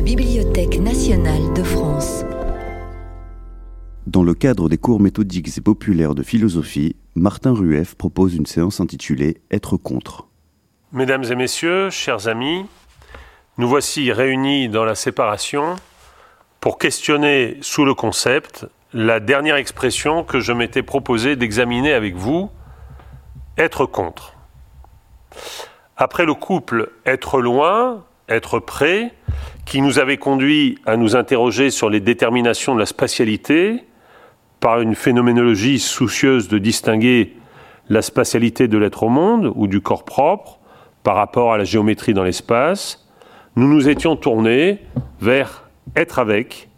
la 0.00 0.06
Bibliothèque 0.06 0.78
nationale 0.78 1.52
de 1.52 1.62
France. 1.62 2.24
Dans 4.06 4.22
le 4.22 4.32
cadre 4.32 4.70
des 4.70 4.78
cours 4.78 4.98
méthodiques 4.98 5.58
et 5.58 5.60
populaires 5.60 6.14
de 6.14 6.22
philosophie, 6.22 6.96
Martin 7.14 7.52
Rueff 7.52 7.96
propose 7.96 8.34
une 8.34 8.46
séance 8.46 8.80
intitulée 8.80 9.42
Être 9.50 9.76
contre. 9.76 10.26
Mesdames 10.92 11.24
et 11.24 11.34
messieurs, 11.34 11.90
chers 11.90 12.28
amis, 12.28 12.64
nous 13.58 13.68
voici 13.68 14.10
réunis 14.10 14.70
dans 14.70 14.86
la 14.86 14.94
séparation 14.94 15.76
pour 16.60 16.78
questionner 16.78 17.58
sous 17.60 17.84
le 17.84 17.92
concept 17.92 18.64
la 18.94 19.20
dernière 19.20 19.56
expression 19.56 20.24
que 20.24 20.40
je 20.40 20.54
m'étais 20.54 20.82
proposé 20.82 21.36
d'examiner 21.36 21.92
avec 21.92 22.14
vous, 22.14 22.48
être 23.58 23.84
contre. 23.84 24.32
Après 25.98 26.24
le 26.24 26.32
couple 26.32 26.90
être 27.04 27.42
loin, 27.42 28.06
être 28.30 28.60
près, 28.60 29.12
qui 29.70 29.82
nous 29.82 30.00
avait 30.00 30.16
conduit 30.16 30.78
à 30.84 30.96
nous 30.96 31.14
interroger 31.14 31.70
sur 31.70 31.90
les 31.90 32.00
déterminations 32.00 32.74
de 32.74 32.80
la 32.80 32.86
spatialité, 32.86 33.84
par 34.58 34.80
une 34.80 34.96
phénoménologie 34.96 35.78
soucieuse 35.78 36.48
de 36.48 36.58
distinguer 36.58 37.36
la 37.88 38.02
spatialité 38.02 38.66
de 38.66 38.76
l'être 38.76 39.04
au 39.04 39.08
monde 39.08 39.52
ou 39.54 39.68
du 39.68 39.80
corps 39.80 40.04
propre 40.04 40.58
par 41.04 41.14
rapport 41.14 41.52
à 41.52 41.56
la 41.56 41.62
géométrie 41.62 42.14
dans 42.14 42.24
l'espace, 42.24 43.06
nous 43.54 43.68
nous 43.68 43.88
étions 43.88 44.16
tournés 44.16 44.80
vers 45.20 45.70
être 45.94 46.18
avec, 46.18 46.68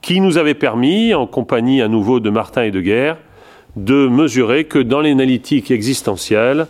qui 0.00 0.20
nous 0.20 0.38
avait 0.38 0.54
permis, 0.54 1.14
en 1.14 1.26
compagnie 1.26 1.82
à 1.82 1.88
nouveau 1.88 2.20
de 2.20 2.30
Martin 2.30 2.62
et 2.62 2.70
de 2.70 2.80
Guerre, 2.80 3.18
de 3.74 4.06
mesurer 4.06 4.66
que 4.66 4.78
dans 4.78 5.00
l'analytique 5.00 5.72
existentielle, 5.72 6.68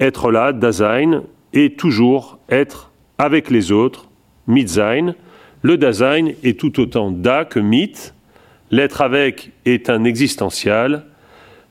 être 0.00 0.30
là, 0.30 0.54
Dasein, 0.54 1.24
est 1.52 1.78
toujours 1.78 2.38
être 2.48 2.92
avec 3.18 3.50
les 3.50 3.72
autres, 3.72 4.05
Mitsein. 4.46 5.14
Le 5.62 5.76
Dasein 5.76 6.32
est 6.42 6.58
tout 6.58 6.80
autant 6.80 7.10
Da 7.10 7.44
que 7.44 7.60
Mit. 7.60 8.12
L'être 8.70 9.00
avec 9.00 9.52
est 9.64 9.90
un 9.90 10.04
existentiel. 10.04 11.04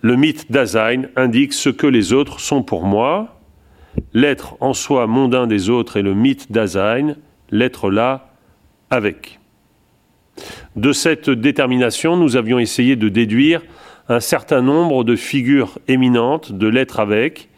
Le 0.02 0.16
mythe 0.16 0.52
Dasein 0.52 1.04
indique 1.16 1.54
ce 1.54 1.70
que 1.70 1.88
les 1.88 2.14
autres 2.14 2.40
sont 2.40 2.64
pour 2.64 2.84
moi. 2.84 3.40
L'être 4.14 4.56
en 4.60 4.74
soi 4.74 5.08
mondain 5.08 5.48
des 5.48 5.70
autres 5.70 5.98
est 5.98 6.02
le 6.02 6.14
mythe 6.14 6.52
Dasein, 6.52 7.16
l'être 7.50 7.90
là 7.90 8.30
avec. 8.90 9.40
De 10.76 10.92
cette 10.92 11.30
détermination, 11.30 12.18
nous 12.18 12.36
avions 12.36 12.60
essayé 12.60 12.96
de 12.96 13.10
déduire 13.10 13.62
un 14.10 14.20
certain 14.20 14.62
nombre 14.62 15.04
de 15.04 15.16
figures 15.16 15.80
éminentes 15.88 16.52
de 16.52 16.68
l'être 16.68 17.00
avec 17.00 17.50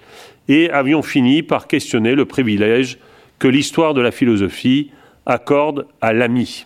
et 0.47 0.69
avions 0.69 1.01
fini 1.01 1.43
par 1.43 1.67
questionner 1.67 2.15
le 2.15 2.25
privilège 2.25 2.99
que 3.39 3.47
l'histoire 3.47 3.93
de 3.93 4.01
la 4.01 4.11
philosophie 4.11 4.91
accorde 5.27 5.85
à 6.01 6.13
l'ami. 6.13 6.65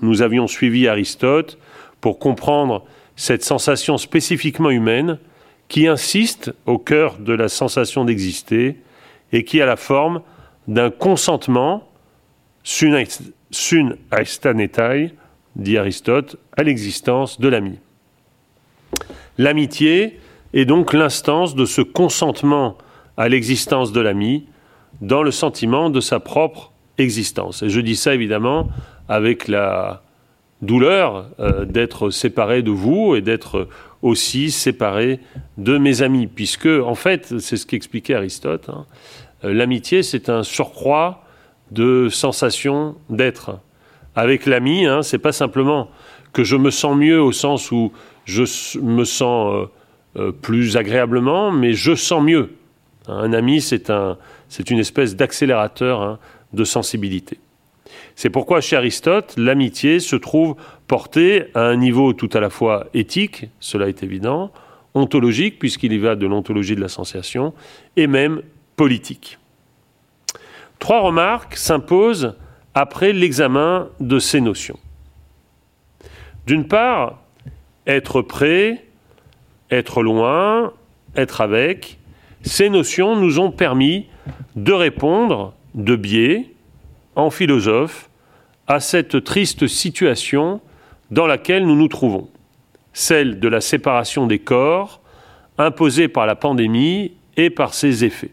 Nous 0.00 0.22
avions 0.22 0.48
suivi 0.48 0.88
Aristote 0.88 1.58
pour 2.00 2.18
comprendre 2.18 2.84
cette 3.16 3.44
sensation 3.44 3.98
spécifiquement 3.98 4.70
humaine 4.70 5.18
qui 5.68 5.86
insiste 5.86 6.52
au 6.66 6.78
cœur 6.78 7.18
de 7.18 7.34
la 7.34 7.48
sensation 7.48 8.04
d'exister 8.04 8.78
et 9.32 9.44
qui 9.44 9.60
a 9.60 9.66
la 9.66 9.76
forme 9.76 10.22
d'un 10.66 10.90
consentement 10.90 11.86
sun 12.62 13.96
aistanetai, 14.10 15.14
dit 15.56 15.76
Aristote, 15.76 16.36
à 16.56 16.62
l'existence 16.62 17.40
de 17.40 17.48
l'ami. 17.48 17.78
L'amitié 19.36 20.18
est 20.54 20.64
donc 20.64 20.94
l'instance 20.94 21.54
de 21.54 21.66
ce 21.66 21.82
consentement 21.82 22.78
à 23.18 23.28
l'existence 23.28 23.92
de 23.92 24.00
l'ami 24.00 24.46
dans 25.02 25.22
le 25.22 25.30
sentiment 25.30 25.90
de 25.90 26.00
sa 26.00 26.20
propre 26.20 26.72
existence. 26.98 27.62
Et 27.62 27.70
je 27.70 27.80
dis 27.80 27.96
ça 27.96 28.14
évidemment 28.14 28.68
avec 29.08 29.48
la 29.48 30.02
douleur 30.62 31.30
euh, 31.38 31.64
d'être 31.64 32.10
séparé 32.10 32.62
de 32.62 32.70
vous 32.70 33.14
et 33.14 33.20
d'être 33.20 33.68
aussi 34.02 34.50
séparé 34.50 35.20
de 35.56 35.78
mes 35.78 36.02
amis, 36.02 36.26
puisque 36.26 36.66
en 36.66 36.94
fait, 36.94 37.38
c'est 37.38 37.56
ce 37.56 37.66
qu'expliquait 37.66 38.14
Aristote, 38.14 38.68
hein, 38.68 38.86
euh, 39.44 39.52
l'amitié 39.52 40.02
c'est 40.02 40.28
un 40.28 40.42
surcroît 40.42 41.24
de 41.70 42.08
sensation 42.08 42.96
d'être. 43.08 43.58
Avec 44.14 44.46
l'ami, 44.46 44.86
hein, 44.86 45.02
c'est 45.02 45.18
pas 45.18 45.32
simplement 45.32 45.88
que 46.32 46.42
je 46.42 46.56
me 46.56 46.70
sens 46.70 46.96
mieux 46.96 47.20
au 47.20 47.32
sens 47.32 47.70
où 47.70 47.92
je 48.24 48.78
me 48.80 49.04
sens 49.04 49.68
euh, 50.16 50.32
plus 50.32 50.76
agréablement, 50.76 51.52
mais 51.52 51.72
je 51.72 51.94
sens 51.94 52.22
mieux. 52.22 52.50
Un 53.06 53.32
ami, 53.32 53.60
c'est 53.60 53.90
un, 53.90 54.18
une 54.68 54.78
espèce 54.78 55.16
d'accélérateur 55.16 56.02
hein, 56.02 56.18
de 56.52 56.64
sensibilité. 56.64 57.38
C'est 58.16 58.30
pourquoi 58.30 58.60
chez 58.60 58.76
Aristote, 58.76 59.34
l'amitié 59.36 60.00
se 60.00 60.16
trouve 60.16 60.56
portée 60.86 61.46
à 61.54 61.60
un 61.60 61.76
niveau 61.76 62.12
tout 62.12 62.30
à 62.32 62.40
la 62.40 62.50
fois 62.50 62.88
éthique, 62.94 63.46
cela 63.60 63.88
est 63.88 64.02
évident, 64.02 64.50
ontologique, 64.94 65.58
puisqu'il 65.58 65.92
y 65.92 65.98
va 65.98 66.16
de 66.16 66.26
l'ontologie 66.26 66.74
de 66.74 66.80
la 66.80 66.88
sensation, 66.88 67.54
et 67.96 68.06
même 68.06 68.42
politique. 68.76 69.38
Trois 70.78 71.00
remarques 71.00 71.56
s'imposent 71.56 72.34
après 72.74 73.12
l'examen 73.12 73.88
de 74.00 74.18
ces 74.18 74.40
notions. 74.40 74.78
D'une 76.46 76.66
part, 76.66 77.22
être 77.86 78.22
prêt, 78.22 78.84
être 79.70 80.02
loin, 80.02 80.72
être 81.16 81.40
avec, 81.40 81.98
ces 82.42 82.70
notions 82.70 83.16
nous 83.16 83.38
ont 83.38 83.50
permis 83.50 84.06
de 84.56 84.72
répondre 84.72 85.54
de 85.74 85.96
biais, 85.96 86.50
en 87.14 87.30
philosophe, 87.30 88.08
à 88.66 88.80
cette 88.80 89.24
triste 89.24 89.66
situation 89.66 90.60
dans 91.10 91.26
laquelle 91.26 91.66
nous 91.66 91.76
nous 91.76 91.88
trouvons, 91.88 92.28
celle 92.92 93.40
de 93.40 93.48
la 93.48 93.60
séparation 93.60 94.26
des 94.26 94.38
corps 94.38 95.00
imposée 95.56 96.08
par 96.08 96.26
la 96.26 96.36
pandémie 96.36 97.12
et 97.36 97.50
par 97.50 97.74
ses 97.74 98.04
effets. 98.04 98.30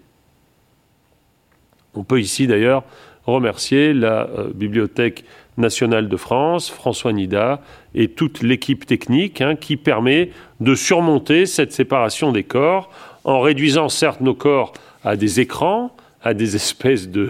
On 1.95 2.03
peut 2.03 2.19
ici 2.19 2.47
d'ailleurs 2.47 2.83
remercier 3.25 3.93
la 3.93 4.27
euh, 4.29 4.49
Bibliothèque 4.53 5.23
nationale 5.57 6.09
de 6.09 6.17
France, 6.17 6.69
François 6.69 7.13
Nida 7.13 7.61
et 7.93 8.09
toute 8.09 8.43
l'équipe 8.43 8.85
technique 8.85 9.41
hein, 9.41 9.55
qui 9.55 9.77
permet 9.77 10.31
de 10.59 10.75
surmonter 10.75 11.45
cette 11.45 11.71
séparation 11.71 12.31
des 12.31 12.43
corps 12.43 12.89
en 13.23 13.39
réduisant 13.39 13.89
certes 13.89 14.21
nos 14.21 14.35
corps 14.35 14.73
à 15.03 15.15
des 15.15 15.39
écrans, 15.39 15.95
à 16.25 16.33
des 16.33 16.55
espèces 16.55 17.07
de, 17.07 17.29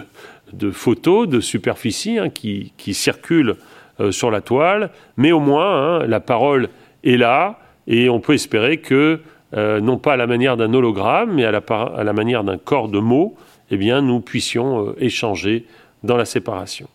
photos, 0.72 1.28
de 1.28 1.38
superficies 1.38 2.18
hein, 2.18 2.30
qui, 2.30 2.72
circulent 2.94 3.56
euh, 4.00 4.10
sur 4.10 4.30
la 4.30 4.40
toile, 4.40 4.90
mais 5.16 5.30
au 5.30 5.38
moins 5.38 6.00
hein, 6.00 6.06
la 6.06 6.18
parole 6.18 6.70
est 7.04 7.18
là 7.18 7.60
et 7.86 8.08
on 8.08 8.18
peut 8.18 8.34
espérer 8.34 8.78
que, 8.78 9.20
euh, 9.54 9.80
non 9.80 9.98
pas 9.98 10.14
à 10.14 10.16
la 10.16 10.26
manière 10.26 10.56
d'un 10.56 10.72
hologramme, 10.74 11.34
mais 11.34 11.44
à 11.44 11.52
la, 11.52 11.58
à 11.58 12.02
la 12.02 12.12
manière 12.12 12.42
d'un 12.42 12.58
corps 12.58 12.88
de 12.88 12.98
mots, 12.98 13.36
eh 13.70 13.76
bien, 13.76 14.00
nous 14.00 14.20
puissions 14.20 14.88
euh, 14.88 14.96
échanger 14.98 15.66
dans 16.02 16.16
la 16.16 16.24
séparation. 16.24 16.88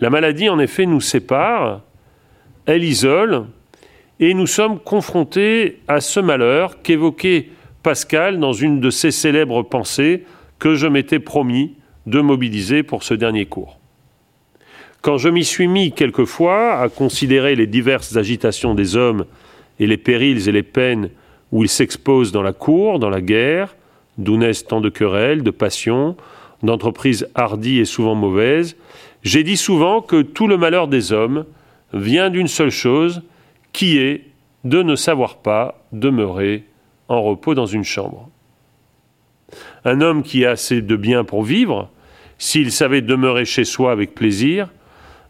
La 0.00 0.10
maladie, 0.10 0.48
en 0.48 0.58
effet, 0.58 0.84
nous 0.84 1.00
sépare, 1.00 1.80
elle 2.66 2.84
isole, 2.84 3.44
et 4.18 4.34
nous 4.34 4.46
sommes 4.46 4.78
confrontés 4.78 5.80
à 5.88 6.00
ce 6.00 6.20
malheur 6.20 6.82
qu'évoquait 6.82 7.48
Pascal 7.82 8.38
dans 8.38 8.52
une 8.52 8.80
de 8.80 8.90
ses 8.90 9.10
célèbres 9.10 9.62
pensées 9.62 10.24
que 10.62 10.76
je 10.76 10.86
m'étais 10.86 11.18
promis 11.18 11.74
de 12.06 12.20
mobiliser 12.20 12.84
pour 12.84 13.02
ce 13.02 13.14
dernier 13.14 13.46
cours. 13.46 13.80
Quand 15.00 15.18
je 15.18 15.28
m'y 15.28 15.42
suis 15.42 15.66
mis 15.66 15.90
quelquefois 15.90 16.74
à 16.74 16.88
considérer 16.88 17.56
les 17.56 17.66
diverses 17.66 18.16
agitations 18.16 18.76
des 18.76 18.94
hommes 18.94 19.24
et 19.80 19.88
les 19.88 19.96
périls 19.96 20.48
et 20.48 20.52
les 20.52 20.62
peines 20.62 21.10
où 21.50 21.64
ils 21.64 21.68
s'exposent 21.68 22.30
dans 22.30 22.44
la 22.44 22.52
cour, 22.52 23.00
dans 23.00 23.10
la 23.10 23.20
guerre, 23.20 23.74
d'où 24.18 24.36
naissent 24.36 24.64
tant 24.64 24.80
de 24.80 24.88
querelles, 24.88 25.42
de 25.42 25.50
passions, 25.50 26.16
d'entreprises 26.62 27.26
hardies 27.34 27.80
et 27.80 27.84
souvent 27.84 28.14
mauvaises, 28.14 28.76
j'ai 29.24 29.42
dit 29.42 29.56
souvent 29.56 30.00
que 30.00 30.22
tout 30.22 30.46
le 30.46 30.58
malheur 30.58 30.86
des 30.86 31.12
hommes 31.12 31.44
vient 31.92 32.30
d'une 32.30 32.46
seule 32.46 32.70
chose, 32.70 33.22
qui 33.72 33.98
est 33.98 34.26
de 34.62 34.84
ne 34.84 34.94
savoir 34.94 35.38
pas 35.38 35.82
demeurer 35.90 36.62
en 37.08 37.20
repos 37.20 37.56
dans 37.56 37.66
une 37.66 37.82
chambre. 37.82 38.30
Un 39.84 40.00
homme 40.00 40.22
qui 40.22 40.44
a 40.44 40.50
assez 40.50 40.80
de 40.80 40.96
biens 40.96 41.24
pour 41.24 41.42
vivre, 41.42 41.90
s'il 42.38 42.72
savait 42.72 43.02
demeurer 43.02 43.44
chez 43.44 43.64
soi 43.64 43.92
avec 43.92 44.14
plaisir, 44.14 44.68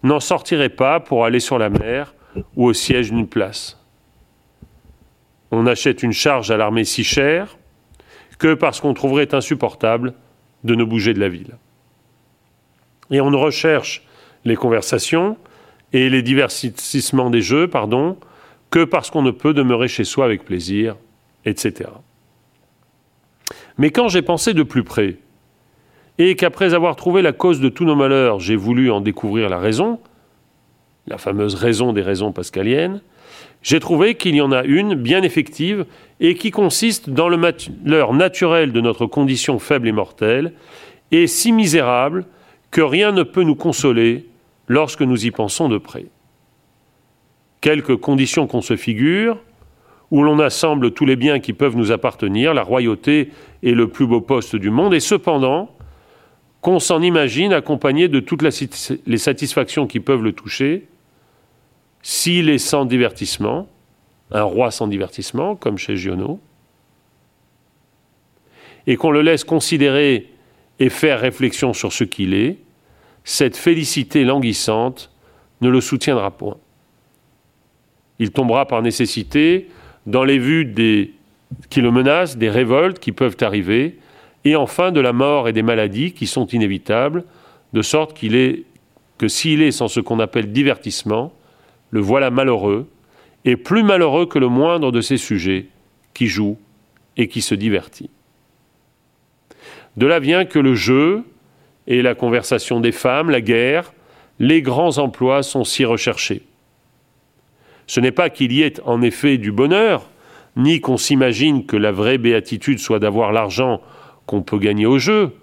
n'en 0.02 0.20
sortirait 0.20 0.68
pas 0.68 1.00
pour 1.00 1.24
aller 1.24 1.40
sur 1.40 1.58
la 1.58 1.70
mer 1.70 2.14
ou 2.56 2.66
au 2.66 2.72
siège 2.72 3.10
d'une 3.10 3.28
place. 3.28 3.78
On 5.50 5.66
achète 5.66 6.02
une 6.02 6.12
charge 6.12 6.50
à 6.50 6.56
l'armée 6.56 6.84
si 6.84 7.04
chère 7.04 7.58
que 8.38 8.54
parce 8.54 8.80
qu'on 8.80 8.94
trouverait 8.94 9.34
insupportable 9.34 10.14
de 10.64 10.74
ne 10.74 10.84
bouger 10.84 11.14
de 11.14 11.20
la 11.20 11.28
ville. 11.28 11.56
Et 13.10 13.20
on 13.20 13.30
recherche 13.30 14.02
les 14.44 14.56
conversations 14.56 15.36
et 15.92 16.08
les 16.08 16.22
divertissements 16.22 17.30
des 17.30 17.42
jeux, 17.42 17.68
pardon, 17.68 18.16
que 18.70 18.84
parce 18.84 19.10
qu'on 19.10 19.22
ne 19.22 19.30
peut 19.30 19.52
demeurer 19.52 19.88
chez 19.88 20.04
soi 20.04 20.24
avec 20.24 20.44
plaisir, 20.44 20.96
etc. 21.44 21.90
Mais 23.78 23.90
quand 23.90 24.08
j'ai 24.08 24.22
pensé 24.22 24.54
de 24.54 24.62
plus 24.62 24.84
près, 24.84 25.16
et 26.18 26.36
qu'après 26.36 26.74
avoir 26.74 26.96
trouvé 26.96 27.22
la 27.22 27.32
cause 27.32 27.60
de 27.60 27.68
tous 27.68 27.84
nos 27.84 27.96
malheurs, 27.96 28.38
j'ai 28.38 28.56
voulu 28.56 28.90
en 28.90 29.00
découvrir 29.00 29.48
la 29.48 29.58
raison, 29.58 29.98
la 31.06 31.18
fameuse 31.18 31.54
raison 31.54 31.92
des 31.92 32.02
raisons 32.02 32.32
pascaliennes, 32.32 33.00
j'ai 33.62 33.80
trouvé 33.80 34.16
qu'il 34.16 34.34
y 34.34 34.40
en 34.40 34.52
a 34.52 34.64
une 34.64 34.94
bien 34.94 35.22
effective 35.22 35.86
et 36.20 36.34
qui 36.34 36.50
consiste 36.50 37.10
dans 37.10 37.28
le 37.28 37.36
malheur 37.36 38.12
naturel 38.12 38.72
de 38.72 38.80
notre 38.80 39.06
condition 39.06 39.58
faible 39.58 39.88
et 39.88 39.92
mortelle, 39.92 40.52
et 41.10 41.26
si 41.26 41.52
misérable 41.52 42.24
que 42.70 42.80
rien 42.80 43.12
ne 43.12 43.22
peut 43.22 43.44
nous 43.44 43.54
consoler 43.54 44.26
lorsque 44.66 45.02
nous 45.02 45.26
y 45.26 45.30
pensons 45.30 45.68
de 45.68 45.78
près. 45.78 46.06
Quelques 47.60 47.96
conditions 47.96 48.46
qu'on 48.46 48.62
se 48.62 48.76
figure, 48.76 49.38
où 50.12 50.22
l'on 50.22 50.38
assemble 50.40 50.90
tous 50.90 51.06
les 51.06 51.16
biens 51.16 51.40
qui 51.40 51.54
peuvent 51.54 51.74
nous 51.74 51.90
appartenir, 51.90 52.52
la 52.52 52.62
royauté 52.62 53.30
est 53.62 53.70
le 53.70 53.88
plus 53.88 54.06
beau 54.06 54.20
poste 54.20 54.54
du 54.54 54.68
monde, 54.68 54.92
et 54.92 55.00
cependant, 55.00 55.74
qu'on 56.60 56.78
s'en 56.78 57.00
imagine 57.00 57.54
accompagné 57.54 58.08
de 58.08 58.20
toutes 58.20 58.42
les 58.42 59.16
satisfactions 59.16 59.86
qui 59.86 60.00
peuvent 60.00 60.22
le 60.22 60.34
toucher, 60.34 60.86
s'il 62.02 62.50
est 62.50 62.58
sans 62.58 62.84
divertissement, 62.84 63.68
un 64.30 64.42
roi 64.42 64.70
sans 64.70 64.86
divertissement, 64.86 65.56
comme 65.56 65.78
chez 65.78 65.96
Giono, 65.96 66.40
et 68.86 68.96
qu'on 68.96 69.12
le 69.12 69.22
laisse 69.22 69.44
considérer 69.44 70.28
et 70.78 70.90
faire 70.90 71.20
réflexion 71.20 71.72
sur 71.72 71.90
ce 71.90 72.04
qu'il 72.04 72.34
est, 72.34 72.58
cette 73.24 73.56
félicité 73.56 74.24
languissante 74.24 75.10
ne 75.62 75.70
le 75.70 75.80
soutiendra 75.80 76.32
point. 76.32 76.58
Il 78.18 78.30
tombera 78.30 78.66
par 78.66 78.82
nécessité 78.82 79.70
dans 80.06 80.24
les 80.24 80.38
vues 80.38 80.72
qui 81.70 81.80
le 81.80 81.90
menacent, 81.90 82.36
des 82.36 82.50
révoltes 82.50 82.98
qui 82.98 83.12
peuvent 83.12 83.36
arriver, 83.40 83.98
et 84.44 84.56
enfin 84.56 84.90
de 84.90 85.00
la 85.00 85.12
mort 85.12 85.48
et 85.48 85.52
des 85.52 85.62
maladies 85.62 86.12
qui 86.12 86.26
sont 86.26 86.46
inévitables, 86.46 87.24
de 87.72 87.82
sorte 87.82 88.16
qu'il 88.16 88.34
est 88.34 88.64
que 89.18 89.28
s'il 89.28 89.62
est 89.62 89.70
sans 89.70 89.88
ce 89.88 90.00
qu'on 90.00 90.18
appelle 90.18 90.50
divertissement, 90.50 91.32
le 91.90 92.00
voilà 92.00 92.30
malheureux, 92.30 92.88
et 93.44 93.56
plus 93.56 93.84
malheureux 93.84 94.26
que 94.26 94.38
le 94.38 94.48
moindre 94.48 94.90
de 94.90 95.00
ses 95.00 95.16
sujets, 95.16 95.66
qui 96.14 96.26
joue 96.26 96.58
et 97.16 97.28
qui 97.28 97.40
se 97.40 97.54
divertit. 97.54 98.10
De 99.96 100.06
là 100.06 100.18
vient 100.18 100.44
que 100.44 100.58
le 100.58 100.74
jeu 100.74 101.22
et 101.86 102.02
la 102.02 102.14
conversation 102.14 102.80
des 102.80 102.92
femmes, 102.92 103.30
la 103.30 103.40
guerre, 103.40 103.92
les 104.38 104.62
grands 104.62 104.98
emplois 104.98 105.42
sont 105.42 105.64
si 105.64 105.84
recherchés. 105.84 106.42
Ce 107.92 108.00
n'est 108.00 108.10
pas 108.10 108.30
qu'il 108.30 108.52
y 108.52 108.62
ait 108.62 108.80
en 108.86 109.02
effet 109.02 109.36
du 109.36 109.52
bonheur, 109.52 110.08
ni 110.56 110.80
qu'on 110.80 110.96
s'imagine 110.96 111.66
que 111.66 111.76
la 111.76 111.92
vraie 111.92 112.16
béatitude 112.16 112.78
soit 112.78 112.98
d'avoir 112.98 113.32
l'argent 113.32 113.82
qu'on 114.24 114.40
peut 114.40 114.56
gagner 114.56 114.86
au 114.86 114.98
jeu, 114.98 115.36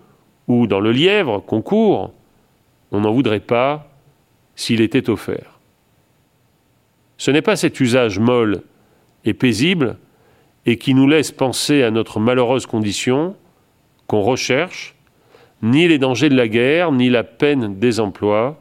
ou 0.47 0.65
dans 0.65 0.79
le 0.79 0.91
lièvre 0.91 1.43
qu'on 1.45 1.61
court. 1.61 2.11
On 2.91 3.01
n'en 3.01 3.11
voudrait 3.11 3.39
pas 3.39 3.91
s'il 4.55 4.81
était 4.81 5.11
offert. 5.11 5.59
Ce 7.17 7.29
n'est 7.29 7.43
pas 7.43 7.55
cet 7.55 7.79
usage 7.81 8.17
molle 8.17 8.63
et 9.25 9.35
paisible 9.35 9.97
et 10.65 10.79
qui 10.79 10.95
nous 10.95 11.07
laisse 11.07 11.31
penser 11.31 11.83
à 11.83 11.91
notre 11.91 12.19
malheureuse 12.19 12.65
condition 12.65 13.35
qu'on 14.07 14.21
recherche, 14.21 14.95
ni 15.61 15.87
les 15.87 15.99
dangers 15.99 16.29
de 16.29 16.35
la 16.35 16.47
guerre, 16.47 16.91
ni 16.93 17.11
la 17.11 17.23
peine 17.23 17.77
des 17.77 17.99
emplois, 17.99 18.59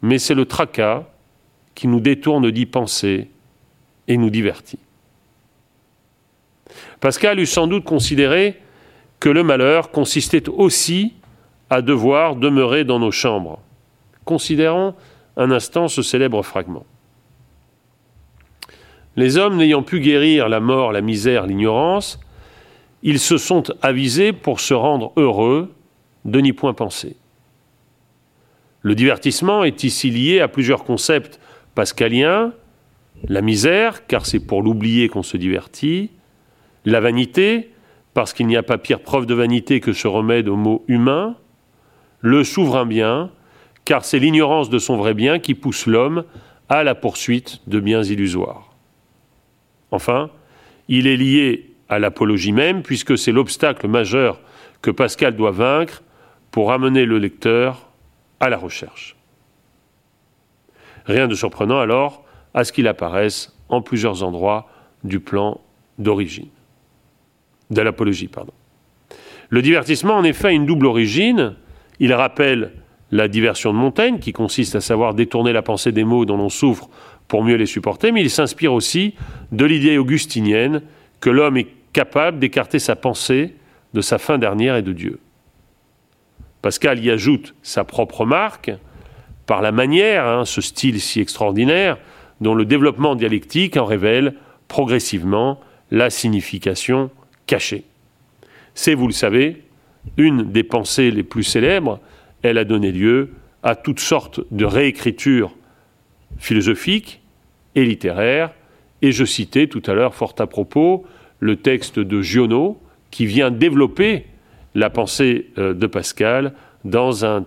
mais 0.00 0.16
c'est 0.16 0.34
le 0.34 0.46
tracas 0.46 1.04
qui 1.78 1.86
nous 1.86 2.00
détourne 2.00 2.50
d'y 2.50 2.66
penser 2.66 3.28
et 4.08 4.16
nous 4.16 4.30
divertit. 4.30 4.80
Pascal 6.98 7.38
eut 7.38 7.46
sans 7.46 7.68
doute 7.68 7.84
considéré 7.84 8.60
que 9.20 9.28
le 9.28 9.44
malheur 9.44 9.92
consistait 9.92 10.48
aussi 10.48 11.14
à 11.70 11.80
devoir 11.80 12.34
demeurer 12.34 12.82
dans 12.82 12.98
nos 12.98 13.12
chambres. 13.12 13.60
Considérons 14.24 14.96
un 15.36 15.52
instant 15.52 15.86
ce 15.86 16.02
célèbre 16.02 16.42
fragment. 16.42 16.84
Les 19.14 19.36
hommes 19.36 19.56
n'ayant 19.56 19.84
pu 19.84 20.00
guérir 20.00 20.48
la 20.48 20.58
mort, 20.58 20.90
la 20.90 21.00
misère, 21.00 21.46
l'ignorance, 21.46 22.18
ils 23.04 23.20
se 23.20 23.38
sont 23.38 23.62
avisés 23.82 24.32
pour 24.32 24.58
se 24.58 24.74
rendre 24.74 25.12
heureux 25.14 25.72
de 26.24 26.40
n'y 26.40 26.52
point 26.52 26.74
penser. 26.74 27.14
Le 28.82 28.96
divertissement 28.96 29.62
est 29.62 29.84
ici 29.84 30.10
lié 30.10 30.40
à 30.40 30.48
plusieurs 30.48 30.82
concepts 30.82 31.38
pascaliens, 31.78 32.54
la 33.28 33.40
misère, 33.40 34.08
car 34.08 34.26
c'est 34.26 34.40
pour 34.40 34.62
l'oublier 34.62 35.08
qu'on 35.08 35.22
se 35.22 35.36
divertit, 35.36 36.10
la 36.84 36.98
vanité, 36.98 37.70
parce 38.14 38.32
qu'il 38.32 38.48
n'y 38.48 38.56
a 38.56 38.64
pas 38.64 38.78
pire 38.78 38.98
preuve 38.98 39.26
de 39.26 39.34
vanité 39.34 39.78
que 39.78 39.92
ce 39.92 40.08
remède 40.08 40.48
au 40.48 40.56
mot 40.56 40.84
humain, 40.88 41.36
le 42.18 42.42
souverain 42.42 42.84
bien, 42.84 43.30
car 43.84 44.04
c'est 44.04 44.18
l'ignorance 44.18 44.70
de 44.70 44.80
son 44.80 44.96
vrai 44.96 45.14
bien 45.14 45.38
qui 45.38 45.54
pousse 45.54 45.86
l'homme 45.86 46.24
à 46.68 46.82
la 46.82 46.96
poursuite 46.96 47.60
de 47.68 47.78
biens 47.78 48.02
illusoires. 48.02 48.74
Enfin, 49.92 50.30
il 50.88 51.06
est 51.06 51.16
lié 51.16 51.76
à 51.88 52.00
l'apologie 52.00 52.50
même, 52.50 52.82
puisque 52.82 53.16
c'est 53.16 53.30
l'obstacle 53.30 53.86
majeur 53.86 54.40
que 54.82 54.90
Pascal 54.90 55.36
doit 55.36 55.52
vaincre 55.52 56.02
pour 56.50 56.72
amener 56.72 57.04
le 57.04 57.18
lecteur 57.18 57.88
à 58.40 58.48
la 58.48 58.56
recherche. 58.56 59.17
Rien 61.08 61.26
de 61.26 61.34
surprenant 61.34 61.80
alors 61.80 62.24
à 62.54 62.64
ce 62.64 62.72
qu'il 62.72 62.86
apparaisse 62.86 63.56
en 63.68 63.80
plusieurs 63.80 64.22
endroits 64.22 64.68
du 65.04 65.20
plan 65.20 65.60
d'origine, 65.98 66.48
de 67.70 67.80
l'apologie, 67.80 68.28
pardon. 68.28 68.52
Le 69.48 69.62
divertissement, 69.62 70.14
en 70.14 70.24
effet, 70.24 70.48
a 70.48 70.52
une 70.52 70.66
double 70.66 70.86
origine. 70.86 71.54
Il 71.98 72.12
rappelle 72.12 72.72
la 73.10 73.26
diversion 73.26 73.72
de 73.72 73.78
Montaigne, 73.78 74.18
qui 74.18 74.32
consiste 74.32 74.76
à 74.76 74.82
savoir 74.82 75.14
détourner 75.14 75.52
la 75.52 75.62
pensée 75.62 75.92
des 75.92 76.04
mots 76.04 76.26
dont 76.26 76.36
l'on 76.36 76.50
souffre 76.50 76.90
pour 77.26 77.42
mieux 77.42 77.56
les 77.56 77.66
supporter, 77.66 78.12
mais 78.12 78.20
il 78.20 78.30
s'inspire 78.30 78.72
aussi 78.72 79.14
de 79.50 79.64
l'idée 79.64 79.96
augustinienne 79.96 80.82
que 81.20 81.30
l'homme 81.30 81.56
est 81.56 81.68
capable 81.94 82.38
d'écarter 82.38 82.78
sa 82.78 82.96
pensée 82.96 83.54
de 83.94 84.02
sa 84.02 84.18
fin 84.18 84.36
dernière 84.36 84.76
et 84.76 84.82
de 84.82 84.92
Dieu. 84.92 85.20
Pascal 86.60 87.02
y 87.02 87.10
ajoute 87.10 87.54
sa 87.62 87.84
propre 87.84 88.26
marque 88.26 88.70
par 89.48 89.62
la 89.62 89.72
manière, 89.72 90.28
hein, 90.28 90.44
ce 90.44 90.60
style 90.60 91.00
si 91.00 91.20
extraordinaire, 91.20 91.96
dont 92.42 92.54
le 92.54 92.66
développement 92.66 93.16
dialectique 93.16 93.78
en 93.78 93.86
révèle 93.86 94.34
progressivement 94.68 95.58
la 95.90 96.10
signification 96.10 97.10
cachée. 97.46 97.84
C'est, 98.74 98.92
vous 98.92 99.06
le 99.06 99.14
savez, 99.14 99.62
une 100.18 100.52
des 100.52 100.64
pensées 100.64 101.10
les 101.10 101.22
plus 101.22 101.44
célèbres. 101.44 101.98
Elle 102.42 102.58
a 102.58 102.64
donné 102.64 102.92
lieu 102.92 103.30
à 103.62 103.74
toutes 103.74 104.00
sortes 104.00 104.40
de 104.50 104.66
réécritures 104.66 105.54
philosophique 106.36 107.22
et 107.74 107.86
littéraire. 107.86 108.52
Et 109.00 109.12
je 109.12 109.24
citais 109.24 109.66
tout 109.66 109.82
à 109.86 109.94
l'heure, 109.94 110.14
fort 110.14 110.34
à 110.38 110.46
propos, 110.46 111.06
le 111.40 111.56
texte 111.56 111.98
de 111.98 112.20
Giono, 112.20 112.78
qui 113.10 113.24
vient 113.24 113.50
développer 113.50 114.26
la 114.74 114.90
pensée 114.90 115.46
euh, 115.56 115.72
de 115.72 115.86
Pascal 115.86 116.52
dans 116.84 117.24
un 117.24 117.46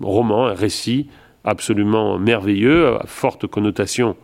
roman, 0.00 0.46
un 0.46 0.54
récit 0.54 1.08
absolument 1.44 2.18
merveilleux, 2.18 2.96
à 2.96 3.06
forte 3.06 3.46
connotation 3.46 4.16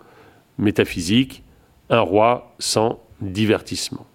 métaphysique, 0.58 1.42
Un 1.88 2.00
roi 2.00 2.52
sans 2.58 2.98
divertissement. 3.20 4.06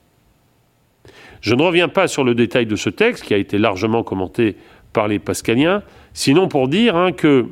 Je 1.40 1.56
ne 1.56 1.64
reviens 1.64 1.88
pas 1.88 2.08
sur 2.08 2.24
le 2.24 2.36
détail 2.36 2.66
de 2.66 2.76
ce 2.76 2.90
texte, 2.90 3.24
qui 3.24 3.34
a 3.34 3.38
été 3.38 3.58
largement 3.58 4.04
commenté 4.04 4.58
par 4.92 5.08
les 5.08 5.20
pascaliens, 5.20 5.82
sinon 6.14 6.48
pour 6.50 6.68
dire 6.68 6.96
hein, 6.98 7.14
que 7.14 7.48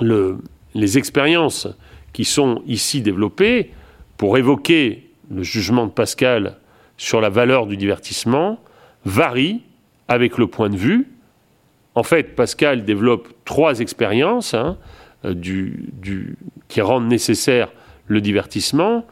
le, 0.00 0.38
les 0.74 0.98
expériences 0.98 1.68
qui 2.12 2.24
sont 2.24 2.62
ici 2.66 3.02
développées 3.02 3.72
pour 4.16 4.38
évoquer 4.38 5.10
le 5.30 5.42
jugement 5.42 5.86
de 5.86 5.92
Pascal 5.92 6.58
sur 6.96 7.20
la 7.20 7.28
valeur 7.28 7.66
du 7.66 7.76
divertissement 7.76 8.58
varient 9.04 9.62
avec 10.08 10.38
le 10.38 10.46
point 10.46 10.68
de 10.68 10.76
vue. 10.76 11.08
En 11.94 12.02
fait, 12.02 12.34
Pascal 12.34 12.84
développe 12.84 13.28
trois 13.50 13.80
expériences 13.80 14.54
hein, 14.54 14.76
euh, 15.24 15.34
qui 16.68 16.80
rendent 16.80 17.08
nécessaire 17.08 17.72
le 18.06 18.20
divertissement, 18.20 19.04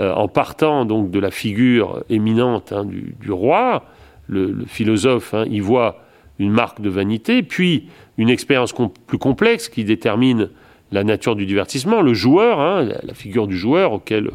euh, 0.00 0.12
en 0.12 0.26
partant 0.26 0.84
donc 0.84 1.12
de 1.12 1.20
la 1.20 1.30
figure 1.30 2.02
éminente 2.10 2.72
hein, 2.72 2.84
du, 2.84 3.30
roi. 3.30 3.84
Le, 4.26 4.64
philosophe 4.66 5.32
y 5.48 5.60
voit 5.60 6.02
une 6.40 6.50
marque 6.50 6.80
de 6.80 6.90
vanité, 6.90 7.44
puis 7.44 7.88
une 8.18 8.30
expérience 8.30 8.74
plus 9.06 9.18
complexe 9.18 9.68
qui 9.68 9.84
détermine 9.84 10.50
la 10.90 11.04
nature 11.04 11.36
du 11.36 11.46
divertissement, 11.46 12.02
le 12.02 12.14
joueur, 12.14 12.58
hein, 12.58 12.88
la, 13.00 13.14
figure 13.14 13.46
du 13.46 13.56
joueur 13.56 13.92
auquel 13.92 14.28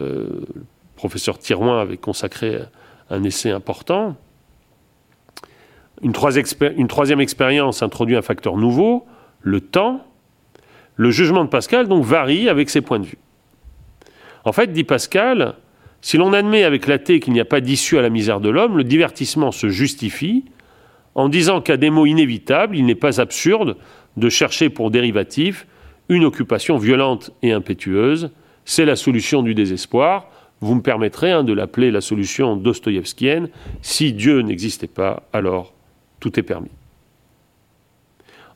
euh, 0.00 0.28
le 0.54 0.64
professeur 0.94 1.38
Thirouin 1.38 1.80
avait 1.80 1.96
consacré 1.96 2.60
un 3.10 3.24
essai 3.24 3.50
important. 3.50 4.14
Une, 6.02 6.12
troisième 6.12 7.20
expérience 7.20 7.82
introduit 7.82 8.16
un 8.16 8.22
facteur 8.22 8.56
nouveau, 8.56 9.06
le 9.40 9.60
temps. 9.60 10.04
Le 10.96 11.10
jugement 11.10 11.44
de 11.44 11.48
Pascal 11.48 11.88
donc 11.88 12.04
varie 12.04 12.48
avec 12.48 12.70
ses 12.70 12.80
points 12.80 12.98
de 12.98 13.06
vue. 13.06 13.18
En 14.44 14.52
fait, 14.52 14.72
dit 14.72 14.84
Pascal, 14.84 15.54
si 16.00 16.16
l'on 16.16 16.32
admet 16.32 16.64
avec 16.64 16.88
l'athée 16.88 17.20
qu'il 17.20 17.32
n'y 17.32 17.40
a 17.40 17.44
pas 17.44 17.60
d'issue 17.60 17.98
à 17.98 18.02
la 18.02 18.10
misère 18.10 18.40
de 18.40 18.50
l'homme, 18.50 18.76
le 18.76 18.84
divertissement 18.84 19.52
se 19.52 19.68
justifie 19.68 20.44
en 21.14 21.28
disant 21.28 21.60
qu'à 21.60 21.76
des 21.76 21.90
mots 21.90 22.06
inévitables, 22.06 22.76
il 22.76 22.86
n'est 22.86 22.94
pas 22.94 23.20
absurde 23.20 23.76
de 24.16 24.28
chercher 24.28 24.70
pour 24.70 24.90
dérivatif 24.90 25.66
une 26.08 26.24
occupation 26.24 26.76
violente 26.76 27.30
et 27.42 27.52
impétueuse. 27.52 28.30
C'est 28.64 28.84
la 28.84 28.96
solution 28.96 29.42
du 29.42 29.54
désespoir. 29.54 30.28
Vous 30.60 30.74
me 30.74 30.82
permettrez 30.82 31.30
hein, 31.30 31.44
de 31.44 31.52
l'appeler 31.52 31.90
la 31.90 32.00
solution 32.00 32.56
dostoïevskienne. 32.56 33.48
Si 33.82 34.12
Dieu 34.12 34.40
n'existait 34.40 34.86
pas, 34.86 35.22
alors 35.32 35.72
tout 36.22 36.38
est 36.38 36.44
permis. 36.44 36.70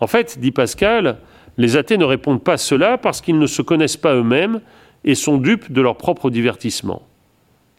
En 0.00 0.06
fait, 0.06 0.38
dit 0.38 0.52
Pascal, 0.52 1.18
les 1.58 1.76
athées 1.76 1.98
ne 1.98 2.04
répondent 2.04 2.42
pas 2.42 2.56
cela 2.56 2.96
parce 2.96 3.20
qu'ils 3.20 3.38
ne 3.38 3.46
se 3.46 3.60
connaissent 3.60 3.96
pas 3.96 4.14
eux-mêmes 4.14 4.60
et 5.04 5.14
sont 5.14 5.36
dupes 5.36 5.72
de 5.72 5.80
leur 5.80 5.96
propre 5.96 6.30
divertissement. 6.30 7.02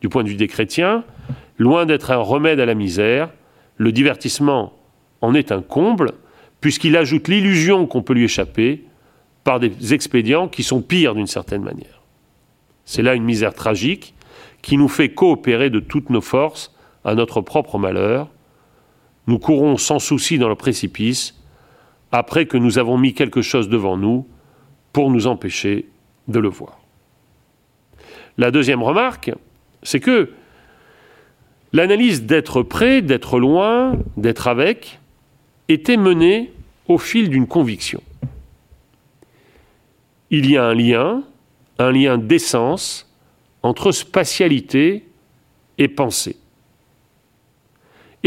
Du 0.02 0.10
point 0.10 0.24
de 0.24 0.30
vue 0.30 0.36
des 0.36 0.48
chrétiens, 0.48 1.04
loin 1.58 1.86
d'être 1.86 2.12
un 2.12 2.18
remède 2.18 2.60
à 2.60 2.66
la 2.66 2.76
misère, 2.76 3.30
le 3.78 3.92
divertissement 3.92 4.74
en 5.22 5.34
est 5.34 5.52
un 5.52 5.62
comble, 5.62 6.12
puisqu'il 6.62 6.98
ajoute 6.98 7.28
l'illusion 7.28 7.88
qu'on 7.88 8.02
peut 8.02 8.14
lui 8.14 8.26
échapper 8.26 8.84
par 9.44 9.60
des 9.60 9.94
expédients 9.94 10.48
qui 10.48 10.64
sont 10.64 10.82
pires 10.82 11.16
d'une 11.16 11.28
certaine 11.28 11.64
manière. 11.64 12.02
C'est 12.86 13.04
là 13.04 13.14
une 13.14 13.24
misère 13.24 13.54
tragique 13.54 14.14
qui 14.62 14.78
nous 14.78 14.90
fait 14.90 15.10
coopérer 15.10 15.70
de 15.70 15.80
toutes 15.80 16.10
nos 16.10 16.22
forces 16.22 16.74
à 17.06 17.16
notre 17.16 17.42
propre 17.42 17.78
malheur. 17.78 18.28
Nous 19.28 19.40
courons 19.40 19.78
sans 19.78 20.00
souci 20.00 20.38
dans 20.38 20.50
le 20.50 20.56
précipice, 20.56 21.36
après 22.12 22.46
que 22.46 22.58
nous 22.58 22.80
avons 22.80 22.98
mis 22.98 23.14
quelque 23.14 23.42
chose 23.42 23.68
devant 23.70 23.98
nous 23.98 24.26
pour 24.94 25.12
nous 25.12 25.28
empêcher 25.28 25.86
de 26.28 26.40
le 26.40 26.48
voir. 26.48 26.80
La 28.38 28.52
deuxième 28.52 28.82
remarque, 28.82 29.32
c'est 29.84 30.00
que 30.00 30.32
l'analyse 31.74 32.24
d'être 32.24 32.64
près, 32.64 33.02
d'être 33.02 33.40
loin, 33.40 33.98
d'être 34.16 34.48
avec, 34.48 35.00
était 35.68 35.98
menée 35.98 36.54
au 36.88 36.98
fil 36.98 37.30
d'une 37.30 37.48
conviction. 37.48 38.02
Il 40.30 40.50
y 40.50 40.58
a 40.58 40.66
un 40.66 40.74
lien, 40.74 41.24
un 41.80 41.92
lien 41.92 42.18
d'essence 42.18 43.12
entre 43.64 43.92
spatialité 43.92 45.06
et 45.78 45.88
pensée. 45.88 46.38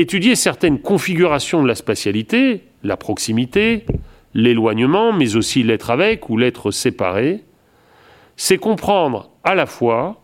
Étudier 0.01 0.35
certaines 0.35 0.79
configurations 0.81 1.63
de 1.63 1.69
la 1.69 1.75
spatialité, 1.75 2.65
la 2.83 2.97
proximité, 2.97 3.85
l'éloignement, 4.33 5.13
mais 5.13 5.37
aussi 5.37 5.63
l'être 5.63 5.91
avec 5.91 6.31
ou 6.31 6.39
l'être 6.39 6.71
séparé, 6.71 7.45
c'est 8.35 8.57
comprendre 8.57 9.29
à 9.45 9.55
la 9.55 9.67
fois 9.67 10.23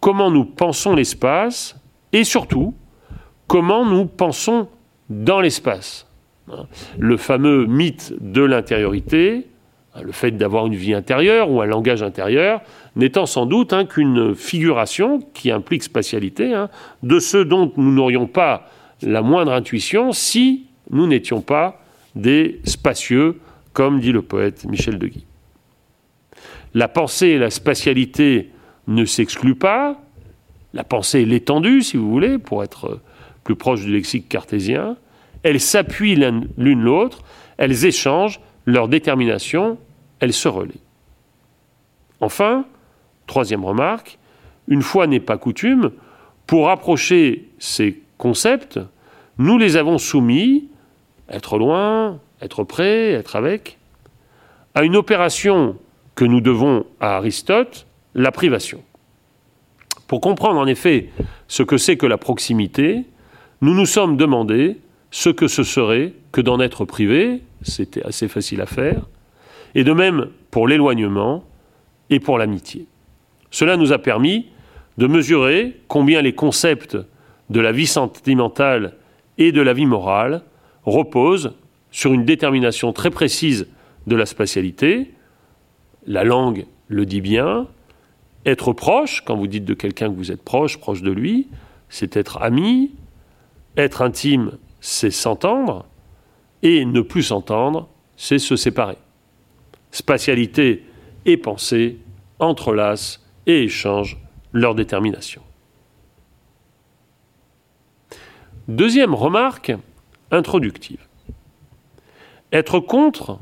comment 0.00 0.32
nous 0.32 0.44
pensons 0.44 0.96
l'espace 0.96 1.80
et 2.12 2.24
surtout 2.24 2.74
comment 3.46 3.86
nous 3.86 4.06
pensons 4.06 4.66
dans 5.08 5.40
l'espace. 5.40 6.08
Le 6.98 7.16
fameux 7.16 7.66
mythe 7.66 8.14
de 8.18 8.42
l'intériorité, 8.42 9.46
le 10.02 10.10
fait 10.10 10.32
d'avoir 10.32 10.66
une 10.66 10.74
vie 10.74 10.92
intérieure 10.92 11.52
ou 11.52 11.62
un 11.62 11.66
langage 11.66 12.02
intérieur, 12.02 12.62
n'étant 12.96 13.26
sans 13.26 13.46
doute 13.46 13.72
hein, 13.72 13.84
qu'une 13.84 14.34
figuration 14.34 15.20
qui 15.34 15.52
implique 15.52 15.84
spatialité 15.84 16.52
hein, 16.52 16.68
de 17.04 17.20
ce 17.20 17.36
dont 17.36 17.70
nous 17.76 17.92
n'aurions 17.92 18.26
pas 18.26 18.68
la 19.02 19.22
moindre 19.22 19.52
intuition 19.52 20.12
si 20.12 20.66
nous 20.90 21.06
n'étions 21.06 21.40
pas 21.40 21.82
des 22.14 22.60
spacieux, 22.64 23.40
comme 23.72 24.00
dit 24.00 24.12
le 24.12 24.22
poète 24.22 24.64
Michel 24.66 24.98
Deguy. 24.98 25.24
La 26.74 26.88
pensée 26.88 27.28
et 27.28 27.38
la 27.38 27.50
spatialité 27.50 28.50
ne 28.86 29.04
s'excluent 29.04 29.54
pas, 29.54 30.00
la 30.72 30.84
pensée 30.84 31.22
est 31.22 31.26
l'étendue, 31.26 31.82
si 31.82 31.96
vous 31.96 32.10
voulez, 32.10 32.38
pour 32.38 32.62
être 32.64 33.00
plus 33.44 33.54
proche 33.54 33.82
du 33.82 33.92
lexique 33.92 34.28
cartésien, 34.28 34.96
elles 35.42 35.60
s'appuient 35.60 36.16
l'une 36.16 36.82
l'autre, 36.82 37.22
elles 37.58 37.84
échangent 37.84 38.40
leur 38.66 38.88
détermination, 38.88 39.78
elles 40.20 40.32
se 40.32 40.48
relient. 40.48 40.80
Enfin, 42.20 42.64
troisième 43.26 43.64
remarque, 43.64 44.18
une 44.66 44.82
fois 44.82 45.06
n'est 45.06 45.20
pas 45.20 45.36
coutume, 45.36 45.92
pour 46.46 46.70
approcher 46.70 47.48
ces 47.58 48.02
concepts, 48.18 48.80
nous 49.38 49.58
les 49.58 49.76
avons 49.76 49.98
soumis 49.98 50.68
être 51.28 51.58
loin, 51.58 52.20
être 52.40 52.64
près, 52.64 53.12
être 53.12 53.36
avec, 53.36 53.78
à 54.74 54.84
une 54.84 54.96
opération 54.96 55.76
que 56.14 56.24
nous 56.24 56.40
devons 56.40 56.86
à 57.00 57.16
Aristote, 57.16 57.86
la 58.14 58.30
privation. 58.30 58.82
Pour 60.06 60.20
comprendre 60.20 60.60
en 60.60 60.66
effet 60.66 61.10
ce 61.48 61.62
que 61.62 61.76
c'est 61.76 61.96
que 61.96 62.06
la 62.06 62.18
proximité, 62.18 63.04
nous 63.60 63.74
nous 63.74 63.86
sommes 63.86 64.16
demandé 64.16 64.78
ce 65.10 65.30
que 65.30 65.48
ce 65.48 65.62
serait 65.62 66.12
que 66.32 66.40
d'en 66.40 66.60
être 66.60 66.84
privé, 66.84 67.42
c'était 67.62 68.04
assez 68.04 68.28
facile 68.28 68.60
à 68.60 68.66
faire, 68.66 69.06
et 69.74 69.84
de 69.84 69.92
même 69.92 70.28
pour 70.50 70.68
l'éloignement 70.68 71.44
et 72.10 72.20
pour 72.20 72.38
l'amitié. 72.38 72.86
Cela 73.50 73.76
nous 73.76 73.92
a 73.92 73.98
permis 73.98 74.48
de 74.98 75.06
mesurer 75.06 75.80
combien 75.88 76.22
les 76.22 76.34
concepts 76.34 76.96
de 77.50 77.60
la 77.60 77.72
vie 77.72 77.86
sentimentale 77.86 78.94
et 79.38 79.52
de 79.52 79.60
la 79.60 79.72
vie 79.72 79.86
morale 79.86 80.42
repose 80.84 81.54
sur 81.90 82.12
une 82.12 82.24
détermination 82.24 82.92
très 82.92 83.10
précise 83.10 83.68
de 84.06 84.16
la 84.16 84.26
spatialité. 84.26 85.12
La 86.06 86.24
langue 86.24 86.66
le 86.88 87.06
dit 87.06 87.20
bien. 87.20 87.68
Être 88.46 88.72
proche, 88.72 89.22
quand 89.24 89.36
vous 89.36 89.46
dites 89.46 89.64
de 89.64 89.74
quelqu'un 89.74 90.10
que 90.10 90.16
vous 90.16 90.30
êtes 90.30 90.42
proche, 90.42 90.78
proche 90.78 91.02
de 91.02 91.10
lui, 91.10 91.48
c'est 91.88 92.16
être 92.16 92.42
ami. 92.42 92.92
Être 93.76 94.02
intime, 94.02 94.58
c'est 94.80 95.10
s'entendre. 95.10 95.86
Et 96.62 96.84
ne 96.84 97.00
plus 97.00 97.22
s'entendre, 97.22 97.88
c'est 98.16 98.38
se 98.38 98.56
séparer. 98.56 98.98
Spatialité 99.90 100.84
et 101.24 101.36
pensée 101.36 101.98
entrelacent 102.38 103.24
et 103.46 103.64
échangent 103.64 104.18
leur 104.52 104.74
détermination. 104.74 105.42
Deuxième 108.68 109.14
remarque, 109.14 109.74
introductive. 110.30 111.00
Être 112.50 112.80
contre 112.80 113.38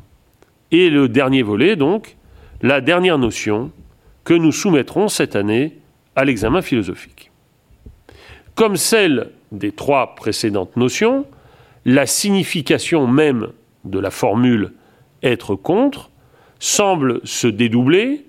est 0.73 0.91
le 0.91 1.09
dernier 1.09 1.43
volet, 1.43 1.77
donc, 1.77 2.17
la 2.61 2.81
dernière 2.81 3.19
notion 3.19 3.71
que 4.25 4.35
nous 4.35 4.51
soumettrons 4.51 5.07
cette 5.07 5.37
année 5.37 5.79
à 6.17 6.25
l'examen 6.25 6.61
philosophique. 6.61 7.31
Comme 8.57 8.77
celle 8.77 9.31
des 9.53 9.71
trois 9.71 10.17
précédentes 10.17 10.77
notions, 10.77 11.25
la 11.85 12.07
signification 12.07 13.07
même 13.07 13.49
de 13.85 14.01
la 14.01 14.11
formule 14.11 14.73
être 15.23 15.55
contre 15.55 16.11
semble 16.59 17.21
se 17.25 17.47
dédoubler 17.47 18.27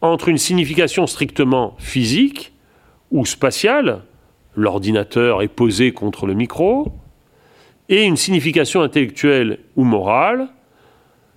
entre 0.00 0.28
une 0.28 0.38
signification 0.38 1.08
strictement 1.08 1.74
physique 1.78 2.52
ou 3.10 3.26
spatiale, 3.26 4.02
l'ordinateur 4.54 5.42
est 5.42 5.48
posé 5.48 5.92
contre 5.92 6.26
le 6.26 6.34
micro, 6.34 6.92
et 7.88 8.04
une 8.04 8.16
signification 8.16 8.82
intellectuelle 8.82 9.58
ou 9.76 9.84
morale. 9.84 10.48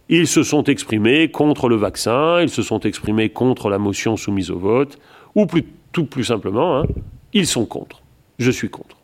Ils 0.09 0.27
se 0.27 0.43
sont 0.43 0.63
exprimés 0.65 1.29
contre 1.29 1.67
le 1.69 1.75
vaccin, 1.75 2.41
ils 2.41 2.49
se 2.49 2.61
sont 2.61 2.81
exprimés 2.81 3.29
contre 3.29 3.69
la 3.69 3.79
motion 3.79 4.17
soumise 4.17 4.51
au 4.51 4.59
vote, 4.59 4.99
ou 5.35 5.47
tout 5.91 6.05
plus 6.05 6.25
simplement, 6.25 6.79
hein, 6.79 6.85
ils 7.33 7.47
sont 7.47 7.65
contre. 7.65 8.01
Je 8.37 8.51
suis 8.51 8.69
contre. 8.69 8.97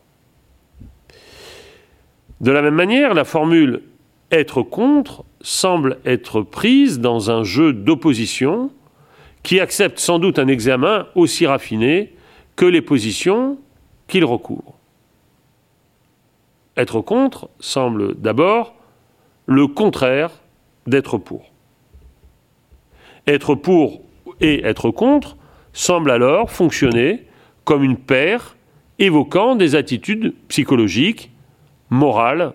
De 2.40 2.50
la 2.50 2.62
même 2.62 2.74
manière, 2.74 3.14
la 3.14 3.24
formule 3.24 3.82
être 4.30 4.62
contre 4.62 5.24
semble 5.40 5.98
être 6.04 6.42
prise 6.42 7.00
dans 7.00 7.30
un 7.30 7.42
jeu 7.42 7.72
d'opposition 7.72 8.70
qui 9.42 9.60
accepte 9.60 9.98
sans 9.98 10.18
doute 10.18 10.38
un 10.38 10.48
examen 10.48 11.06
aussi 11.14 11.46
raffiné 11.46 12.14
que 12.56 12.66
les 12.66 12.82
positions 12.82 13.58
qu'il 14.10 14.24
recouvre. 14.24 14.74
Être 16.76 17.00
contre 17.00 17.48
semble 17.58 18.14
d'abord 18.14 18.74
le 19.46 19.66
contraire 19.66 20.30
d'être 20.86 21.16
pour. 21.16 21.50
Être 23.26 23.54
pour 23.54 24.02
et 24.40 24.66
être 24.66 24.90
contre 24.90 25.36
semble 25.72 26.10
alors 26.10 26.50
fonctionner 26.50 27.26
comme 27.64 27.84
une 27.84 27.96
paire 27.96 28.56
évoquant 28.98 29.56
des 29.56 29.74
attitudes 29.74 30.34
psychologiques, 30.48 31.30
morales 31.88 32.52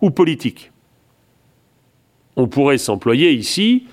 ou 0.00 0.10
politiques. 0.10 0.72
On 2.36 2.48
pourrait 2.48 2.78
s'employer 2.78 3.32
ici 3.32 3.86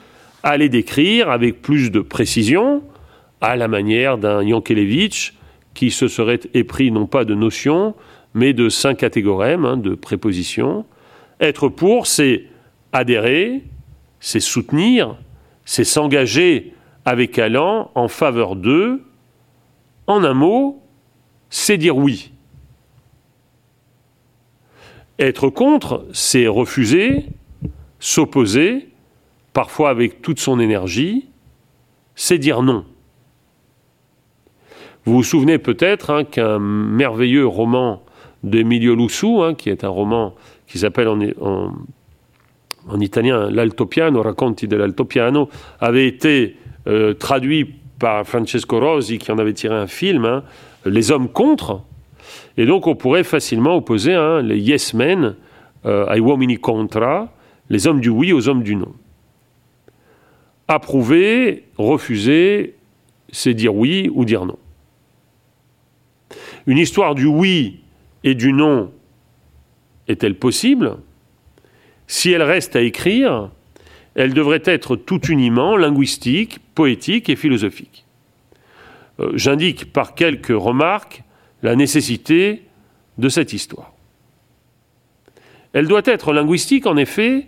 à 0.43 0.58
les 0.58 0.70
décrire 0.70 1.29
avec 1.29 1.62
plus 1.62 1.91
de 1.91 2.01
précision, 2.01 2.84
à 3.41 3.55
la 3.55 3.67
manière 3.67 4.17
d'un 4.17 4.43
Yankelevitch 4.43 5.34
qui 5.74 5.92
se 5.92 6.08
serait 6.08 6.39
épris 6.53 6.92
non 6.92 7.08
pas 7.08 7.25
de 7.25 7.36
notions, 7.36 7.96
mais 8.34 8.53
de 8.53 8.70
cinq 8.70 8.98
catégorèmes 8.98 9.65
hein, 9.65 9.77
de 9.77 9.96
prépositions. 9.96 10.86
Être 11.39 11.70
pour, 11.70 12.08
c'est 12.08 12.46
adhérer, 12.92 13.63
c'est 14.20 14.39
soutenir, 14.39 15.18
c'est 15.65 15.84
s'engager 15.84 16.74
avec 17.06 17.38
allant 17.39 17.92
en 17.96 18.08
faveur 18.08 18.56
d'eux. 18.56 19.03
En 20.08 20.24
un 20.24 20.34
mot, 20.34 20.82
c'est 21.50 21.77
dire 21.77 21.98
oui. 21.98 22.32
Être 25.20 25.50
contre, 25.50 26.06
c'est 26.12 26.48
refuser, 26.48 27.27
s'opposer, 28.00 28.89
parfois 29.53 29.89
avec 29.89 30.22
toute 30.22 30.39
son 30.39 30.60
énergie, 30.60 31.30
c'est 32.15 32.38
dire 32.38 32.62
non. 32.63 32.86
Vous 35.05 35.15
vous 35.15 35.24
souvenez 35.24 35.57
peut-être 35.57 36.12
hein, 36.12 36.24
qu'un 36.24 36.60
merveilleux 36.60 37.45
roman 37.45 38.03
d'Emilio 38.43 38.95
Lussu, 38.95 39.41
hein, 39.41 39.53
qui 39.53 39.69
est 39.69 39.83
un 39.83 39.89
roman 39.89 40.33
qui 40.67 40.79
s'appelle 40.79 41.10
en, 41.10 41.19
en, 42.88 43.00
italien 43.00 43.50
L'Altopiano, 43.50 44.22
Racconti 44.22 44.67
dell'Altopiano, 44.67 45.50
avait 45.81 46.07
été 46.07 46.55
euh, 46.88 47.13
traduit 47.13 47.65
par 48.00 48.25
Francesco 48.25 48.79
Rosi, 48.79 49.17
qui 49.17 49.31
en 49.31 49.39
avait 49.39 49.53
tiré 49.53 49.75
un 49.75 49.88
film, 49.88 50.25
hein, 50.25 50.43
Les 50.86 51.12
hommes 51.12 51.29
contre. 51.29 51.81
Et 52.57 52.65
donc 52.65 52.88
on 52.88 52.95
pourrait 52.95 53.24
facilement 53.24 53.75
opposer 53.75 54.17
les 54.43 54.57
yes 54.57 54.93
men 54.93 55.36
euh, 55.86 56.07
ai 56.07 56.19
uomini 56.19 56.57
contra, 56.57 57.33
les 57.69 57.88
hommes 57.88 58.00
du 58.00 58.10
oui 58.10 58.31
aux 58.31 58.48
hommes 58.48 58.63
du 58.63 58.75
non. 58.75 58.93
Approuver, 60.67 61.65
refuser, 61.77 62.75
c'est 63.31 63.53
dire 63.53 63.75
oui 63.75 64.10
ou 64.13 64.24
dire 64.24 64.45
non. 64.45 64.57
Une 66.65 66.77
histoire 66.77 67.15
du 67.15 67.25
oui 67.25 67.82
et 68.24 68.36
du 68.36 68.53
non 68.53 68.91
est-elle 70.08 70.38
possible? 70.38 70.98
Si 72.08 72.32
elle 72.32 72.43
reste 72.43 72.75
à 72.75 72.82
écrire, 72.82 73.50
elle 74.15 74.34
devrait 74.34 74.62
être 74.65 74.96
tout 74.96 75.22
uniment 75.27 75.75
linguistique, 75.75 76.60
poétique 76.75 77.29
et 77.29 77.36
philosophique. 77.36 78.05
Euh, 79.20 79.32
j'indique 79.36 79.91
par 79.91 80.15
quelques 80.15 80.48
remarques 80.48 81.24
la 81.62 81.75
nécessité 81.75 82.63
de 83.17 83.29
cette 83.29 83.53
histoire. 83.53 83.93
Elle 85.72 85.88
doit 85.88 86.01
être 86.05 86.34
linguistique, 86.34 86.86
en 86.86 86.98
effet, 86.98 87.48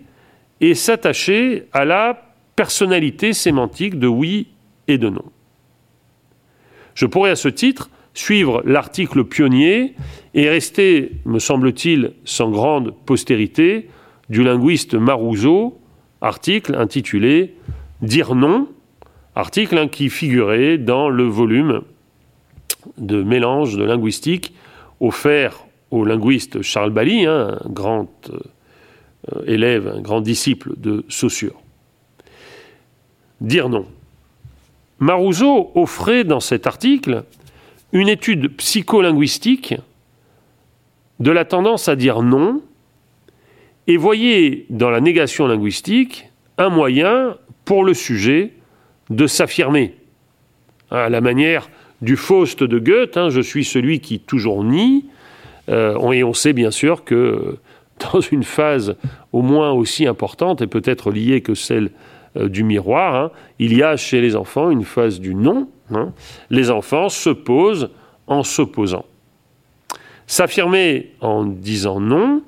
et 0.60 0.74
s'attacher 0.74 1.68
à 1.72 1.84
la 1.84 2.34
personnalité 2.56 3.32
sémantique 3.32 3.98
de 3.98 4.06
oui 4.06 4.48
et 4.88 4.98
de 4.98 5.08
non. 5.08 5.24
Je 6.94 7.06
pourrais 7.06 7.30
à 7.30 7.36
ce 7.36 7.48
titre 7.48 7.90
suivre 8.16 8.62
l'article 8.64 9.24
pionnier 9.24 9.94
et 10.34 10.48
rester, 10.48 11.12
me 11.26 11.38
semble-t-il, 11.38 12.12
sans 12.24 12.50
grande 12.50 12.94
postérité, 13.04 13.88
du 14.30 14.42
linguiste 14.42 14.94
Marouzeau, 14.94 15.78
article 16.20 16.74
intitulé 16.74 17.54
Dire 18.02 18.34
non, 18.34 18.68
article 19.34 19.78
hein, 19.78 19.88
qui 19.88 20.08
figurait 20.08 20.78
dans 20.78 21.08
le 21.08 21.24
volume 21.24 21.82
de 22.98 23.22
mélange 23.22 23.76
de 23.76 23.84
linguistique 23.84 24.54
offert 25.00 25.66
au 25.90 26.04
linguiste 26.04 26.62
Charles 26.62 26.90
Bally, 26.90 27.26
hein, 27.26 27.58
un 27.62 27.68
grand 27.68 28.30
euh, 28.30 29.42
élève, 29.46 29.92
un 29.94 30.00
grand 30.00 30.20
disciple 30.22 30.72
de 30.78 31.04
Saussure. 31.08 31.60
Dire 33.40 33.68
non. 33.68 33.86
Marouzeau 35.00 35.70
offrait 35.74 36.24
dans 36.24 36.40
cet 36.40 36.66
article 36.66 37.24
une 37.92 38.08
étude 38.08 38.54
psycholinguistique 38.56 39.74
de 41.20 41.30
la 41.30 41.44
tendance 41.44 41.88
à 41.88 41.96
dire 41.96 42.22
non 42.22 42.62
et 43.86 43.96
voyez 43.96 44.66
dans 44.70 44.90
la 44.90 45.00
négation 45.00 45.46
linguistique 45.46 46.30
un 46.58 46.68
moyen 46.68 47.36
pour 47.64 47.84
le 47.84 47.94
sujet 47.94 48.52
de 49.10 49.26
s'affirmer. 49.26 49.94
À 50.90 51.08
la 51.08 51.20
manière 51.20 51.68
du 52.02 52.16
Faust 52.16 52.62
de 52.62 52.78
Goethe, 52.78 53.16
hein, 53.16 53.30
je 53.30 53.40
suis 53.40 53.64
celui 53.64 54.00
qui 54.00 54.18
toujours 54.18 54.64
nie, 54.64 55.06
euh, 55.68 56.10
et 56.12 56.24
on 56.24 56.32
sait 56.32 56.52
bien 56.52 56.70
sûr 56.70 57.04
que 57.04 57.58
dans 58.12 58.20
une 58.20 58.42
phase 58.42 58.96
au 59.32 59.42
moins 59.42 59.72
aussi 59.72 60.06
importante 60.06 60.62
et 60.62 60.66
peut-être 60.66 61.10
liée 61.10 61.40
que 61.40 61.54
celle 61.54 61.90
euh, 62.36 62.48
du 62.48 62.62
miroir, 62.62 63.14
hein, 63.14 63.30
il 63.58 63.76
y 63.76 63.82
a 63.82 63.96
chez 63.96 64.20
les 64.20 64.36
enfants 64.36 64.70
une 64.70 64.84
phase 64.84 65.20
du 65.20 65.34
non, 65.34 65.68
Hein. 65.92 66.12
les 66.50 66.70
enfants 66.70 67.08
se 67.08 67.30
posent 67.30 67.90
en 68.26 68.42
s'opposant. 68.42 69.04
S'affirmer 70.26 71.12
en 71.20 71.44
disant 71.44 72.00
non, 72.00 72.42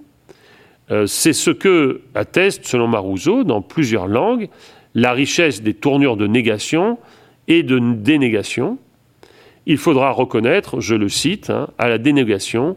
euh, 0.91 1.07
c'est 1.07 1.33
ce 1.33 1.51
que 1.51 2.01
atteste, 2.15 2.67
selon 2.67 2.89
Marouzeau, 2.89 3.45
dans 3.45 3.63
plusieurs 3.63 4.09
langues, 4.09 4.49
la 4.95 5.13
richesse 5.13 5.63
des 5.63 5.75
tournures 5.75 6.17
de 6.17 6.27
négation 6.27 6.99
et 7.47 7.63
de 7.63 7.79
dénégation. 7.79 8.79
Il 9.67 9.77
faudra 9.77 10.11
reconnaître, 10.11 10.81
je 10.81 10.95
le 10.95 11.09
cite, 11.09 11.51
hein, 11.51 11.69
à 11.79 11.89
la 11.89 11.99
dénégation, 11.99 12.77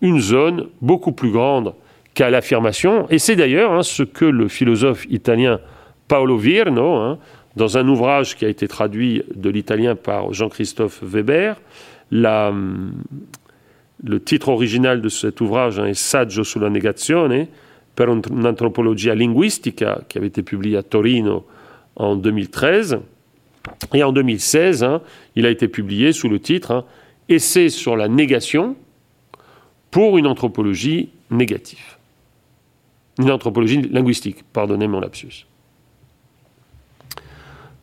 une 0.00 0.20
zone 0.20 0.68
beaucoup 0.80 1.12
plus 1.12 1.30
grande 1.30 1.74
qu'à 2.14 2.30
l'affirmation, 2.30 3.06
et 3.10 3.18
c'est 3.18 3.36
d'ailleurs 3.36 3.72
hein, 3.72 3.82
ce 3.82 4.02
que 4.02 4.24
le 4.24 4.48
philosophe 4.48 5.04
italien 5.10 5.60
Paolo 6.06 6.36
Virno, 6.36 7.18
dans 7.58 7.76
un 7.76 7.86
ouvrage 7.88 8.36
qui 8.36 8.44
a 8.44 8.48
été 8.48 8.68
traduit 8.68 9.24
de 9.34 9.50
l'italien 9.50 9.96
par 9.96 10.32
Jean-Christophe 10.32 11.02
Weber. 11.02 11.56
le 12.10 12.92
titre 14.24 14.48
original 14.48 15.02
de 15.02 15.08
cet 15.08 15.40
ouvrage 15.40 15.80
est 15.80 15.94
Saggio 15.94 16.44
sulla 16.44 16.70
negazione 16.70 17.48
per 17.96 18.08
un'antropologia 18.08 19.16
linguistica, 19.16 20.02
qui 20.08 20.18
avait 20.18 20.28
été 20.28 20.44
publié 20.44 20.76
à 20.76 20.84
Torino 20.84 21.46
en 21.96 22.14
2013. 22.14 23.00
Et 23.92 24.04
en 24.04 24.12
2016, 24.12 24.84
hein, 24.84 25.02
il 25.34 25.44
a 25.44 25.50
été 25.50 25.66
publié 25.66 26.12
sous 26.12 26.28
le 26.28 26.38
titre 26.38 26.70
hein, 26.70 26.84
Essai 27.28 27.70
sur 27.70 27.96
la 27.96 28.06
négation 28.06 28.76
pour 29.90 30.16
une 30.16 30.28
anthropologie 30.28 31.10
négative. 31.30 31.96
Une 33.18 33.32
anthropologie 33.32 33.82
linguistique, 33.82 34.44
pardonnez 34.52 34.86
mon 34.86 35.00
lapsus. 35.00 35.48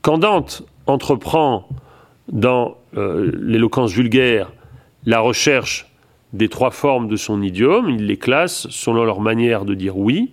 Quand 0.05 0.19
Dante 0.19 0.61
entreprend 0.85 1.67
dans 2.27 2.77
euh, 2.95 3.31
l'éloquence 3.41 3.91
vulgaire 3.91 4.51
la 5.03 5.19
recherche 5.19 5.87
des 6.31 6.47
trois 6.47 6.69
formes 6.69 7.07
de 7.07 7.15
son 7.15 7.41
idiome, 7.41 7.89
il 7.89 8.05
les 8.05 8.17
classe 8.17 8.67
selon 8.69 9.03
leur 9.03 9.19
manière 9.19 9.65
de 9.65 9.73
dire 9.73 9.97
oui, 9.97 10.31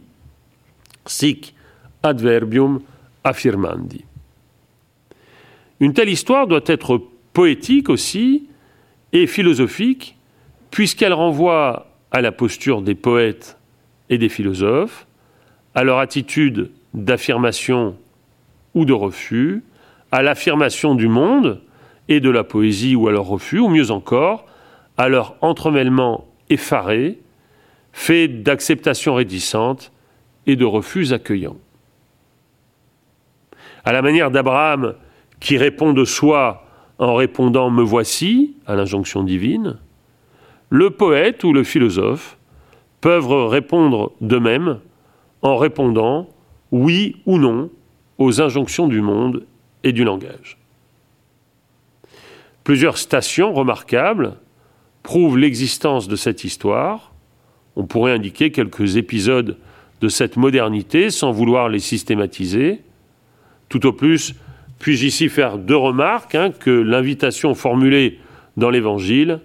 sic 1.06 1.54
adverbium 2.02 2.82
affirmandi. 3.24 4.04
Une 5.80 5.94
telle 5.94 6.11
histoire 6.11 6.46
doit 6.46 6.61
être 6.66 7.00
poétique 7.32 7.88
aussi 7.88 8.48
et 9.14 9.26
philosophique, 9.26 10.18
puisqu'elle 10.70 11.14
renvoie 11.14 11.87
à 12.11 12.20
la 12.20 12.30
posture 12.30 12.82
des 12.82 12.94
poètes 12.94 13.56
et 14.11 14.18
des 14.18 14.28
philosophes, 14.28 15.06
à 15.74 15.82
leur 15.82 15.96
attitude 15.96 16.70
d'affirmation 16.92 17.96
ou 18.74 18.85
de 18.85 18.92
refus, 18.92 19.62
à 20.11 20.22
l'affirmation 20.22 20.94
du 20.94 21.08
monde 21.08 21.61
et 22.08 22.20
de 22.20 22.30
la 22.30 22.44
poésie 22.44 22.96
ou 22.96 23.08
à 23.08 23.12
leur 23.12 23.26
refus, 23.26 23.58
ou 23.58 23.68
mieux 23.68 23.90
encore, 23.90 24.46
à 24.96 25.08
leur 25.08 25.37
entremêlement 25.40 26.26
effaré, 26.50 27.18
fait 27.92 28.28
d'acceptation 28.28 29.14
réticente 29.14 29.92
et 30.46 30.56
de 30.56 30.64
refus 30.64 31.12
accueillants. 31.12 31.56
À 33.85 33.92
la 33.92 34.02
manière 34.02 34.30
d'Abraham 34.30 34.94
qui 35.40 35.56
répond 35.56 35.92
de 35.92 36.04
soi 36.04 36.64
en 36.98 37.14
répondant 37.14 37.70
Me 37.70 37.82
voici 37.82 38.56
à 38.66 38.76
l'injonction 38.76 39.24
divine, 39.24 39.78
le 40.70 40.90
poète 40.90 41.44
ou 41.44 41.52
le 41.52 41.64
philosophe 41.64 42.38
peuvent 43.00 43.48
répondre 43.48 44.12
d'eux-mêmes 44.20 44.78
en 45.42 45.56
répondant 45.56 46.28
oui 46.70 47.16
ou 47.26 47.38
non 47.38 47.70
aux 48.22 48.40
injonctions 48.40 48.88
du 48.88 49.00
monde 49.00 49.46
et 49.85 49.92
du 49.92 50.04
langage. 50.04 50.58
Plusieurs 52.64 52.98
stations 52.98 53.52
remarquables 53.52 54.35
prouvent 55.02 55.37
l'existence 55.37 56.06
de 56.06 56.16
cette 56.16 56.44
histoire. 56.44 57.12
On 57.74 57.85
pourrait 57.85 58.12
indiquer 58.12 58.52
quelques 58.52 58.96
épisodes 58.96 59.58
de 60.00 60.08
cette 60.08 60.37
modernité 60.37 61.11
sans 61.11 61.32
vouloir 61.32 61.68
les 61.68 61.80
systématiser. 61.80 62.82
Tout 63.68 63.87
au 63.87 63.92
plus, 63.92 64.35
puis-je 64.78 65.06
ici 65.06 65.28
faire 65.28 65.58
deux 65.58 65.76
remarques, 65.76 66.35
hein, 66.35 66.50
que 66.50 66.70
l'invitation 66.70 67.54
formulée 67.54 68.18
dans 68.56 68.70
l'Évangile 68.70 69.40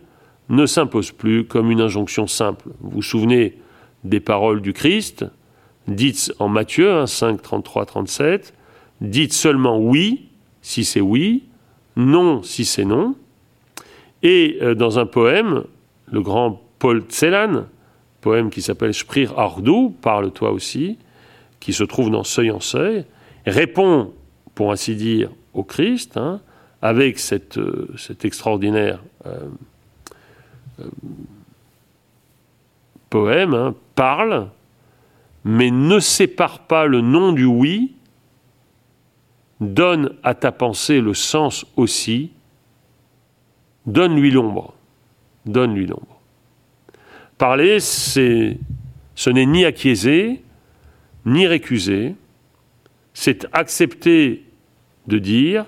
ne 0.50 0.66
s'impose 0.66 1.12
plus 1.12 1.46
comme 1.46 1.72
une 1.72 1.82
injonction 1.82 2.28
simple. 2.28 2.70
Vous 2.82 2.90
vous 2.90 3.02
souvenez 3.02 3.58
des 4.04 4.20
paroles 4.20 4.62
du 4.62 4.74
Christ, 4.74 5.26
dites 5.88 6.34
en 6.40 6.48
Matthieu 6.48 7.06
5, 7.06 7.42
33, 7.42 7.86
37, 7.86 8.54
dites 9.02 9.34
seulement 9.34 9.80
oui 9.80 10.30
si 10.62 10.84
c'est 10.84 11.02
oui, 11.02 11.44
non 11.96 12.44
si 12.44 12.66
c'est 12.66 12.86
non. 12.86 13.16
Et 14.24 14.58
euh, 14.62 14.76
dans 14.76 15.00
un 15.00 15.06
poème, 15.06 15.64
le 16.12 16.22
grand 16.22 16.62
Paul 16.80 17.04
Celan, 17.10 17.66
poème 18.22 18.50
qui 18.50 18.62
s'appelle 18.62 18.94
Sprich 18.94 19.30
Ardu, 19.36 19.92
parle-toi 20.02 20.52
aussi, 20.52 20.98
qui 21.60 21.74
se 21.74 21.84
trouve 21.84 22.10
dans 22.10 22.24
Seuil 22.24 22.52
en 22.52 22.60
Seuil, 22.60 23.06
répond, 23.46 24.14
pour 24.56 24.72
ainsi 24.72 24.96
dire, 24.96 25.30
au 25.54 25.64
Christ, 25.64 26.18
hein, 26.18 26.42
avec 26.82 27.20
cette, 27.20 27.58
euh, 27.58 27.88
extraordinaire 28.24 29.02
euh, 29.26 29.40
poème, 33.10 33.54
hein, 33.54 33.76
parle, 33.96 34.50
mais 35.46 35.72
ne 35.72 36.00
sépare 36.00 36.60
pas 36.60 36.86
le 36.86 37.02
nom 37.02 37.32
du 37.32 37.46
oui, 37.46 37.94
donne 39.60 40.16
à 40.24 40.34
ta 40.34 40.52
pensée 40.52 41.02
le 41.02 41.14
sens 41.14 41.66
aussi, 41.76 42.32
donne-lui 43.86 44.32
l'ombre, 44.32 44.74
donne-lui 45.46 45.88
l'ombre. 45.88 46.22
Parler, 47.38 47.80
c'est, 47.80 48.58
ce 49.16 49.30
n'est 49.30 49.46
ni 49.46 49.66
acquiescer, 49.66 50.42
ni 51.26 51.48
récuser, 51.48 52.16
c'est 53.14 53.48
accepter 53.54 54.46
de 55.08 55.18
dire 55.18 55.66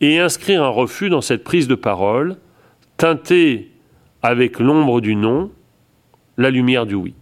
et 0.00 0.18
inscrire 0.18 0.62
un 0.62 0.68
refus 0.68 1.10
dans 1.10 1.20
cette 1.20 1.44
prise 1.44 1.66
de 1.68 1.74
parole, 1.74 2.36
teintée 2.96 3.70
avec 4.22 4.60
l'ombre 4.60 5.00
du 5.00 5.16
non, 5.16 5.50
la 6.36 6.50
lumière 6.50 6.86
du 6.86 6.94
oui. 6.94 7.14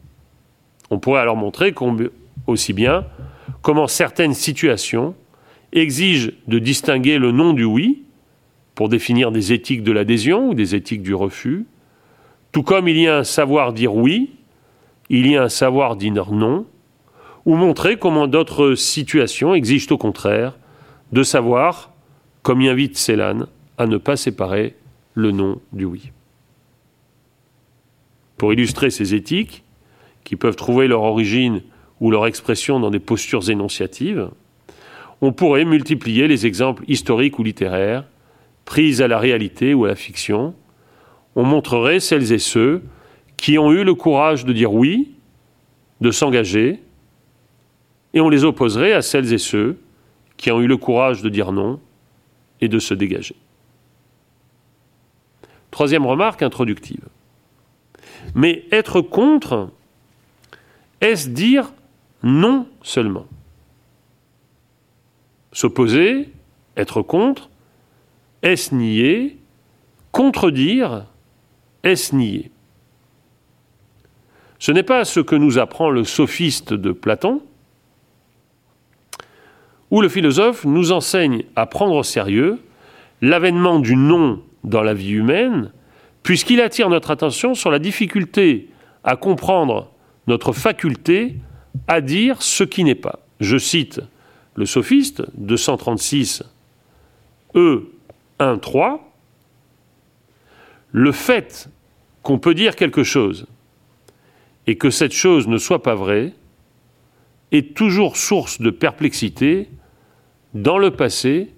On 0.91 0.99
pourrait 0.99 1.21
alors 1.21 1.37
montrer 1.37 1.75
aussi 2.47 2.73
bien 2.73 3.05
comment 3.63 3.87
certaines 3.87 4.35
situations 4.35 5.15
exigent 5.77 6.33
de 6.47 6.59
distinguer 6.59 7.19
le 7.19 7.33
non 7.33 7.53
du 7.53 7.65
oui 7.65 8.03
pour 8.75 8.89
définir 8.89 9.33
des 9.33 9.53
éthiques 9.53 9.83
de 9.83 9.93
l'adhésion 9.93 10.51
ou 10.51 10.55
des 10.55 10.75
éthiques 10.75 11.03
du 11.03 11.15
refus, 11.15 11.67
tout 12.53 12.63
comme 12.63 12.89
il 12.89 12.99
y 12.99 13.09
a 13.09 13.19
un 13.19 13.25
savoir 13.25 13.73
dire 13.73 13.95
oui, 13.95 14.33
il 15.09 15.27
y 15.27 15.37
a 15.37 15.45
un 15.45 15.49
savoir 15.49 15.97
dire 15.97 16.33
non, 16.33 16.67
ou 17.45 17.55
montrer 17.55 17.97
comment 17.97 18.27
d'autres 18.27 18.75
situations 18.75 19.55
exigent 19.55 19.93
au 19.93 19.99
contraire 19.99 20.59
de 21.13 21.23
savoir, 21.23 21.93
comme 22.43 22.61
y 22.61 22.69
invite 22.69 22.99
Célan, 22.99 23.47
à 23.79 23.87
ne 23.87 23.97
pas 23.97 24.17
séparer 24.17 24.75
le 25.15 25.31
non 25.31 25.61
du 25.73 25.85
oui. 25.85 26.11
Pour 28.37 28.53
illustrer 28.53 28.91
ces 28.91 29.15
éthiques, 29.15 29.63
qui 30.25 30.37
peuvent 30.37 30.57
trouver 30.57 30.89
leur 30.89 31.03
origine 31.03 31.63
ou 32.01 32.11
leur 32.11 32.27
expression 32.27 32.81
dans 32.81 32.91
des 32.91 32.99
postures 32.99 33.49
énonciatives, 33.49 34.29
on 35.21 35.33
pourrait 35.33 35.65
multiplier 35.65 36.29
les 36.29 36.47
exemples 36.47 36.85
historiques 36.89 37.39
ou 37.39 37.43
littéraires, 37.43 38.05
pris 38.65 39.03
à 39.03 39.09
la 39.09 39.19
réalité 39.19 39.75
ou 39.75 39.85
à 39.85 39.89
la 39.89 39.95
fiction. 39.95 40.55
On 41.35 41.45
montrerait 41.45 42.01
celles 42.01 42.33
et 42.33 42.39
ceux 42.39 42.83
qui 43.37 43.59
ont 43.59 43.73
eu 43.73 43.85
le 43.85 43.95
courage 43.95 44.45
de 44.45 44.53
dire 44.53 44.73
oui, 44.73 45.13
de 46.01 46.11
s'engager, 46.11 46.83
et 48.13 48.21
on 48.21 48.29
les 48.29 48.45
opposerait 48.45 48.93
à 48.93 49.03
celles 49.03 49.33
et 49.33 49.39
ceux 49.39 49.79
qui 50.37 50.51
ont 50.51 50.61
eu 50.61 50.67
le 50.67 50.77
courage 50.77 51.23
de 51.23 51.29
dire 51.29 51.53
non 51.53 51.81
et 52.61 52.69
de 52.69 52.79
se 52.79 52.95
dégager. 52.95 53.37
Troisième 55.71 56.07
remarque 56.07 56.43
introductive. 56.43 57.07
Mais 58.35 58.65
être 58.73 59.01
contre, 59.01 59.71
est-ce 61.01 61.29
dire 61.29 61.73
non 62.23 62.67
seulement? 62.83 63.27
S'opposer, 65.57 66.29
être 66.77 67.01
contre, 67.01 67.49
est-ce 68.43 68.75
nier 68.75 69.39
Contredire, 70.13 71.07
est-ce 71.83 72.15
nier 72.15 72.51
Ce 74.59 74.71
n'est 74.71 74.83
pas 74.83 75.07
ce 75.07 75.21
que 75.21 75.35
nous 75.35 75.57
apprend 75.57 75.89
le 75.89 76.05
sophiste 76.05 76.75
de 76.75 76.93
Platon, 76.93 77.41
où 79.91 80.03
le 80.03 80.11
philosophe 80.11 80.67
nous 80.67 80.93
enseigne 80.93 81.45
à 81.57 81.65
prendre 81.65 81.95
au 81.95 82.03
sérieux 82.03 82.61
l'avènement 83.23 83.79
du 83.79 83.97
non 83.97 84.43
dans 84.63 84.83
la 84.83 84.93
vie 84.93 85.13
humaine 85.13 85.73
puisqu'il 86.23 86.61
attire 86.61 86.91
notre 86.91 87.11
attention 87.11 87.55
sur 87.55 87.71
la 87.71 87.79
difficulté 87.79 88.69
à 89.05 89.17
comprendre 89.17 89.91
notre 90.27 90.53
faculté 90.53 91.37
à 91.89 92.03
dire 92.03 92.43
ce 92.43 92.63
qui 92.63 92.85
n'est 92.85 92.95
pas. 92.95 93.21
Je 93.41 93.57
cite 93.57 94.03
le 94.57 94.67
sophiste 94.67 95.23
236 95.35 96.43
E 97.55 97.91
1 98.39 98.59
3 98.59 99.13
le 100.93 101.13
fait 101.13 101.69
qu'on 102.23 102.39
peut 102.39 102.55
dire 102.55 102.75
quelque 102.75 103.05
chose 103.05 103.47
et 104.67 104.77
que 104.77 104.91
cette 104.91 105.13
chose 105.13 105.47
ne 105.47 105.59
soit 105.59 105.83
pas 105.83 105.95
vraie 105.95 106.33
est 107.53 107.75
toujours 107.75 108.17
source 108.17 108.61
de 108.61 108.71
perplexité 108.71 109.69
dans 110.55 110.79
le 110.79 110.91
passé 110.91 111.51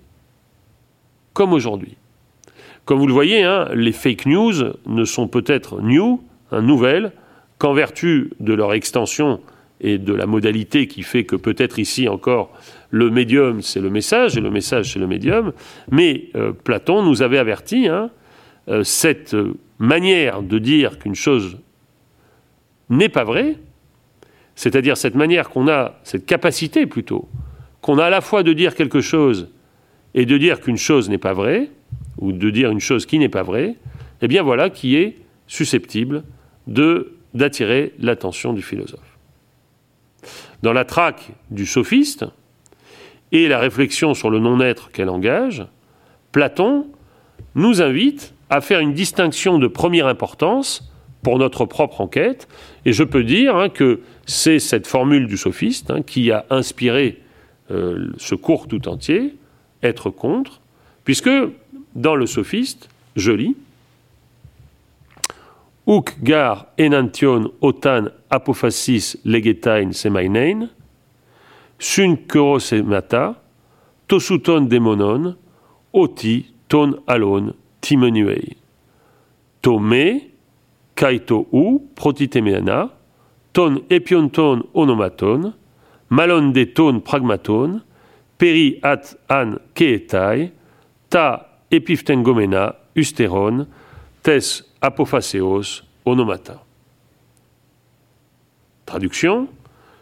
comme 1.32 1.52
aujourd'hui. 1.52 1.96
Comme 2.84 2.98
vous 2.98 3.06
le 3.06 3.12
voyez, 3.12 3.44
hein, 3.44 3.68
les 3.74 3.92
fake 3.92 4.26
news 4.26 4.54
ne 4.86 5.04
sont 5.04 5.28
peut-être 5.28 5.80
new, 5.80 6.22
hein, 6.50 6.62
nouvelles, 6.62 7.12
qu'en 7.58 7.74
vertu 7.74 8.32
de 8.40 8.52
leur 8.52 8.72
extension 8.72 9.40
et 9.80 9.98
de 9.98 10.12
la 10.12 10.26
modalité 10.26 10.86
qui 10.86 11.02
fait 11.02 11.24
que 11.24 11.36
peut-être 11.36 11.78
ici 11.78 12.08
encore 12.08 12.52
le 12.90 13.10
médium 13.10 13.62
c'est 13.62 13.80
le 13.80 13.90
message 13.90 14.36
et 14.36 14.40
le 14.40 14.50
message 14.50 14.92
c'est 14.92 14.98
le 14.98 15.06
médium, 15.06 15.52
mais 15.90 16.30
euh, 16.34 16.52
Platon 16.52 17.02
nous 17.02 17.22
avait 17.22 17.38
averti, 17.38 17.88
hein, 17.88 18.10
euh, 18.68 18.82
cette 18.84 19.36
manière 19.78 20.42
de 20.42 20.58
dire 20.58 20.98
qu'une 20.98 21.14
chose 21.14 21.58
n'est 22.90 23.08
pas 23.08 23.24
vraie, 23.24 23.56
c'est-à-dire 24.54 24.96
cette 24.96 25.14
manière 25.14 25.50
qu'on 25.50 25.68
a, 25.68 26.00
cette 26.02 26.26
capacité 26.26 26.86
plutôt, 26.86 27.28
qu'on 27.80 27.98
a 27.98 28.06
à 28.06 28.10
la 28.10 28.20
fois 28.20 28.42
de 28.42 28.52
dire 28.52 28.74
quelque 28.74 29.00
chose 29.00 29.48
et 30.14 30.26
de 30.26 30.36
dire 30.36 30.60
qu'une 30.60 30.76
chose 30.76 31.08
n'est 31.08 31.18
pas 31.18 31.32
vraie, 31.32 31.70
ou 32.18 32.32
de 32.32 32.50
dire 32.50 32.70
une 32.70 32.80
chose 32.80 33.06
qui 33.06 33.18
n'est 33.18 33.28
pas 33.28 33.42
vraie, 33.42 33.76
eh 34.20 34.28
bien 34.28 34.42
voilà 34.42 34.70
qui 34.70 34.96
est 34.96 35.16
susceptible 35.46 36.24
de 36.66 37.14
d'attirer 37.34 37.92
l'attention 37.98 38.52
du 38.52 38.62
philosophe. 38.62 39.18
Dans 40.62 40.72
la 40.72 40.84
traque 40.84 41.30
du 41.50 41.66
sophiste 41.66 42.24
et 43.32 43.48
la 43.48 43.58
réflexion 43.58 44.14
sur 44.14 44.30
le 44.30 44.38
non-être 44.38 44.90
qu'elle 44.90 45.08
engage, 45.08 45.66
Platon 46.32 46.86
nous 47.54 47.82
invite 47.82 48.34
à 48.50 48.60
faire 48.60 48.80
une 48.80 48.94
distinction 48.94 49.58
de 49.58 49.66
première 49.66 50.06
importance 50.06 50.90
pour 51.22 51.38
notre 51.38 51.64
propre 51.64 52.00
enquête, 52.00 52.48
et 52.84 52.92
je 52.92 53.02
peux 53.02 53.24
dire 53.24 53.56
hein, 53.56 53.68
que 53.68 54.00
c'est 54.26 54.58
cette 54.58 54.86
formule 54.86 55.26
du 55.26 55.36
sophiste 55.36 55.90
hein, 55.90 56.02
qui 56.02 56.30
a 56.30 56.46
inspiré 56.48 57.20
euh, 57.70 58.12
ce 58.18 58.34
cours 58.34 58.68
tout 58.68 58.88
entier, 58.88 59.34
être 59.82 60.10
contre, 60.10 60.60
puisque 61.04 61.30
dans 61.94 62.14
le 62.14 62.26
sophiste, 62.26 62.88
je 63.16 63.32
lis 63.32 63.56
Uk 65.86 66.22
gar 66.22 66.66
enantion 66.78 67.50
otan 67.62 68.08
apophasis 68.28 69.18
legetain 69.24 69.92
semainein, 69.92 70.68
sun 71.78 72.18
mata, 72.84 73.34
tosuton 74.08 74.68
demonon, 74.68 75.36
oti 75.92 76.46
ton 76.68 77.02
alon 77.06 77.54
timenuei. 77.80 78.56
To 79.62 79.78
me, 79.78 80.30
kaito 80.94 81.46
u 81.52 81.80
protitemeana, 81.94 82.90
ton 83.52 83.82
epionton 83.90 84.62
onomaton, 84.74 85.52
malon 86.08 86.52
de 86.52 86.64
ton 86.66 87.00
pragmaton, 87.00 87.80
peri 88.38 88.80
at 88.82 89.14
an 89.28 89.58
keetai, 89.74 90.50
ta 91.10 91.46
epiphthengomena, 91.70 92.72
usteron, 92.96 93.66
tes 94.22 94.62
apophaseos, 94.80 95.82
onomata. 96.06 96.58
Traduction, 98.86 99.48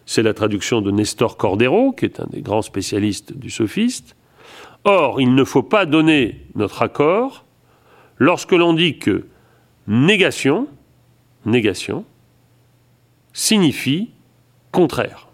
c'est 0.06 0.22
la 0.22 0.32
traduction 0.32 0.80
de 0.80 0.92
Nestor 0.92 1.36
Cordero, 1.36 1.92
qui 1.92 2.04
est 2.04 2.20
un 2.20 2.26
des 2.30 2.40
grands 2.40 2.62
spécialistes 2.62 3.36
du 3.36 3.50
sophiste. 3.50 4.16
Or, 4.84 5.20
il 5.20 5.34
ne 5.34 5.44
faut 5.44 5.64
pas 5.64 5.84
donner 5.84 6.46
notre 6.54 6.82
accord 6.82 7.44
lorsque 8.16 8.52
l'on 8.52 8.72
dit 8.72 8.98
que 8.98 9.26
négation, 9.88 10.68
négation, 11.44 12.04
signifie 13.32 14.10
contraire. 14.70 15.26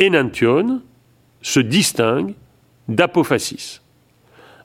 Enantion 0.00 0.82
se 1.40 1.60
distingue 1.60 2.34
d'apophasis. 2.88 3.82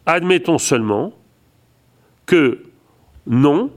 Admettons 0.08 0.58
seulement 0.58 1.14
que 2.26 2.64
non 3.28 3.72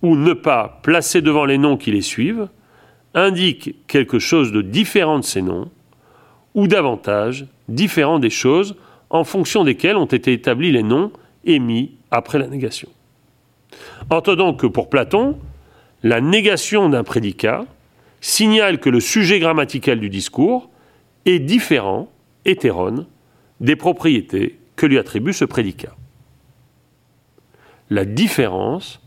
ou 0.00 0.16
ne 0.16 0.32
pas 0.32 0.80
placer 0.82 1.20
devant 1.20 1.44
les 1.44 1.58
noms 1.58 1.76
qui 1.76 1.90
les 1.90 2.02
suivent 2.02 2.48
indique 3.18 3.74
quelque 3.86 4.18
chose 4.18 4.52
de 4.52 4.62
différent 4.62 5.18
de 5.18 5.24
ces 5.24 5.42
noms 5.42 5.70
ou 6.54 6.66
davantage 6.66 7.46
différent 7.68 8.18
des 8.18 8.30
choses 8.30 8.76
en 9.10 9.24
fonction 9.24 9.64
desquelles 9.64 9.96
ont 9.96 10.06
été 10.06 10.32
établis 10.32 10.72
les 10.72 10.82
noms 10.82 11.12
émis 11.44 11.92
après 12.10 12.38
la 12.38 12.46
négation. 12.46 12.88
Entre 14.10 14.34
donc 14.34 14.60
que 14.60 14.66
pour 14.66 14.88
Platon, 14.88 15.38
la 16.02 16.20
négation 16.20 16.88
d'un 16.88 17.04
prédicat 17.04 17.64
signale 18.20 18.78
que 18.78 18.90
le 18.90 19.00
sujet 19.00 19.38
grammatical 19.38 20.00
du 20.00 20.08
discours 20.08 20.68
est 21.24 21.38
différent, 21.38 22.08
hétérone, 22.44 23.06
des 23.60 23.76
propriétés 23.76 24.58
que 24.76 24.86
lui 24.86 24.98
attribue 24.98 25.32
ce 25.32 25.44
prédicat. 25.44 25.94
La 27.90 28.04
différence 28.04 29.00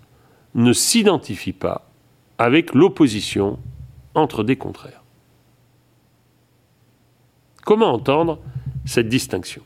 ne 0.56 0.74
s'identifie 0.74 1.54
pas 1.54 1.90
avec 2.38 2.74
l'opposition 2.74 3.60
entre 4.14 4.44
des 4.44 4.56
contraires. 4.56 5.04
Comment 7.64 7.94
entendre 7.94 8.40
cette 8.86 9.08
distinction? 9.08 9.62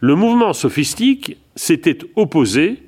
Le 0.00 0.14
mouvement 0.14 0.52
sophistique 0.52 1.36
s'était 1.54 1.98
opposé 2.16 2.82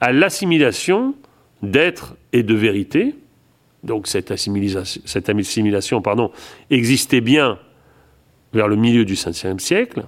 à 0.00 0.12
l'assimilation 0.12 1.14
d'être 1.62 2.16
et 2.32 2.42
de 2.42 2.54
vérité. 2.54 3.14
Donc 3.84 4.06
cette 4.06 4.30
assimilation, 4.30 5.02
cette 5.04 5.28
assimilation 5.28 6.02
pardon, 6.02 6.32
existait 6.70 7.20
bien 7.20 7.58
vers 8.52 8.66
le 8.66 8.76
milieu 8.76 9.04
du 9.04 9.14
Ve 9.14 9.58
siècle, 9.58 10.04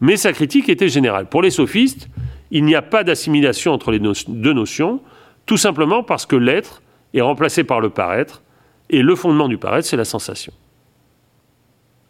mais 0.00 0.16
sa 0.16 0.32
critique 0.32 0.68
était 0.68 0.88
générale. 0.88 1.28
Pour 1.28 1.42
les 1.42 1.50
sophistes, 1.50 2.08
il 2.50 2.64
n'y 2.64 2.74
a 2.74 2.82
pas 2.82 3.02
d'assimilation 3.02 3.72
entre 3.72 3.90
les 3.90 3.98
deux 3.98 4.52
notions, 4.52 5.00
tout 5.46 5.56
simplement 5.56 6.02
parce 6.02 6.26
que 6.26 6.36
l'être 6.36 6.82
est 7.14 7.20
remplacé 7.20 7.64
par 7.64 7.80
le 7.80 7.90
paraître, 7.90 8.42
et 8.90 9.02
le 9.02 9.14
fondement 9.14 9.48
du 9.48 9.58
paraître, 9.58 9.86
c'est 9.88 9.96
la 9.96 10.04
sensation. 10.04 10.52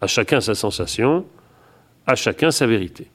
À 0.00 0.06
chacun 0.06 0.40
sa 0.40 0.54
sensation, 0.54 1.24
à 2.06 2.14
chacun 2.14 2.50
sa 2.50 2.66
vérité. 2.66 3.08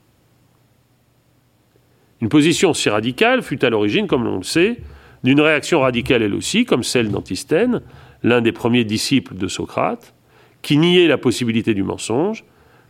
Une 2.22 2.30
position 2.30 2.74
si 2.74 2.90
radicale 2.90 3.42
fut 3.42 3.64
à 3.66 3.70
l'origine, 3.70 4.08
comme 4.08 4.24
l'on 4.24 4.38
le 4.38 4.44
sait, 4.44 4.78
d'une 5.24 5.42
réaction 5.42 5.82
radicale 5.82 6.24
elle 6.24 6.34
aussi, 6.34 6.66
comme 6.66 6.84
celle 6.84 7.10
d'Antisthène, 7.10 7.82
l'un 8.24 8.42
des 8.42 8.52
premiers 8.52 8.84
disciples 8.84 9.36
de 9.36 9.48
Socrate, 9.48 10.14
qui 10.62 10.78
niait 10.78 11.08
la 11.08 11.18
possibilité 11.18 11.74
du 11.74 11.84
mensonge, 11.84 12.44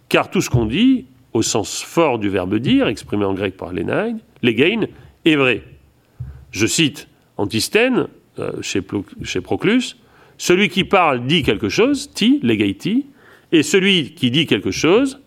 car 0.10 0.30
tout 0.30 0.42
ce 0.42 0.50
qu'on 0.50 0.66
dit, 0.66 1.06
au 1.34 1.42
sens 1.42 1.82
fort 1.82 2.20
du 2.20 2.28
verbe 2.28 2.56
dire, 2.56 2.88
exprimé 2.88 3.24
en 3.24 3.34
grec 3.34 3.56
par 3.56 3.72
Lénaïne, 3.72 4.20
est 4.44 5.36
vrai. 5.36 5.64
Je 6.52 6.66
cite 6.66 7.08
Antisthène, 7.38 8.08
chez, 8.62 8.82
chez, 9.24 9.42
Proclus, 9.42 9.96
celui 10.38 10.70
qui 10.70 10.84
parle 10.84 11.28
dit 11.28 11.44
quelque 11.44 11.70
chose, 11.70 12.12
ti, 12.14 12.40
legaiti, 12.44 13.08
et 13.52 13.64
celui 13.64 14.14
qui 14.14 14.32
dit 14.32 14.46
quelque 14.46 14.72
chose, 14.72 15.20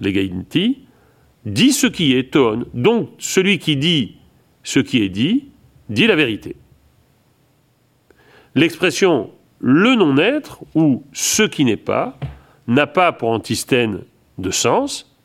legaiti, 0.00 0.80
dit 1.46 1.72
ce 1.72 1.86
qui 1.86 2.14
est, 2.14 2.32
ton. 2.32 2.66
Donc 2.74 3.10
celui 3.18 3.58
qui 3.58 3.76
dit 3.76 4.16
ce 4.62 4.80
qui 4.80 5.02
est 5.02 5.08
dit, 5.08 5.46
dit 5.88 6.06
la 6.06 6.16
vérité. 6.16 6.56
L'expression 8.54 9.30
le 9.60 9.94
non-être 9.94 10.60
ou 10.74 11.04
ce 11.12 11.42
qui 11.42 11.64
n'est 11.64 11.76
pas 11.76 12.18
n'a 12.66 12.86
pas 12.86 13.12
pour 13.12 13.30
Antisthène 13.30 14.02
de 14.36 14.50
sens. 14.50 15.16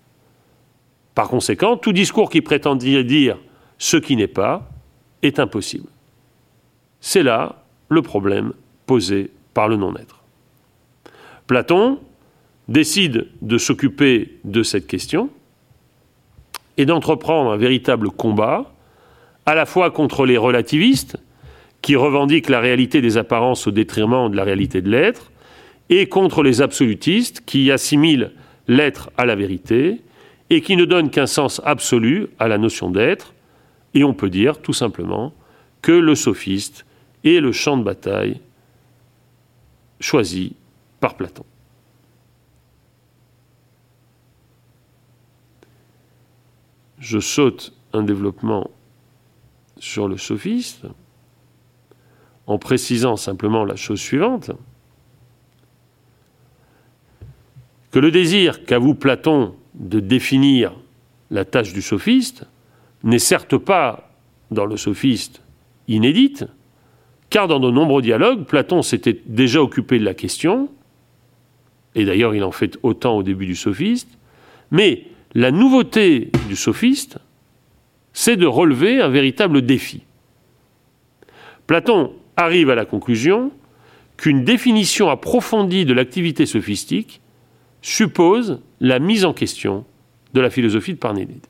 Par 1.13 1.27
conséquent, 1.27 1.77
tout 1.77 1.93
discours 1.93 2.29
qui 2.29 2.41
prétend 2.41 2.75
dire 2.75 3.37
ce 3.77 3.97
qui 3.97 4.15
n'est 4.15 4.27
pas 4.27 4.69
est 5.21 5.39
impossible. 5.39 5.87
C'est 7.05 7.21
là 7.21 7.57
le 7.89 8.01
problème 8.01 8.53
posé 8.85 9.29
par 9.53 9.67
le 9.67 9.75
non-être. 9.75 10.23
Platon 11.47 11.99
décide 12.69 13.27
de 13.41 13.57
s'occuper 13.57 14.39
de 14.45 14.63
cette 14.63 14.87
question 14.87 15.29
et 16.77 16.85
d'entreprendre 16.85 17.51
un 17.51 17.57
véritable 17.57 18.09
combat, 18.09 18.71
à 19.45 19.53
la 19.53 19.65
fois 19.65 19.91
contre 19.91 20.25
les 20.25 20.37
relativistes, 20.37 21.17
qui 21.81 21.97
revendiquent 21.97 22.47
la 22.47 22.61
réalité 22.61 23.01
des 23.01 23.17
apparences 23.17 23.67
au 23.67 23.71
détriment 23.71 24.31
de 24.31 24.37
la 24.37 24.45
réalité 24.45 24.81
de 24.81 24.89
l'être, 24.89 25.33
et 25.89 26.07
contre 26.07 26.41
les 26.41 26.61
absolutistes, 26.61 27.43
qui 27.45 27.69
assimilent 27.69 28.31
l'être 28.69 29.11
à 29.17 29.25
la 29.25 29.35
vérité, 29.35 29.99
et 30.49 30.61
qui 30.61 30.77
ne 30.77 30.85
donnent 30.85 31.09
qu'un 31.09 31.27
sens 31.27 31.61
absolu 31.65 32.29
à 32.39 32.47
la 32.47 32.57
notion 32.57 32.89
d'être, 32.89 33.33
et 33.93 34.05
on 34.05 34.13
peut 34.13 34.29
dire 34.29 34.61
tout 34.61 34.71
simplement 34.71 35.33
que 35.81 35.91
le 35.91 36.15
sophiste 36.15 36.85
est 37.23 37.39
le 37.39 37.51
champ 37.51 37.77
de 37.77 37.83
bataille 37.83 38.41
choisi 39.99 40.55
par 40.99 41.15
Platon. 41.15 41.45
je 47.03 47.19
saute 47.19 47.73
un 47.91 48.01
développement 48.01 48.71
sur 49.77 50.07
le 50.07 50.17
sophiste 50.17 50.85
en 52.47 52.57
précisant 52.57 53.17
simplement 53.17 53.65
la 53.65 53.75
chose 53.75 53.99
suivante, 53.99 54.51
que 57.91 57.99
le 57.99 58.09
désir 58.09 58.65
qu'avoue 58.65 58.95
Platon 58.95 59.53
de 59.73 59.99
définir 59.99 60.73
la 61.29 61.43
tâche 61.43 61.73
du 61.73 61.81
sophiste 61.81 62.45
n'est 63.03 63.19
certes 63.19 63.57
pas 63.57 64.09
dans 64.49 64.65
le 64.65 64.77
sophiste 64.77 65.41
inédite, 65.89 66.45
car 67.33 67.47
dans 67.47 67.59
de 67.59 67.71
nombreux 67.71 68.03
dialogues, 68.03 68.43
Platon 68.43 68.83
s'était 68.83 69.19
déjà 69.25 69.59
occupé 69.59 69.97
de 69.97 70.05
la 70.05 70.13
question, 70.13 70.69
et 71.95 72.05
d'ailleurs 72.05 72.35
il 72.35 72.43
en 72.43 72.51
fait 72.51 72.77
autant 72.83 73.17
au 73.17 73.23
début 73.23 73.47
du 73.47 73.55
sophiste, 73.55 74.19
mais 74.69 75.07
la 75.33 75.49
nouveauté 75.49 76.29
du 76.47 76.55
sophiste, 76.55 77.17
c'est 78.13 78.37
de 78.37 78.45
relever 78.45 79.01
un 79.01 79.09
véritable 79.09 79.63
défi. 79.63 80.03
Platon 81.65 82.13
arrive 82.37 82.69
à 82.69 82.75
la 82.75 82.85
conclusion 82.85 83.51
qu'une 84.15 84.43
définition 84.43 85.09
approfondie 85.09 85.85
de 85.85 85.93
l'activité 85.93 86.45
sophistique 86.45 87.19
suppose 87.81 88.61
la 88.79 88.99
mise 88.99 89.25
en 89.25 89.33
question 89.33 89.85
de 90.35 90.39
la 90.39 90.51
philosophie 90.51 90.93
de 90.93 90.99
Parménide. 90.99 91.47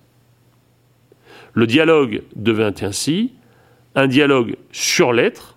Le 1.51 1.67
dialogue 1.67 2.23
devint 2.37 2.73
ainsi 2.79 3.33
un 3.95 4.07
dialogue 4.07 4.55
sur 4.71 5.11
l'être, 5.11 5.52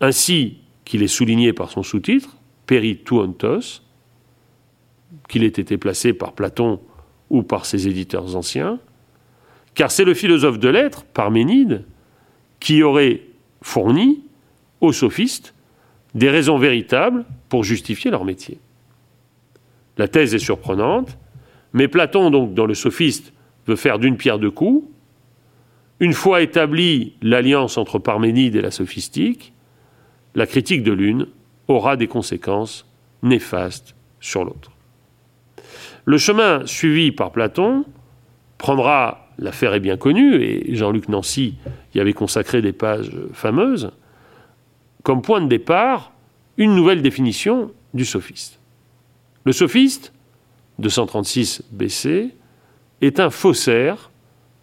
ainsi 0.00 0.58
qu'il 0.84 1.02
est 1.02 1.08
souligné 1.08 1.52
par 1.52 1.70
son 1.70 1.82
sous-titre, 1.82 2.36
Peri 2.66 2.98
Tuontos, 2.98 3.82
qu'il 5.28 5.44
ait 5.44 5.46
été 5.46 5.76
placé 5.76 6.12
par 6.12 6.32
Platon 6.32 6.80
ou 7.30 7.42
par 7.42 7.66
ses 7.66 7.88
éditeurs 7.88 8.36
anciens, 8.36 8.78
car 9.74 9.90
c'est 9.90 10.04
le 10.04 10.14
philosophe 10.14 10.58
de 10.58 10.68
l'être, 10.68 11.04
Parménide, 11.04 11.84
qui 12.60 12.82
aurait 12.82 13.22
fourni 13.62 14.22
aux 14.80 14.92
sophistes 14.92 15.54
des 16.14 16.30
raisons 16.30 16.58
véritables 16.58 17.24
pour 17.48 17.64
justifier 17.64 18.10
leur 18.10 18.24
métier. 18.24 18.58
La 19.96 20.08
thèse 20.08 20.34
est 20.34 20.38
surprenante, 20.38 21.18
mais 21.72 21.88
Platon, 21.88 22.30
donc, 22.30 22.54
dans 22.54 22.66
le 22.66 22.74
sophiste, 22.74 23.32
veut 23.66 23.76
faire 23.76 23.98
d'une 23.98 24.16
pierre 24.16 24.38
deux 24.38 24.50
coups. 24.50 24.86
Une 26.00 26.12
fois 26.12 26.40
établie 26.40 27.14
l'alliance 27.20 27.76
entre 27.76 27.98
Parménide 27.98 28.56
et 28.56 28.62
la 28.62 28.70
sophistique, 28.70 29.52
la 30.34 30.46
critique 30.46 30.82
de 30.82 30.92
l'une 30.92 31.26
aura 31.68 31.96
des 31.96 32.06
conséquences 32.06 32.86
néfastes 33.22 33.94
sur 34.20 34.44
l'autre. 34.44 34.72
Le 36.04 36.18
chemin 36.18 36.64
suivi 36.66 37.12
par 37.12 37.32
Platon 37.32 37.84
prendra, 38.56 39.28
l'affaire 39.38 39.74
est 39.74 39.80
bien 39.80 39.96
connue, 39.96 40.42
et 40.42 40.74
Jean-Luc 40.74 41.08
Nancy 41.08 41.56
y 41.94 42.00
avait 42.00 42.12
consacré 42.12 42.62
des 42.62 42.72
pages 42.72 43.10
fameuses, 43.32 43.90
comme 45.02 45.22
point 45.22 45.40
de 45.40 45.48
départ 45.48 46.12
une 46.56 46.74
nouvelle 46.74 47.02
définition 47.02 47.72
du 47.94 48.04
sophiste. 48.04 48.58
Le 49.44 49.52
sophiste, 49.52 50.12
236 50.78 51.62
BC, 51.70 52.34
est 53.00 53.20
un 53.20 53.30
faussaire, 53.30 54.10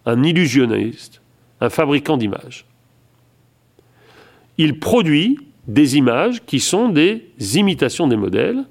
un 0.05 0.23
illusionniste, 0.23 1.21
un 1.61 1.69
fabricant 1.69 2.17
d'images. 2.17 2.65
Il 4.57 4.79
produit 4.79 5.39
des 5.67 5.97
images 5.97 6.43
qui 6.45 6.59
sont 6.59 6.89
des 6.89 7.23
imitations 7.55 8.07
des 8.07 8.17
modèles, 8.17 8.65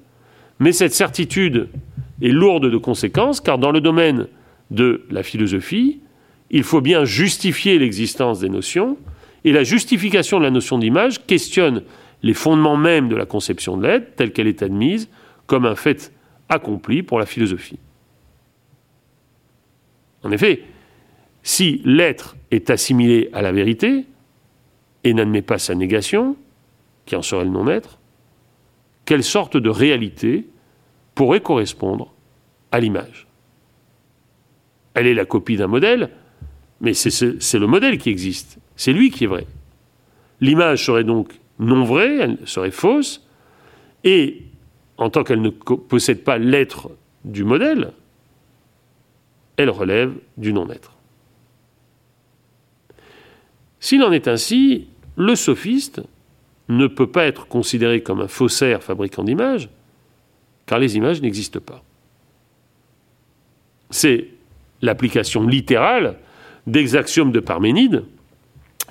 mais 0.59 0.71
cette 0.71 0.93
certitude 0.93 1.69
est 2.21 2.29
lourde 2.29 2.69
de 2.69 2.77
conséquences, 2.77 3.41
car 3.41 3.57
dans 3.57 3.71
le 3.71 3.81
domaine 3.81 4.27
de 4.71 5.05
la 5.09 5.23
philosophie, 5.23 5.99
il 6.49 6.63
faut 6.63 6.81
bien 6.81 7.03
justifier 7.05 7.77
l'existence 7.77 8.39
des 8.39 8.49
notions, 8.49 8.97
et 9.43 9.51
la 9.51 9.63
justification 9.63 10.39
de 10.39 10.43
la 10.43 10.51
notion 10.51 10.77
d'image 10.77 11.25
questionne 11.25 11.83
les 12.23 12.33
fondements 12.33 12.77
mêmes 12.77 13.09
de 13.09 13.15
la 13.15 13.25
conception 13.25 13.77
de 13.77 13.85
l'être, 13.85 14.15
telle 14.15 14.31
qu'elle 14.31 14.47
est 14.47 14.63
admise 14.63 15.09
comme 15.45 15.65
un 15.65 15.75
fait 15.75 16.11
accompli 16.49 17.03
pour 17.03 17.19
la 17.19 17.25
philosophie. 17.25 17.79
En 20.23 20.31
effet, 20.31 20.63
si 21.43 21.81
l'être 21.85 22.35
est 22.49 22.71
assimilé 22.71 23.29
à 23.33 23.43
la 23.43 23.51
vérité 23.51 24.05
et 25.03 25.13
n'admet 25.13 25.43
pas 25.43 25.59
sa 25.59 25.75
négation, 25.75 26.35
qui 27.05 27.15
en 27.15 27.21
serait 27.21 27.45
le 27.45 27.51
non-être, 27.51 27.99
quelle 29.05 29.23
sorte 29.23 29.57
de 29.57 29.69
réalité 29.69 30.47
pourrait 31.13 31.41
correspondre 31.41 32.13
à 32.71 32.79
l'image? 32.79 33.27
Elle 34.93 35.07
est 35.07 35.13
la 35.13 35.25
copie 35.25 35.57
d'un 35.57 35.67
modèle, 35.67 36.09
mais 36.81 36.93
c'est 36.93 37.59
le 37.59 37.67
modèle 37.67 37.97
qui 37.97 38.09
existe. 38.09 38.57
C'est 38.75 38.93
lui 38.93 39.11
qui 39.11 39.25
est 39.25 39.27
vrai. 39.27 39.45
L'image 40.41 40.85
serait 40.85 41.03
donc 41.03 41.39
non 41.59 41.83
vraie, 41.83 42.17
elle 42.17 42.37
serait 42.45 42.71
fausse, 42.71 43.25
et 44.03 44.43
en 44.97 45.09
tant 45.09 45.23
qu'elle 45.23 45.41
ne 45.41 45.49
possède 45.49 46.23
pas 46.23 46.37
l'être 46.37 46.91
du 47.23 47.43
modèle, 47.43 47.91
elle 49.57 49.69
relève 49.69 50.13
du 50.37 50.51
non-être. 50.51 50.93
S'il 53.79 54.03
en 54.03 54.11
est 54.11 54.27
ainsi, 54.27 54.87
le 55.15 55.35
sophiste 55.35 56.01
ne 56.69 56.87
peut 56.87 57.07
pas 57.07 57.25
être 57.25 57.47
considéré 57.47 58.01
comme 58.01 58.21
un 58.21 58.27
faussaire 58.27 58.83
fabricant 58.83 59.23
d'images, 59.23 59.69
car 60.65 60.79
les 60.79 60.97
images 60.97 61.21
n'existent 61.21 61.59
pas. 61.59 61.83
C'est 63.91 64.29
l'application 64.81 65.45
littérale 65.45 66.17
des 66.67 66.95
axiomes 66.95 67.31
de 67.31 67.39
Parménide 67.39 68.03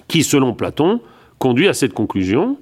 qui, 0.07 0.23
selon 0.23 0.55
Platon, 0.55 1.01
conduit 1.39 1.69
à 1.69 1.75
cette 1.75 1.93
conclusion. 1.93 2.59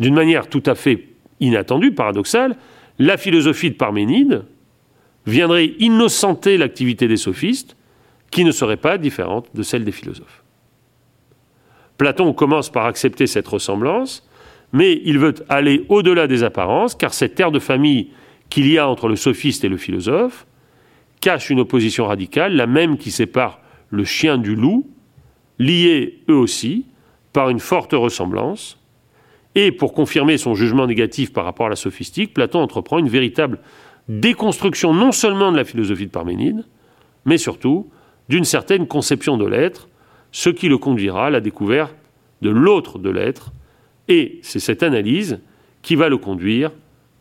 D'une 0.00 0.14
manière 0.14 0.48
tout 0.48 0.62
à 0.66 0.74
fait 0.74 1.08
inattendue, 1.40 1.92
paradoxale, 1.92 2.56
la 2.98 3.16
philosophie 3.16 3.70
de 3.70 3.76
Parménide 3.76 4.44
viendrait 5.26 5.74
innocenter 5.78 6.56
l'activité 6.56 7.08
des 7.08 7.16
sophistes, 7.16 7.76
qui 8.30 8.44
ne 8.44 8.52
serait 8.52 8.76
pas 8.76 8.98
différente 8.98 9.48
de 9.54 9.62
celle 9.62 9.84
des 9.84 9.92
philosophes. 9.92 10.42
Platon 11.98 12.32
commence 12.32 12.70
par 12.70 12.86
accepter 12.86 13.26
cette 13.26 13.48
ressemblance, 13.48 14.28
mais 14.72 15.00
il 15.04 15.18
veut 15.18 15.34
aller 15.48 15.84
au-delà 15.88 16.26
des 16.26 16.42
apparences, 16.42 16.94
car 16.94 17.14
cette 17.14 17.34
terre 17.34 17.52
de 17.52 17.58
famille 17.58 18.10
qu'il 18.50 18.68
y 18.70 18.78
a 18.78 18.88
entre 18.88 19.08
le 19.08 19.16
sophiste 19.16 19.64
et 19.64 19.68
le 19.68 19.76
philosophe 19.76 20.46
cache 21.20 21.50
une 21.50 21.60
opposition 21.60 22.06
radicale, 22.06 22.54
la 22.54 22.66
même 22.66 22.98
qui 22.98 23.10
sépare 23.10 23.60
le 23.90 24.04
chien 24.04 24.38
du 24.38 24.54
loup, 24.54 24.86
liés 25.58 26.20
eux 26.28 26.36
aussi 26.36 26.86
par 27.32 27.48
une 27.48 27.60
forte 27.60 27.92
ressemblance. 27.92 28.78
Et 29.54 29.72
pour 29.72 29.94
confirmer 29.94 30.36
son 30.36 30.54
jugement 30.54 30.86
négatif 30.86 31.32
par 31.32 31.44
rapport 31.44 31.66
à 31.66 31.70
la 31.70 31.76
sophistique, 31.76 32.34
Platon 32.34 32.60
entreprend 32.60 32.98
une 32.98 33.08
véritable 33.08 33.60
déconstruction 34.08 34.92
non 34.92 35.12
seulement 35.12 35.50
de 35.50 35.56
la 35.56 35.64
philosophie 35.64 36.06
de 36.06 36.10
Parménide, 36.10 36.64
mais 37.24 37.38
surtout 37.38 37.90
d'une 38.28 38.44
certaine 38.44 38.86
conception 38.86 39.36
de 39.36 39.46
l'être, 39.46 39.88
ce 40.36 40.50
qui 40.50 40.68
le 40.68 40.76
conduira 40.76 41.28
à 41.28 41.30
la 41.30 41.40
découverte 41.40 41.94
de 42.42 42.50
l'autre 42.50 42.98
de 42.98 43.08
l'être, 43.08 43.52
et 44.06 44.38
c'est 44.42 44.60
cette 44.60 44.82
analyse 44.82 45.40
qui 45.80 45.94
va 45.94 46.10
le 46.10 46.18
conduire 46.18 46.72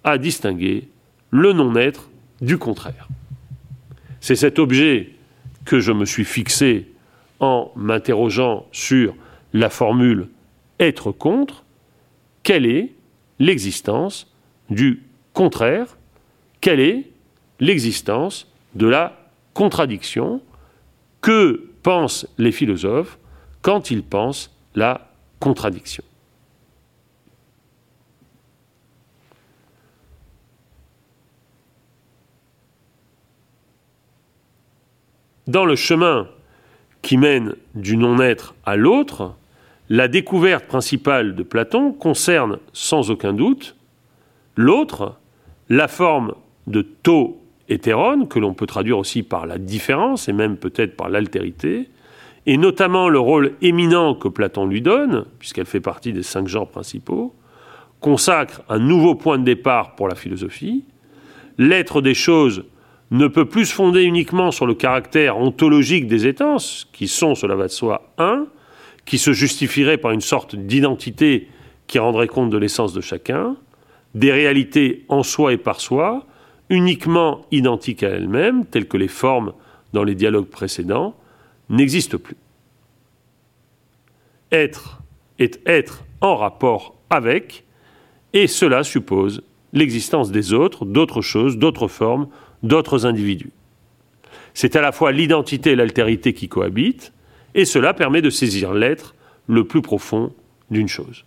à 0.04 0.18
distinguer 0.18 0.90
le 1.30 1.54
non-être 1.54 2.10
du 2.42 2.58
contraire. 2.58 3.08
C'est 4.20 4.36
cet 4.36 4.60
objet 4.60 5.12
que 5.64 5.80
je 5.80 5.94
me 5.94 6.04
suis 6.04 6.26
fixé 6.26 6.92
en 7.40 7.72
m'interrogeant 7.78 8.66
sur 8.74 9.16
la 9.54 9.70
formule 9.70 10.28
être 10.82 11.14
contre, 11.14 11.64
quelle 12.44 12.66
est 12.66 12.92
l'existence 13.40 14.30
du 14.70 15.04
contraire, 15.32 15.98
quelle 16.60 16.82
est 16.82 17.08
l'existence 17.62 18.52
de 18.74 18.88
la 18.88 19.18
contradiction, 19.54 20.42
que 21.22 21.70
pensent 21.86 22.26
les 22.40 22.52
philosophes 22.52 23.20
quand 23.62 23.92
ils 23.92 24.02
pensent 24.02 24.52
la 24.74 25.08
contradiction. 25.40 26.04
Dans 35.46 35.66
le 35.66 35.76
chemin 35.76 36.28
qui 37.04 37.18
mène 37.18 37.54
du 37.76 37.98
non-être 37.98 38.56
à 38.66 38.76
l'autre, 38.76 39.36
la 39.88 40.08
découverte 40.08 40.66
principale 40.66 41.36
de 41.36 41.44
Platon 41.44 41.94
concerne 41.94 42.58
sans 42.74 43.12
aucun 43.12 43.32
doute 43.32 43.76
l'autre, 44.56 45.20
la 45.70 45.88
forme 45.88 46.34
de 46.66 46.82
to 46.82 47.45
que 47.68 48.40
l'on 48.40 48.54
peut 48.54 48.68
traduire 48.68 48.98
aussi 48.98 49.24
par 49.24 49.46
la 49.46 49.58
différence 49.58 50.30
et 50.30 50.34
même 50.34 50.58
peut-être 50.58 50.96
par 50.96 51.10
l'altérité, 51.10 51.90
et 52.46 52.58
notamment 52.58 53.10
le 53.10 53.20
rôle 53.20 53.54
éminent 53.62 54.14
que 54.14 54.28
Platon 54.28 54.68
lui 54.68 54.82
donne, 54.82 55.26
puisqu'elle 55.40 55.66
fait 55.66 55.80
partie 55.80 56.14
des 56.14 56.24
cinq 56.24 56.48
genres 56.48 56.70
principaux, 56.70 57.34
consacre 58.00 58.62
un 58.70 58.78
nouveau 58.78 59.16
point 59.16 59.40
de 59.40 59.44
départ 59.44 59.96
pour 59.96 60.08
la 60.08 60.16
philosophie. 60.16 60.84
L'être 61.58 62.02
des 62.02 62.14
choses 62.14 62.66
ne 63.12 63.28
peut 63.28 63.46
plus 63.46 63.66
se 63.66 63.74
fonder 63.74 64.04
uniquement 64.04 64.52
sur 64.52 64.66
le 64.68 64.76
caractère 64.76 65.38
ontologique 65.38 66.08
des 66.08 66.28
étances, 66.28 66.88
qui 66.94 67.08
sont, 67.08 67.34
cela 67.34 67.56
va 67.56 67.64
de 67.64 67.72
soi, 67.72 68.14
un, 68.18 68.46
qui 69.06 69.18
se 69.18 69.32
justifierait 69.34 69.98
par 69.98 70.12
une 70.12 70.22
sorte 70.22 70.56
d'identité 70.56 71.48
qui 71.88 72.00
rendrait 72.00 72.28
compte 72.28 72.50
de 72.50 72.58
l'essence 72.58 72.94
de 72.94 73.02
chacun, 73.02 73.56
des 74.14 74.32
réalités 74.32 75.06
en 75.08 75.24
soi 75.24 75.54
et 75.54 75.58
par 75.58 75.82
soi, 75.82 76.26
uniquement 76.70 77.46
identiques 77.52 78.04
à 78.04 78.10
elles-mêmes, 78.10 78.66
telles 78.66 78.88
que 78.88 78.98
les 78.98 79.08
formes 79.08 79.54
dans 79.94 80.04
les 80.04 80.16
dialogues 80.16 80.48
précédents, 80.48 81.16
n'existent 81.70 82.18
plus. 82.18 82.38
Être 84.52 85.02
est 85.40 85.60
être 85.66 86.04
en 86.22 86.36
rapport 86.36 86.96
avec, 87.10 87.64
et 88.34 88.48
cela 88.48 88.84
suppose 88.84 89.44
l'existence 89.74 90.32
des 90.32 90.54
autres, 90.54 90.86
d'autres 90.86 91.22
choses, 91.22 91.58
d'autres 91.58 91.88
formes, 91.88 92.28
d'autres 92.64 93.06
individus. 93.06 93.52
C'est 94.54 94.76
à 94.76 94.82
la 94.82 94.92
fois 94.92 95.12
l'identité 95.12 95.72
et 95.72 95.76
l'altérité 95.76 96.34
qui 96.34 96.48
cohabitent, 96.48 97.14
et 97.54 97.66
cela 97.66 97.94
permet 97.94 98.22
de 98.22 98.30
saisir 98.30 98.74
l'être 98.74 99.16
le 99.48 99.66
plus 99.66 99.82
profond 99.82 100.34
d'une 100.72 100.88
chose. 100.88 101.26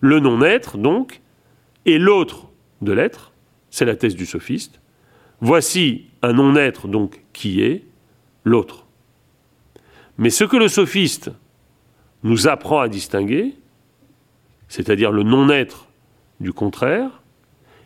Le 0.00 0.20
non-être, 0.20 0.78
donc, 0.78 1.20
est 1.86 1.98
l'autre 1.98 2.48
de 2.82 2.92
l'être, 2.92 3.27
c'est 3.70 3.84
la 3.84 3.96
thèse 3.96 4.14
du 4.14 4.26
sophiste. 4.26 4.80
Voici 5.40 6.06
un 6.22 6.32
non-être, 6.32 6.88
donc, 6.88 7.22
qui 7.32 7.62
est 7.62 7.84
l'autre. 8.44 8.86
Mais 10.16 10.30
ce 10.30 10.44
que 10.44 10.56
le 10.56 10.68
sophiste 10.68 11.30
nous 12.22 12.48
apprend 12.48 12.80
à 12.80 12.88
distinguer, 12.88 13.54
c'est-à-dire 14.68 15.12
le 15.12 15.22
non-être 15.22 15.86
du 16.40 16.52
contraire, 16.52 17.22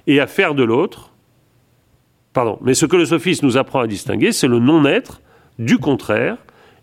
et 0.07 0.19
à 0.19 0.27
faire 0.27 0.55
de 0.55 0.65
l'autre, 0.65 1.13
pardon, 2.33 2.59
mais 2.63 2.75
ce 2.75 2.87
que 2.87 2.97
le 2.97 3.05
sophiste 3.05 3.43
nous 3.43 3.57
apprend 3.57 3.81
à 3.81 3.87
distinguer, 3.87 4.33
c'est 4.33 4.49
le 4.49 4.59
non-être 4.59 5.21
du 5.59 5.79
contraire, 5.79 6.39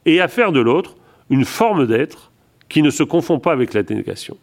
et 0.06 0.22
à 0.22 0.28
faire 0.28 0.52
de 0.52 0.60
l'autre 0.60 0.96
une 1.30 1.46
forme 1.46 1.86
d'être 1.86 2.32
qui 2.70 2.82
ne 2.82 2.90
se 2.90 3.04
confond 3.04 3.40
pas 3.40 3.52
avec 3.52 3.74
la 3.74 3.84
négation. 3.84 4.38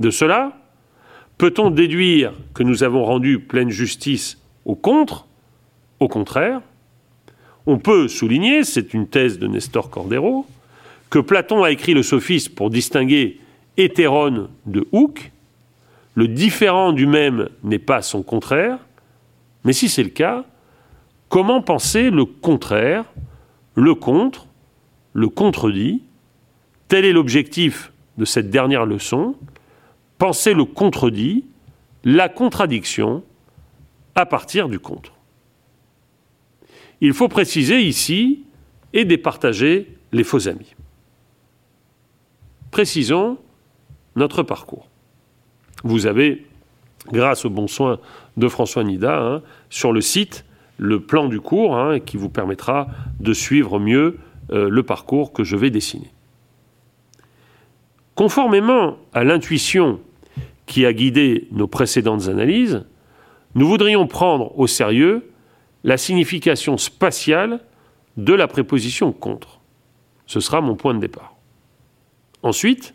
De 0.00 0.10
cela, 0.10 0.61
peut-on 1.42 1.70
déduire 1.70 2.34
que 2.54 2.62
nous 2.62 2.84
avons 2.84 3.04
rendu 3.04 3.40
pleine 3.40 3.68
justice 3.68 4.38
au 4.64 4.76
contre? 4.76 5.26
Au 5.98 6.06
contraire, 6.06 6.60
on 7.66 7.78
peut 7.78 8.06
souligner, 8.06 8.62
c'est 8.62 8.94
une 8.94 9.08
thèse 9.08 9.40
de 9.40 9.48
Nestor 9.48 9.90
Cordero, 9.90 10.46
que 11.10 11.18
Platon 11.18 11.64
a 11.64 11.72
écrit 11.72 11.94
le 11.94 12.04
sophisme 12.04 12.54
pour 12.54 12.70
distinguer 12.70 13.40
hétérone 13.76 14.50
de 14.66 14.86
houk. 14.92 15.32
Le 16.14 16.28
différent 16.28 16.92
du 16.92 17.08
même 17.08 17.48
n'est 17.64 17.80
pas 17.80 18.02
son 18.02 18.22
contraire, 18.22 18.78
mais 19.64 19.72
si 19.72 19.88
c'est 19.88 20.04
le 20.04 20.10
cas, 20.10 20.44
comment 21.28 21.60
penser 21.60 22.10
le 22.10 22.24
contraire, 22.24 23.04
le 23.74 23.96
contre, 23.96 24.46
le 25.12 25.28
contredit? 25.28 26.04
Tel 26.86 27.04
est 27.04 27.12
l'objectif 27.12 27.90
de 28.16 28.24
cette 28.24 28.50
dernière 28.50 28.86
leçon, 28.86 29.34
penser 30.22 30.54
le 30.54 30.64
contredit, 30.64 31.44
la 32.04 32.28
contradiction, 32.28 33.24
à 34.14 34.24
partir 34.24 34.68
du 34.68 34.78
contre. 34.78 35.14
Il 37.00 37.12
faut 37.12 37.26
préciser 37.26 37.80
ici 37.80 38.44
et 38.92 39.04
départager 39.04 39.96
les 40.12 40.22
faux 40.22 40.46
amis. 40.46 40.76
Précisons 42.70 43.36
notre 44.14 44.44
parcours. 44.44 44.86
Vous 45.82 46.06
avez, 46.06 46.46
grâce 47.10 47.44
au 47.44 47.50
bon 47.50 47.66
soin 47.66 47.98
de 48.36 48.46
François 48.46 48.84
Nida, 48.84 49.20
hein, 49.20 49.42
sur 49.70 49.92
le 49.92 50.00
site, 50.00 50.44
le 50.76 51.00
plan 51.00 51.26
du 51.26 51.40
cours 51.40 51.76
hein, 51.76 51.98
qui 51.98 52.16
vous 52.16 52.28
permettra 52.28 52.86
de 53.18 53.32
suivre 53.32 53.80
mieux 53.80 54.20
euh, 54.52 54.70
le 54.70 54.82
parcours 54.84 55.32
que 55.32 55.42
je 55.42 55.56
vais 55.56 55.70
dessiner. 55.70 56.12
Conformément 58.14 58.98
à 59.12 59.24
l'intuition 59.24 59.98
qui 60.72 60.86
a 60.86 60.94
guidé 60.94 61.48
nos 61.50 61.66
précédentes 61.66 62.28
analyses, 62.28 62.86
nous 63.54 63.68
voudrions 63.68 64.06
prendre 64.06 64.58
au 64.58 64.66
sérieux 64.66 65.28
la 65.84 65.98
signification 65.98 66.78
spatiale 66.78 67.60
de 68.16 68.32
la 68.32 68.48
préposition 68.48 69.12
contre. 69.12 69.60
Ce 70.24 70.40
sera 70.40 70.62
mon 70.62 70.74
point 70.74 70.94
de 70.94 70.98
départ. 70.98 71.36
Ensuite, 72.42 72.94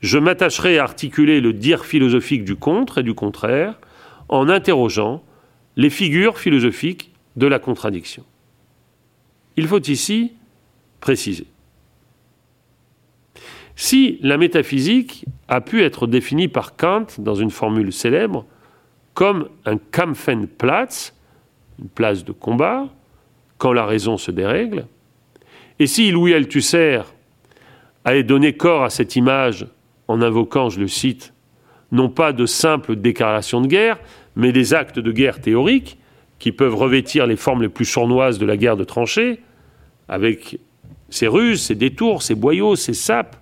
je 0.00 0.18
m'attacherai 0.18 0.76
à 0.76 0.82
articuler 0.82 1.40
le 1.40 1.54
dire 1.54 1.86
philosophique 1.86 2.44
du 2.44 2.56
contre 2.56 2.98
et 2.98 3.02
du 3.02 3.14
contraire 3.14 3.78
en 4.28 4.50
interrogeant 4.50 5.22
les 5.76 5.88
figures 5.88 6.38
philosophiques 6.38 7.10
de 7.36 7.46
la 7.46 7.58
contradiction. 7.58 8.24
Il 9.56 9.66
faut 9.66 9.80
ici 9.80 10.32
préciser. 11.00 11.46
Si 13.80 14.18
la 14.22 14.38
métaphysique 14.38 15.24
a 15.46 15.60
pu 15.60 15.84
être 15.84 16.08
définie 16.08 16.48
par 16.48 16.74
Kant 16.74 17.06
dans 17.18 17.36
une 17.36 17.52
formule 17.52 17.92
célèbre 17.92 18.44
comme 19.14 19.48
un 19.66 19.76
Kampfenplatz, 19.76 21.14
une 21.80 21.88
place 21.88 22.24
de 22.24 22.32
combat, 22.32 22.88
quand 23.56 23.72
la 23.72 23.86
raison 23.86 24.16
se 24.16 24.32
dérègle, 24.32 24.88
et 25.78 25.86
si 25.86 26.10
Louis 26.10 26.34
Althusser 26.34 27.02
allait 28.04 28.24
donner 28.24 28.56
corps 28.56 28.82
à 28.82 28.90
cette 28.90 29.14
image 29.14 29.64
en 30.08 30.22
invoquant, 30.22 30.70
je 30.70 30.80
le 30.80 30.88
cite, 30.88 31.32
non 31.92 32.08
pas 32.08 32.32
de 32.32 32.46
simples 32.46 32.96
déclarations 32.96 33.60
de 33.60 33.68
guerre, 33.68 34.00
mais 34.34 34.50
des 34.50 34.74
actes 34.74 34.98
de 34.98 35.12
guerre 35.12 35.40
théoriques 35.40 35.98
qui 36.40 36.50
peuvent 36.50 36.74
revêtir 36.74 37.28
les 37.28 37.36
formes 37.36 37.62
les 37.62 37.68
plus 37.68 37.84
sournoises 37.84 38.40
de 38.40 38.46
la 38.46 38.56
guerre 38.56 38.76
de 38.76 38.82
tranchées, 38.82 39.38
avec 40.08 40.58
ses 41.10 41.28
ruses, 41.28 41.62
ses 41.62 41.76
détours, 41.76 42.22
ses 42.22 42.34
boyaux, 42.34 42.74
ses 42.74 42.92
sapes, 42.92 43.36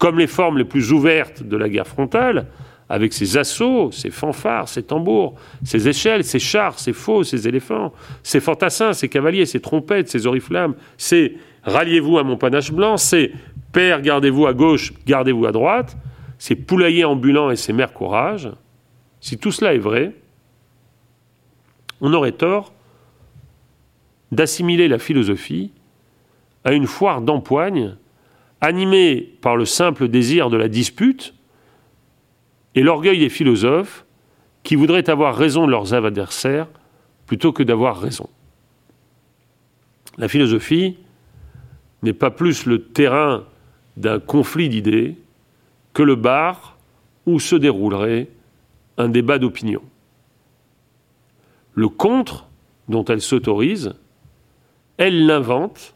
comme 0.00 0.18
les 0.18 0.26
formes 0.26 0.56
les 0.56 0.64
plus 0.64 0.92
ouvertes 0.92 1.42
de 1.42 1.56
la 1.58 1.68
guerre 1.68 1.86
frontale, 1.86 2.46
avec 2.88 3.12
ses 3.12 3.36
assauts, 3.36 3.92
ses 3.92 4.10
fanfares, 4.10 4.66
ses 4.66 4.82
tambours, 4.82 5.34
ses 5.62 5.88
échelles, 5.88 6.24
ses 6.24 6.38
chars, 6.38 6.78
ses 6.78 6.94
faux, 6.94 7.22
ses 7.22 7.46
éléphants, 7.46 7.92
ses 8.22 8.40
fantassins, 8.40 8.94
ses 8.94 9.10
cavaliers, 9.10 9.44
ses 9.44 9.60
trompettes, 9.60 10.08
ses 10.08 10.26
oriflammes, 10.26 10.74
ses 10.96 11.36
ralliez-vous 11.64 12.18
à 12.18 12.24
mon 12.24 12.38
panache 12.38 12.72
blanc, 12.72 12.96
ses 12.96 13.32
père 13.72 14.00
gardez-vous 14.00 14.46
à 14.46 14.54
gauche, 14.54 14.94
gardez-vous 15.06 15.44
à 15.44 15.52
droite, 15.52 15.98
ses 16.38 16.56
poulaillers 16.56 17.04
ambulants 17.04 17.50
et 17.50 17.56
ses 17.56 17.74
mères 17.74 17.92
courage, 17.92 18.50
si 19.20 19.36
tout 19.36 19.52
cela 19.52 19.74
est 19.74 19.78
vrai, 19.78 20.14
on 22.00 22.14
aurait 22.14 22.32
tort 22.32 22.72
d'assimiler 24.32 24.88
la 24.88 24.98
philosophie 24.98 25.72
à 26.64 26.72
une 26.72 26.86
foire 26.86 27.20
d'empoigne 27.20 27.96
animée 28.60 29.20
par 29.40 29.56
le 29.56 29.64
simple 29.64 30.08
désir 30.08 30.50
de 30.50 30.56
la 30.56 30.68
dispute 30.68 31.34
et 32.74 32.82
l'orgueil 32.82 33.18
des 33.18 33.28
philosophes 33.28 34.04
qui 34.62 34.76
voudraient 34.76 35.08
avoir 35.08 35.34
raison 35.36 35.66
de 35.66 35.70
leurs 35.70 35.94
adversaires 35.94 36.68
plutôt 37.26 37.52
que 37.52 37.62
d'avoir 37.62 38.00
raison. 38.00 38.28
La 40.18 40.28
philosophie 40.28 40.96
n'est 42.02 42.12
pas 42.12 42.30
plus 42.30 42.66
le 42.66 42.82
terrain 42.82 43.44
d'un 43.96 44.20
conflit 44.20 44.68
d'idées 44.68 45.16
que 45.92 46.02
le 46.02 46.16
bar 46.16 46.76
où 47.26 47.40
se 47.40 47.56
déroulerait 47.56 48.28
un 48.98 49.08
débat 49.08 49.38
d'opinion. 49.38 49.82
Le 51.74 51.88
contre 51.88 52.48
dont 52.88 53.04
elle 53.04 53.20
s'autorise, 53.20 53.94
elle 54.96 55.26
l'invente 55.26 55.94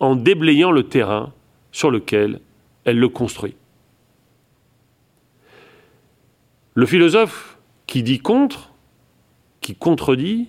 en 0.00 0.16
déblayant 0.16 0.70
le 0.70 0.84
terrain 0.84 1.32
sur 1.76 1.90
lequel 1.90 2.40
elle 2.86 2.98
le 2.98 3.10
construit. 3.10 3.54
Le 6.72 6.86
philosophe 6.86 7.58
qui 7.86 8.02
dit 8.02 8.18
contre, 8.18 8.72
qui 9.60 9.74
contredit, 9.74 10.48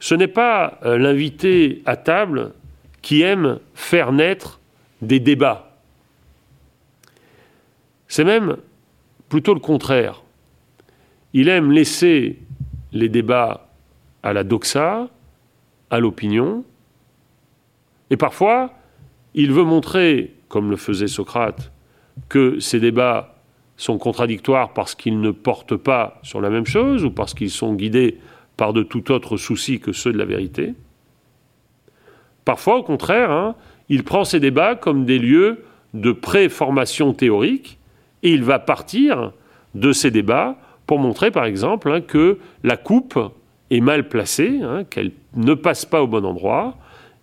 ce 0.00 0.14
n'est 0.14 0.26
pas 0.26 0.78
euh, 0.86 0.96
l'invité 0.96 1.82
à 1.84 1.98
table 1.98 2.54
qui 3.02 3.20
aime 3.20 3.58
faire 3.74 4.10
naître 4.10 4.58
des 5.02 5.20
débats. 5.20 5.76
C'est 8.08 8.24
même 8.24 8.56
plutôt 9.28 9.52
le 9.52 9.60
contraire. 9.60 10.22
Il 11.34 11.50
aime 11.50 11.72
laisser 11.72 12.38
les 12.92 13.10
débats 13.10 13.68
à 14.22 14.32
la 14.32 14.44
doxa, 14.44 15.10
à 15.90 16.00
l'opinion, 16.00 16.64
et 18.08 18.16
parfois, 18.16 18.72
il 19.34 19.52
veut 19.52 19.64
montrer, 19.64 20.33
comme 20.54 20.70
le 20.70 20.76
faisait 20.76 21.08
Socrate, 21.08 21.72
que 22.28 22.60
ces 22.60 22.78
débats 22.78 23.34
sont 23.76 23.98
contradictoires 23.98 24.72
parce 24.72 24.94
qu'ils 24.94 25.20
ne 25.20 25.32
portent 25.32 25.74
pas 25.74 26.20
sur 26.22 26.40
la 26.40 26.48
même 26.48 26.64
chose 26.64 27.04
ou 27.04 27.10
parce 27.10 27.34
qu'ils 27.34 27.50
sont 27.50 27.74
guidés 27.74 28.18
par 28.56 28.72
de 28.72 28.84
tout 28.84 29.10
autre 29.10 29.36
souci 29.36 29.80
que 29.80 29.90
ceux 29.90 30.12
de 30.12 30.18
la 30.18 30.24
vérité. 30.24 30.74
Parfois, 32.44 32.76
au 32.76 32.84
contraire, 32.84 33.32
hein, 33.32 33.56
il 33.88 34.04
prend 34.04 34.22
ces 34.22 34.38
débats 34.38 34.76
comme 34.76 35.04
des 35.04 35.18
lieux 35.18 35.64
de 35.92 36.12
préformation 36.12 37.12
théorique 37.14 37.80
et 38.22 38.30
il 38.30 38.44
va 38.44 38.60
partir 38.60 39.32
de 39.74 39.90
ces 39.90 40.12
débats 40.12 40.56
pour 40.86 41.00
montrer, 41.00 41.32
par 41.32 41.46
exemple, 41.46 41.90
hein, 41.90 42.00
que 42.00 42.38
la 42.62 42.76
coupe 42.76 43.18
est 43.72 43.80
mal 43.80 44.08
placée, 44.08 44.60
hein, 44.62 44.84
qu'elle 44.84 45.10
ne 45.34 45.54
passe 45.54 45.84
pas 45.84 46.00
au 46.00 46.06
bon 46.06 46.24
endroit, 46.24 46.76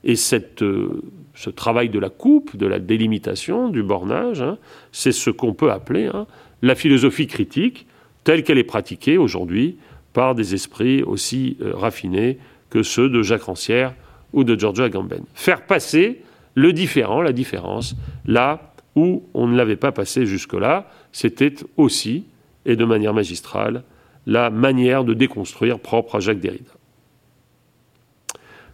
et 0.03 0.17
cette, 0.17 0.63
euh, 0.63 1.01
ce 1.41 1.49
travail 1.49 1.89
de 1.89 1.97
la 1.97 2.11
coupe, 2.11 2.55
de 2.55 2.67
la 2.67 2.77
délimitation, 2.77 3.69
du 3.69 3.81
bornage, 3.81 4.43
hein, 4.43 4.59
c'est 4.91 5.11
ce 5.11 5.31
qu'on 5.31 5.55
peut 5.55 5.71
appeler 5.71 6.05
hein, 6.05 6.27
la 6.61 6.75
philosophie 6.75 7.25
critique, 7.25 7.87
telle 8.23 8.43
qu'elle 8.43 8.59
est 8.59 8.63
pratiquée 8.63 9.17
aujourd'hui 9.17 9.77
par 10.13 10.35
des 10.35 10.53
esprits 10.53 11.01
aussi 11.01 11.57
euh, 11.63 11.75
raffinés 11.75 12.37
que 12.69 12.83
ceux 12.83 13.09
de 13.09 13.23
Jacques 13.23 13.41
Rancière 13.41 13.95
ou 14.33 14.43
de 14.43 14.55
Giorgio 14.55 14.83
Agamben. 14.83 15.23
Faire 15.33 15.65
passer 15.65 16.21
le 16.53 16.73
différent, 16.73 17.23
la 17.23 17.33
différence, 17.33 17.95
là 18.27 18.73
où 18.95 19.23
on 19.33 19.47
ne 19.47 19.57
l'avait 19.57 19.77
pas 19.77 19.91
passé 19.91 20.27
jusque-là, 20.27 20.91
c'était 21.11 21.55
aussi, 21.75 22.25
et 22.67 22.75
de 22.75 22.85
manière 22.85 23.15
magistrale, 23.15 23.81
la 24.27 24.51
manière 24.51 25.03
de 25.03 25.15
déconstruire 25.15 25.79
propre 25.79 26.17
à 26.17 26.19
Jacques 26.19 26.39
Derrida. 26.39 26.69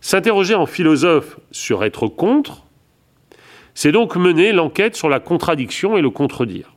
S'interroger 0.02 0.56
en 0.56 0.66
philosophe 0.66 1.39
sur 1.52 1.84
être 1.84 2.08
contre, 2.08 2.66
c'est 3.74 3.91
donc 3.91 4.16
mener 4.16 4.54
l'enquête 4.54 4.95
sur 4.95 5.10
la 5.10 5.20
contradiction 5.20 5.98
et 5.98 6.02
le 6.02 6.10
contredire. 6.10 6.74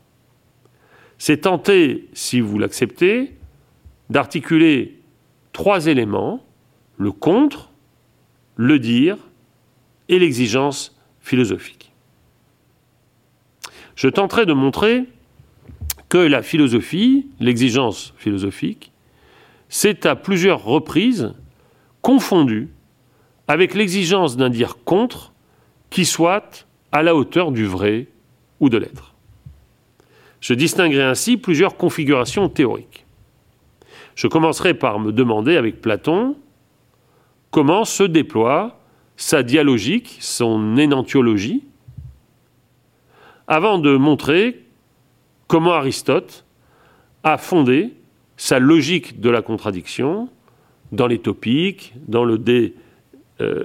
C'est 1.19 1.43
tenter, 1.43 2.09
si 2.13 2.41
vous 2.41 2.59
l'acceptez, 2.59 3.37
d'articuler 4.09 4.99
trois 5.53 5.87
éléments, 5.87 6.45
le 6.97 7.13
contre, 7.13 7.71
le 8.57 8.79
dire 8.79 9.17
et 10.09 10.19
l'exigence 10.19 10.99
philosophique. 11.21 11.93
Je 13.97 14.09
tenterai 14.09 14.47
de 14.47 14.53
montrer 14.53 15.05
que 16.09 16.19
la 16.19 16.43
philosophie, 16.43 17.29
l'exigence 17.39 18.15
philosophique, 18.17 18.93
s'est 19.69 20.07
à 20.07 20.17
plusieurs 20.17 20.65
reprises 20.65 21.35
confondue 22.03 22.69
avec 23.51 23.75
l'exigence 23.75 24.37
d'un 24.37 24.49
dire 24.49 24.77
contre 24.85 25.33
qui 25.91 26.05
soit 26.05 26.69
à 26.93 27.03
la 27.03 27.17
hauteur 27.17 27.51
du 27.51 27.67
vrai 27.67 28.07
ou 28.61 28.69
de 28.69 28.79
l'être. 28.79 29.17
Je 30.41 30.55
distinguerai 30.55 31.03
ainsi 31.03 31.37
plusieurs 31.37 31.77
configurations 31.77 32.49
théoriques. 32.49 33.07
Je 34.15 34.29
commencerai 34.29 34.75
par 34.75 35.01
me 35.01 35.11
demander 35.11 35.57
avec 35.57 35.81
Platon 35.81 36.37
comment 37.51 37.85
se 37.85 38.05
déploie 38.05 38.79
sa 39.17 39.43
dialogique, 39.43 40.19
son 40.21 40.77
énantiologie, 40.77 41.65
avant 43.49 43.79
de 43.79 43.97
montrer 43.97 44.65
comment 45.49 45.73
Aristote 45.73 46.45
a 47.25 47.37
fondé 47.37 47.95
sa 48.37 48.61
logique 48.61 49.21
de 49.21 49.29
la 49.29 49.43
contradiction 49.43 50.29
dans 50.93 51.09
les 51.09 51.19
topiques, 51.19 51.95
dans 52.07 52.25
le 52.25 52.39
dé 52.39 52.77
euh, 53.41 53.65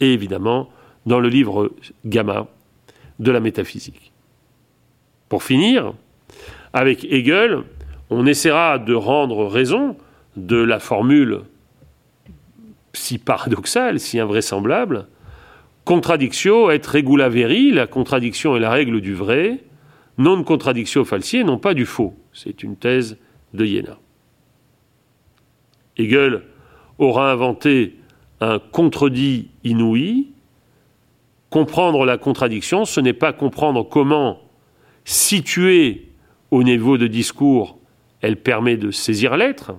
et 0.00 0.12
évidemment 0.12 0.68
dans 1.06 1.20
le 1.20 1.28
livre 1.28 1.72
Gamma 2.04 2.46
de 3.18 3.30
la 3.30 3.40
métaphysique. 3.40 4.12
Pour 5.28 5.42
finir, 5.42 5.94
avec 6.72 7.04
Hegel, 7.04 7.62
on 8.10 8.26
essaiera 8.26 8.78
de 8.78 8.94
rendre 8.94 9.46
raison 9.46 9.96
de 10.36 10.56
la 10.56 10.78
formule 10.78 11.40
si 12.92 13.18
paradoxale, 13.18 13.98
si 14.00 14.18
invraisemblable, 14.20 15.06
contradictio 15.84 16.70
et 16.70 16.80
regula 16.86 17.28
veri, 17.28 17.70
la 17.70 17.86
contradiction 17.86 18.56
est 18.56 18.60
la 18.60 18.70
règle 18.70 19.00
du 19.00 19.14
vrai, 19.14 19.60
non 20.18 20.44
contradictio 20.44 21.04
falsi, 21.04 21.44
non 21.44 21.58
pas 21.58 21.74
du 21.74 21.86
faux. 21.86 22.14
C'est 22.32 22.62
une 22.62 22.76
thèse 22.76 23.16
de 23.54 23.64
Iéna. 23.64 23.98
Hegel 25.96 26.42
aura 26.98 27.32
inventé 27.32 27.96
un 28.42 28.58
contredit 28.58 29.50
inouï. 29.62 30.32
Comprendre 31.48 32.04
la 32.04 32.18
contradiction, 32.18 32.84
ce 32.84 33.00
n'est 33.00 33.12
pas 33.12 33.32
comprendre 33.32 33.82
comment, 33.88 34.40
située 35.04 36.08
au 36.50 36.62
niveau 36.62 36.98
de 36.98 37.06
discours, 37.06 37.78
elle 38.20 38.36
permet 38.36 38.76
de 38.76 38.90
saisir 38.90 39.36
l'être, 39.36 39.72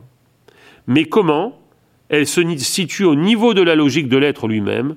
mais 0.87 1.05
comment 1.05 1.59
elle 2.09 2.27
se 2.27 2.41
situe 2.57 3.05
au 3.05 3.15
niveau 3.15 3.53
de 3.53 3.61
la 3.61 3.75
logique 3.75 4.07
de 4.07 4.17
l'être 4.17 4.47
lui-même 4.47 4.95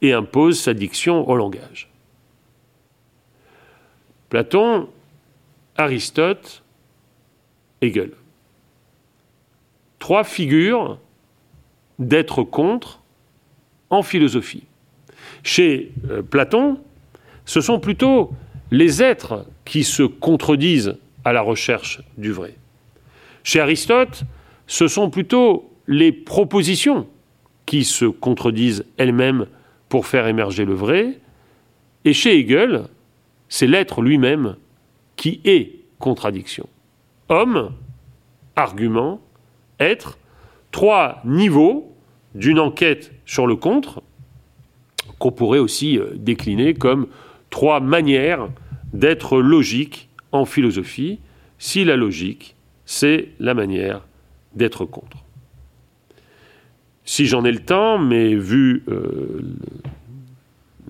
et 0.00 0.12
impose 0.12 0.60
sa 0.60 0.74
diction 0.74 1.28
au 1.28 1.36
langage. 1.36 1.90
Platon, 4.28 4.88
Aristote, 5.76 6.62
Hegel. 7.80 8.12
Trois 9.98 10.24
figures 10.24 10.98
d'être 11.98 12.42
contre 12.42 13.01
en 13.92 14.02
philosophie. 14.02 14.64
Chez 15.44 15.92
euh, 16.10 16.22
Platon, 16.22 16.80
ce 17.44 17.60
sont 17.60 17.78
plutôt 17.78 18.32
les 18.70 19.02
êtres 19.02 19.46
qui 19.64 19.84
se 19.84 20.02
contredisent 20.02 20.96
à 21.24 21.32
la 21.32 21.42
recherche 21.42 22.00
du 22.16 22.32
vrai. 22.32 22.54
Chez 23.44 23.60
Aristote, 23.60 24.24
ce 24.66 24.88
sont 24.88 25.10
plutôt 25.10 25.70
les 25.86 26.10
propositions 26.10 27.06
qui 27.66 27.84
se 27.84 28.06
contredisent 28.06 28.84
elles-mêmes 28.96 29.46
pour 29.88 30.06
faire 30.06 30.26
émerger 30.26 30.64
le 30.64 30.74
vrai. 30.74 31.18
Et 32.04 32.14
chez 32.14 32.38
Hegel, 32.38 32.84
c'est 33.48 33.66
l'être 33.66 34.00
lui-même 34.00 34.56
qui 35.16 35.40
est 35.44 35.72
contradiction. 35.98 36.66
Homme, 37.28 37.72
argument, 38.56 39.20
être, 39.78 40.18
trois 40.70 41.20
niveaux 41.24 41.92
d'une 42.34 42.58
enquête 42.58 43.12
sur 43.32 43.46
le 43.46 43.56
contre, 43.56 44.02
qu'on 45.18 45.32
pourrait 45.32 45.58
aussi 45.58 45.98
euh, 45.98 46.10
décliner 46.16 46.74
comme 46.74 47.06
trois 47.48 47.80
manières 47.80 48.50
d'être 48.92 49.40
logique 49.40 50.10
en 50.32 50.44
philosophie, 50.44 51.18
si 51.58 51.86
la 51.86 51.96
logique, 51.96 52.56
c'est 52.84 53.28
la 53.40 53.54
manière 53.54 54.02
d'être 54.54 54.84
contre. 54.84 55.16
Si 57.06 57.24
j'en 57.24 57.46
ai 57.46 57.52
le 57.52 57.60
temps, 57.60 57.96
mais 57.96 58.34
vu 58.34 58.84
euh, 58.88 59.40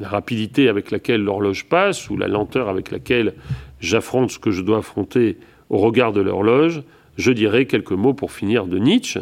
la 0.00 0.08
rapidité 0.08 0.68
avec 0.68 0.90
laquelle 0.90 1.22
l'horloge 1.22 1.66
passe, 1.66 2.10
ou 2.10 2.16
la 2.16 2.26
lenteur 2.26 2.68
avec 2.68 2.90
laquelle 2.90 3.34
j'affronte 3.78 4.32
ce 4.32 4.40
que 4.40 4.50
je 4.50 4.62
dois 4.62 4.78
affronter 4.78 5.38
au 5.70 5.78
regard 5.78 6.12
de 6.12 6.20
l'horloge, 6.20 6.82
je 7.16 7.30
dirais 7.30 7.66
quelques 7.66 7.92
mots 7.92 8.14
pour 8.14 8.32
finir 8.32 8.66
de 8.66 8.78
Nietzsche, 8.78 9.20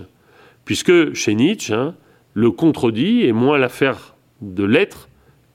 puisque 0.64 1.12
chez 1.12 1.34
Nietzsche, 1.34 1.74
hein, 1.74 1.94
le 2.34 2.50
contredit 2.50 3.26
est 3.26 3.32
moins 3.32 3.58
l'affaire 3.58 4.14
de 4.40 4.64
l'être 4.64 5.08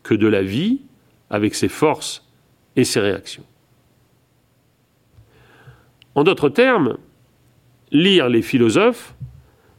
que 0.03 0.13
de 0.13 0.27
la 0.27 0.43
vie, 0.43 0.81
avec 1.29 1.55
ses 1.55 1.69
forces 1.69 2.27
et 2.75 2.83
ses 2.83 2.99
réactions. 2.99 3.45
En 6.13 6.23
d'autres 6.23 6.49
termes, 6.49 6.97
lire 7.91 8.29
les 8.29 8.41
philosophes, 8.41 9.15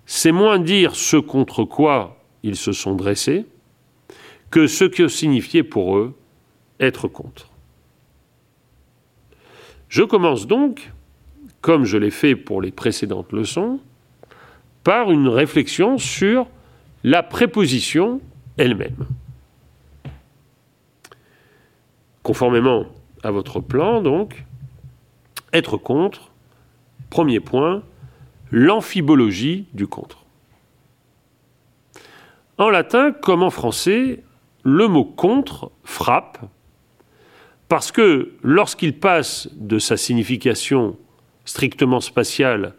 c'est 0.04 0.32
moins 0.32 0.58
dire 0.58 0.94
ce 0.96 1.16
contre 1.16 1.64
quoi 1.64 2.18
ils 2.42 2.56
se 2.56 2.72
sont 2.72 2.94
dressés 2.94 3.46
que 4.50 4.66
ce 4.66 4.84
que 4.84 5.08
signifiait 5.08 5.62
pour 5.62 5.96
eux 5.96 6.14
être 6.78 7.08
contre. 7.08 7.50
Je 9.88 10.02
commence 10.02 10.46
donc, 10.46 10.92
comme 11.60 11.84
je 11.84 11.96
l'ai 11.96 12.10
fait 12.10 12.36
pour 12.36 12.60
les 12.60 12.70
précédentes 12.70 13.32
leçons, 13.32 13.80
par 14.84 15.10
une 15.10 15.28
réflexion 15.28 15.98
sur 15.98 16.46
la 17.06 17.22
préposition 17.22 18.20
elle-même. 18.58 19.06
Conformément 22.24 22.86
à 23.22 23.30
votre 23.30 23.60
plan, 23.60 24.02
donc, 24.02 24.44
être 25.52 25.76
contre, 25.76 26.32
premier 27.08 27.38
point, 27.38 27.84
l'amphibologie 28.50 29.68
du 29.72 29.86
contre. 29.86 30.24
En 32.58 32.70
latin 32.70 33.12
comme 33.12 33.44
en 33.44 33.50
français, 33.50 34.24
le 34.64 34.88
mot 34.88 35.04
contre 35.04 35.70
frappe 35.84 36.40
parce 37.68 37.92
que 37.92 38.32
lorsqu'il 38.42 38.98
passe 38.98 39.48
de 39.52 39.78
sa 39.78 39.96
signification 39.96 40.98
strictement 41.44 42.00
spatiale 42.00 42.74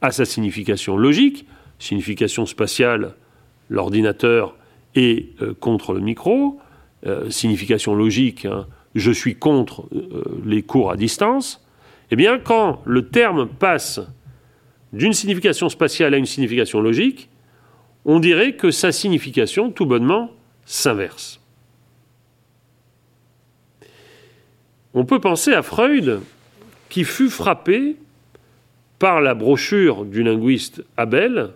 à 0.00 0.10
sa 0.10 0.24
signification 0.24 0.96
logique, 0.96 1.46
signification 1.78 2.44
spatiale, 2.44 3.14
l'ordinateur 3.72 4.54
est 4.94 5.40
euh, 5.40 5.54
contre 5.54 5.94
le 5.94 6.00
micro, 6.00 6.60
euh, 7.06 7.30
signification 7.30 7.94
logique, 7.94 8.44
hein, 8.44 8.66
je 8.94 9.10
suis 9.10 9.34
contre 9.34 9.88
euh, 9.94 10.40
les 10.44 10.62
cours 10.62 10.90
à 10.90 10.96
distance, 10.96 11.64
eh 12.10 12.16
bien 12.16 12.38
quand 12.38 12.82
le 12.84 13.08
terme 13.08 13.48
passe 13.48 14.00
d'une 14.92 15.14
signification 15.14 15.70
spatiale 15.70 16.12
à 16.12 16.18
une 16.18 16.26
signification 16.26 16.80
logique, 16.80 17.30
on 18.04 18.20
dirait 18.20 18.56
que 18.56 18.70
sa 18.70 18.92
signification, 18.92 19.70
tout 19.70 19.86
bonnement, 19.86 20.30
s'inverse. 20.66 21.40
On 24.92 25.06
peut 25.06 25.20
penser 25.20 25.54
à 25.54 25.62
Freud, 25.62 26.20
qui 26.90 27.04
fut 27.04 27.30
frappé 27.30 27.96
par 28.98 29.22
la 29.22 29.34
brochure 29.34 30.04
du 30.04 30.22
linguiste 30.22 30.84
Abel 30.98 31.52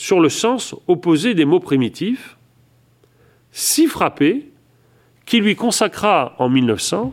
sur 0.00 0.18
le 0.18 0.30
sens 0.30 0.74
opposé 0.88 1.34
des 1.34 1.44
mots 1.44 1.60
primitifs, 1.60 2.38
si 3.50 3.86
frappé 3.86 4.48
qu'il 5.26 5.42
lui 5.42 5.56
consacra 5.56 6.34
en 6.38 6.48
1900 6.48 7.12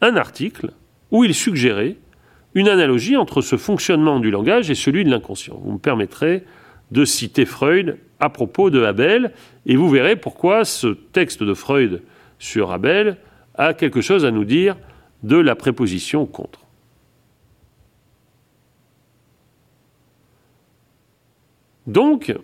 un 0.00 0.16
article 0.16 0.72
où 1.12 1.22
il 1.22 1.32
suggérait 1.32 1.94
une 2.54 2.68
analogie 2.68 3.16
entre 3.16 3.40
ce 3.40 3.56
fonctionnement 3.56 4.18
du 4.18 4.32
langage 4.32 4.68
et 4.68 4.74
celui 4.74 5.04
de 5.04 5.10
l'inconscient. 5.10 5.60
Vous 5.62 5.74
me 5.74 5.78
permettrez 5.78 6.42
de 6.90 7.04
citer 7.04 7.44
Freud 7.44 7.98
à 8.18 8.30
propos 8.30 8.68
de 8.68 8.82
Abel, 8.82 9.30
et 9.64 9.76
vous 9.76 9.88
verrez 9.88 10.16
pourquoi 10.16 10.64
ce 10.64 10.88
texte 10.88 11.44
de 11.44 11.54
Freud 11.54 12.02
sur 12.40 12.72
Abel 12.72 13.16
a 13.54 13.74
quelque 13.74 14.00
chose 14.00 14.24
à 14.24 14.32
nous 14.32 14.44
dire 14.44 14.76
de 15.22 15.36
la 15.36 15.54
préposition 15.54 16.26
contre. 16.26 16.63
Donc, 21.86 22.34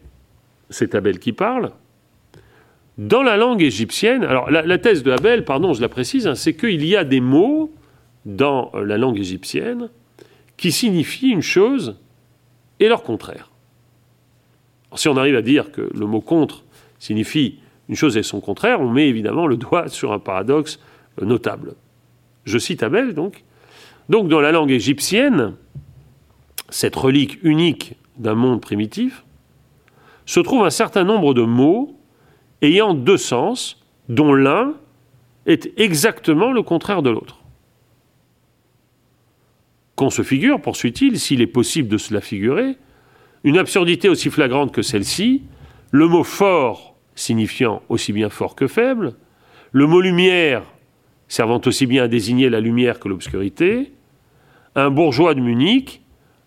c'est 0.69 0.95
Abel 0.95 1.19
qui 1.19 1.33
parle. 1.33 1.73
Dans 2.99 3.23
la 3.23 3.37
langue 3.37 3.63
égyptienne, 3.63 4.25
alors 4.25 4.51
la, 4.51 4.79
thèse 4.79 5.03
de 5.03 5.11
Abel, 5.11 5.45
pardon, 5.45 5.73
je 5.73 5.81
la 5.81 5.89
précise, 5.89 6.27
hein, 6.27 6.35
c'est 6.35 6.55
qu'il 6.55 6.85
y 6.85 6.97
a 6.97 7.05
des 7.05 7.21
mots 7.21 7.73
dans 8.27 8.71
la 8.75 8.99
langue 8.99 9.19
égyptienne 9.19 9.89
qui 10.57 10.71
signifient 10.73 11.31
une 11.31 11.41
chose 11.41 11.97
et 12.79 12.89
leur 12.89 13.03
contraire. 13.03 13.51
si 14.97 15.09
on 15.09 15.17
arrive 15.17 15.37
à 15.37 15.43
dire 15.43 15.73
que 15.73 15.91
le 15.95 16.07
mot 16.07 16.21
contre 16.21 16.65
signifie 16.99 17.59
une 17.89 17.97
chose 17.97 18.17
et 18.19 18.23
son 18.23 18.41
contraire, 18.41 18.81
on 18.81 18.91
met 18.91 19.09
évidemment 19.09 19.47
le 19.47 19.57
doigt 19.57 19.89
sur 19.89 20.13
un 20.13 20.19
paradoxe 20.19 20.79
notable. 21.23 21.75
Je 22.45 22.59
cite 22.59 22.83
Abel 22.83 23.15
donc. 23.15 23.45
Donc 24.11 24.29
dans 24.29 24.41
la 24.41 24.53
langue 24.53 24.71
égyptienne, 24.71 25.55
cette 26.69 26.97
relique 26.97 27.39
unique 27.43 27.95
d'un 28.19 28.35
monde 28.35 28.61
primitif, 28.61 29.25
se 30.31 30.39
trouve 30.39 30.65
un 30.65 30.71
certain 30.71 31.03
nombre 31.03 31.35
de 31.35 31.43
mots 31.43 31.99
ayant 32.63 32.95
deux 32.95 33.17
sens, 33.17 33.85
dont 34.09 34.33
l'un 34.33 34.75
est 35.45 35.77
exactement 35.77 36.53
le 36.53 36.63
contraire 36.63 37.03
de 37.03 37.11
l'autre. 37.11 37.41
Qu'on 39.97 40.09
se 40.09 40.23
figure, 40.23 40.63
poursuit-il, 40.63 41.19
s'il 41.19 41.41
est 41.41 41.49
possible 41.49 41.89
de 41.89 41.99
se 41.99 42.15
la 42.15 42.21
figurer, 42.21 42.79
une 43.43 43.59
absurdité 43.59 44.09
aussi 44.09 44.31
flagrante 44.31 44.71
que 44.71 44.83
celle-ci, 44.83 45.43
le 45.91 46.07
mot 46.07 46.23
fort 46.23 46.95
signifiant 47.17 47.83
aussi 47.89 48.13
bien 48.13 48.31
fort 48.31 48.55
que 48.55 48.69
faible, 48.69 49.17
le 49.73 49.89
mot 49.89 50.01
lumière 50.01 50.63
servant 51.27 51.61
aussi 51.67 51.87
bien 51.87 52.05
à 52.05 52.09
désigner 52.09 52.49
la 52.51 52.61
lumière 52.61 53.01
que 53.01 53.09
l'obscurité, 53.09 53.93
un 54.77 54.91
bourgeois 54.91 55.35
de 55.35 55.41
Munich 55.41 56.03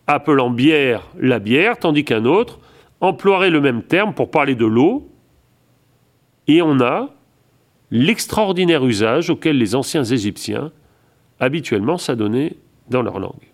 appelant 0.07 0.51
bière 0.51 1.09
la 1.19 1.39
bière, 1.39 1.77
tandis 1.79 2.05
qu'un 2.05 2.23
autre 2.23 2.61
emploierait 3.04 3.49
le 3.49 3.60
même 3.60 3.84
terme 3.84 4.14
pour 4.14 4.32
parler 4.32 4.56
de 4.56 4.66
l'eau, 4.66 5.10
et 6.47 6.62
on 6.62 6.80
a 6.80 7.10
l'extraordinaire 7.91 8.86
usage 8.86 9.30
auquel 9.30 9.58
les 9.58 9.76
anciens 9.76 10.06
Égyptiens 10.06 10.72
habituellement 11.39 11.97
s'adonnaient 11.97 12.56
dans 12.89 13.01
leur 13.01 13.20
langue. 13.20 13.51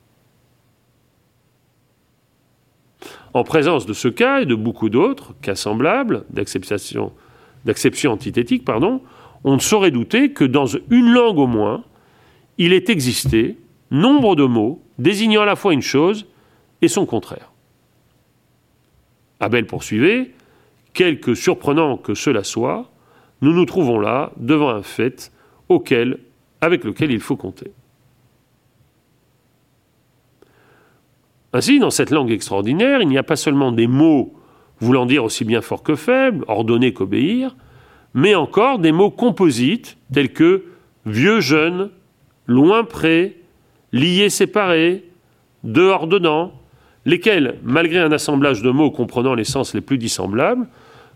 En 3.34 3.44
présence 3.44 3.86
de 3.88 3.94
ce 3.94 4.08
cas 4.08 4.42
et 4.42 4.46
de 4.46 4.56
beaucoup 4.56 4.90
d'autres 4.90 5.34
cas 5.42 5.56
semblables 5.56 6.26
d'acception 6.30 7.12
antithétique, 8.12 8.66
pardon, 8.66 9.02
on 9.44 9.56
ne 9.56 9.60
saurait 9.60 9.92
douter 9.92 10.32
que 10.32 10.44
dans 10.44 10.68
une 10.68 11.12
langue 11.12 11.40
au 11.40 11.48
moins, 11.48 11.84
il 12.60 12.72
ait 12.72 12.86
existé 12.90 13.58
nombre 13.90 14.36
de 14.36 14.44
mots 14.44 14.84
désignant 15.00 15.42
à 15.42 15.46
la 15.46 15.56
fois 15.56 15.74
une 15.74 15.82
chose 15.82 16.28
et 16.82 16.88
son 16.88 17.08
contraire. 17.08 17.49
Abel 19.40 19.66
poursuivait, 19.66 20.32
quelque 20.94 21.34
surprenant 21.34 21.98
que 21.98 22.14
cela 22.14 22.44
soit, 22.44 22.92
nous 23.42 23.54
nous 23.54 23.66
trouvons 23.66 24.00
là 24.00 24.32
devant 24.38 24.70
un 24.70 24.84
fait 24.84 25.32
auquel, 25.70 26.20
avec 26.62 26.84
lequel 26.84 27.12
il 27.12 27.20
faut 27.20 27.38
compter. 27.38 27.72
Ainsi, 31.54 31.80
dans 31.80 31.90
cette 31.90 32.12
langue 32.12 32.32
extraordinaire, 32.32 33.02
il 33.02 33.08
n'y 33.08 33.18
a 33.18 33.24
pas 33.24 33.36
seulement 33.36 33.72
des 33.72 33.88
mots 33.88 34.34
voulant 34.82 35.06
dire 35.06 35.24
aussi 35.24 35.46
bien 35.46 35.62
fort 35.62 35.84
que 35.84 35.96
faible, 35.96 36.46
ordonner 36.48 36.94
qu'obéir, 36.94 37.56
mais 38.14 38.36
encore 38.36 38.80
des 38.80 38.92
mots 38.92 39.12
composites 39.12 39.98
tels 40.14 40.34
que 40.34 40.66
vieux 41.06 41.42
jeune, 41.42 41.90
loin 42.46 42.84
près, 42.84 43.36
lié 43.92 44.30
séparé, 44.30 45.06
dehors 45.64 46.08
dedans, 46.08 46.54
lesquels, 47.06 47.60
malgré 47.64 48.00
un 48.00 48.12
assemblage 48.12 48.62
de 48.62 48.70
mots 48.70 48.92
comprenant 48.92 49.34
les 49.34 49.44
sens 49.44 49.74
les 49.74 49.82
plus 49.82 49.98
dissemblables, 49.98 50.68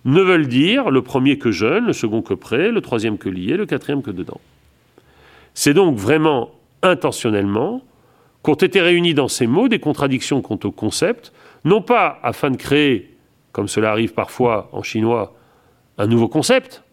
ne 0.05 0.21
veulent 0.21 0.47
dire 0.47 0.89
le 0.89 1.01
premier 1.01 1.37
que 1.37 1.51
jeune, 1.51 1.85
le 1.85 1.93
second 1.93 2.21
que 2.21 2.33
près, 2.33 2.71
le 2.71 2.81
troisième 2.81 3.17
que 3.17 3.29
lié, 3.29 3.55
le 3.55 3.65
quatrième 3.65 4.01
que 4.01 4.11
dedans. 4.11 4.41
C'est 5.53 5.73
donc 5.73 5.97
vraiment 5.97 6.51
intentionnellement 6.81 7.81
qu'ont 8.41 8.55
été 8.55 8.81
réunies 8.81 9.13
dans 9.13 9.29
ces 9.29 9.47
mots 9.47 9.69
des 9.69 9.79
contradictions 9.79 10.41
quant 10.41 10.59
au 10.63 10.71
concept, 10.71 11.31
non 11.63 11.81
pas 11.81 12.19
afin 12.23 12.51
de 12.51 12.57
créer, 12.57 13.15
comme 13.53 13.67
cela 13.67 13.91
arrive 13.91 14.13
parfois 14.13 14.69
en 14.73 14.83
chinois, 14.83 15.35
un 15.97 16.07
nouveau 16.07 16.27
concept, 16.27 16.83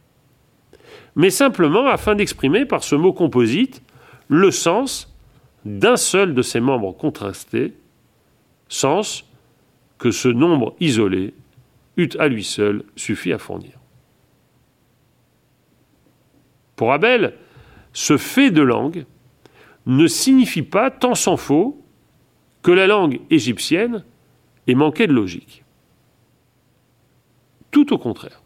mais 1.17 1.31
simplement 1.31 1.87
afin 1.87 2.15
d'exprimer 2.15 2.67
par 2.67 2.85
ce 2.85 2.95
mot 2.95 3.13
composite 3.13 3.83
le 4.29 4.53
sens 4.53 5.13
d'un 5.65 5.97
seul 5.97 6.35
de 6.35 6.43
ses 6.43 6.61
membres 6.61 6.93
contrastés, 6.93 7.75
sens 8.71 9.27
que 9.99 10.11
ce 10.11 10.29
nombre 10.29 10.75
isolé 10.81 11.35
eût 11.99 12.09
à 12.19 12.29
lui 12.29 12.45
seul 12.45 12.85
suffi 12.97 13.33
à 13.33 13.39
fournir. 13.39 13.73
Pour 16.77 16.95
Abel, 16.95 17.35
ce 17.93 18.17
fait 18.17 18.51
de 18.51 18.63
langue 18.63 19.05
ne 19.85 20.07
signifie 20.07 20.63
pas, 20.63 20.91
tant 20.91 21.15
s'en 21.15 21.37
faut, 21.37 21.85
que 22.63 22.71
la 22.71 22.87
langue 22.87 23.21
égyptienne 23.29 24.05
ait 24.67 24.75
manqué 24.75 25.07
de 25.07 25.13
logique. 25.13 25.65
Tout 27.71 27.93
au 27.93 27.99
contraire. 27.99 28.43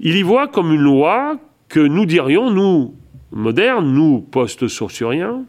Il 0.00 0.16
y 0.16 0.22
voit 0.22 0.48
comme 0.48 0.72
une 0.72 0.80
loi 0.80 1.38
que 1.68 1.80
nous 1.80 2.06
dirions, 2.06 2.50
nous, 2.50 2.94
modernes, 3.30 3.92
nous, 3.92 4.20
post-saussuriens, 4.20 5.44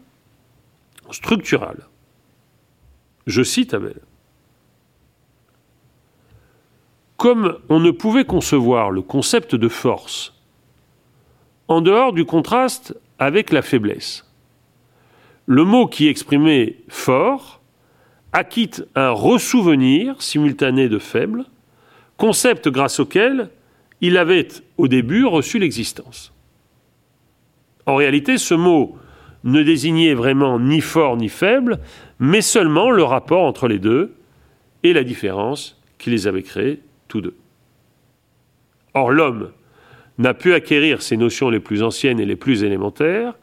structurale. 1.12 1.88
Je 3.28 3.44
cite 3.44 3.74
Abel. 3.74 4.00
Comme 7.18 7.58
on 7.68 7.80
ne 7.80 7.92
pouvait 7.92 8.26
concevoir 8.26 8.90
le 8.90 9.02
concept 9.02 9.54
de 9.54 9.68
force 9.68 10.34
en 11.68 11.82
dehors 11.82 12.14
du 12.14 12.24
contraste 12.24 12.98
avec 13.20 13.52
la 13.52 13.62
faiblesse, 13.62 14.26
le 15.46 15.66
mot 15.66 15.88
qui 15.88 16.08
exprimait 16.08 16.78
fort 16.88 17.62
acquitte 18.32 18.86
un 18.96 19.10
ressouvenir 19.10 20.22
simultané 20.22 20.88
de 20.88 21.00
faible, 21.00 21.46
concept 22.16 22.70
grâce 22.70 23.00
auquel 23.00 23.50
il 24.00 24.18
avait 24.18 24.48
au 24.78 24.88
début 24.88 25.26
reçu 25.26 25.60
l'existence. 25.60 26.34
En 27.86 27.96
réalité, 27.96 28.38
ce 28.38 28.54
mot 28.54 28.98
ne 29.44 29.64
désignait 29.64 30.14
vraiment 30.14 30.60
ni 30.60 30.82
fort 30.82 31.18
ni 31.18 31.30
faible, 31.30 31.80
mais 32.20 32.42
seulement 32.42 32.92
le 32.92 33.04
rapport 33.04 33.44
entre 33.44 33.68
les 33.68 33.80
deux 33.80 34.14
et 34.84 34.94
la 34.94 35.04
différence 35.04 35.80
qui 35.98 36.10
les 36.10 36.28
avait 36.28 36.44
créés 36.44 36.82
tous 37.08 37.22
deux. 37.22 37.36
Or, 38.94 39.12
l'homme 39.12 39.52
n'a 40.18 40.34
pu 40.34 40.54
acquérir 40.54 41.02
ces 41.02 41.18
notions 41.18 41.50
les 41.50 41.60
plus 41.60 41.84
anciennes 41.84 42.20
et 42.20 42.26
les 42.26 42.36
plus 42.36 42.64
élémentaires 42.64 43.34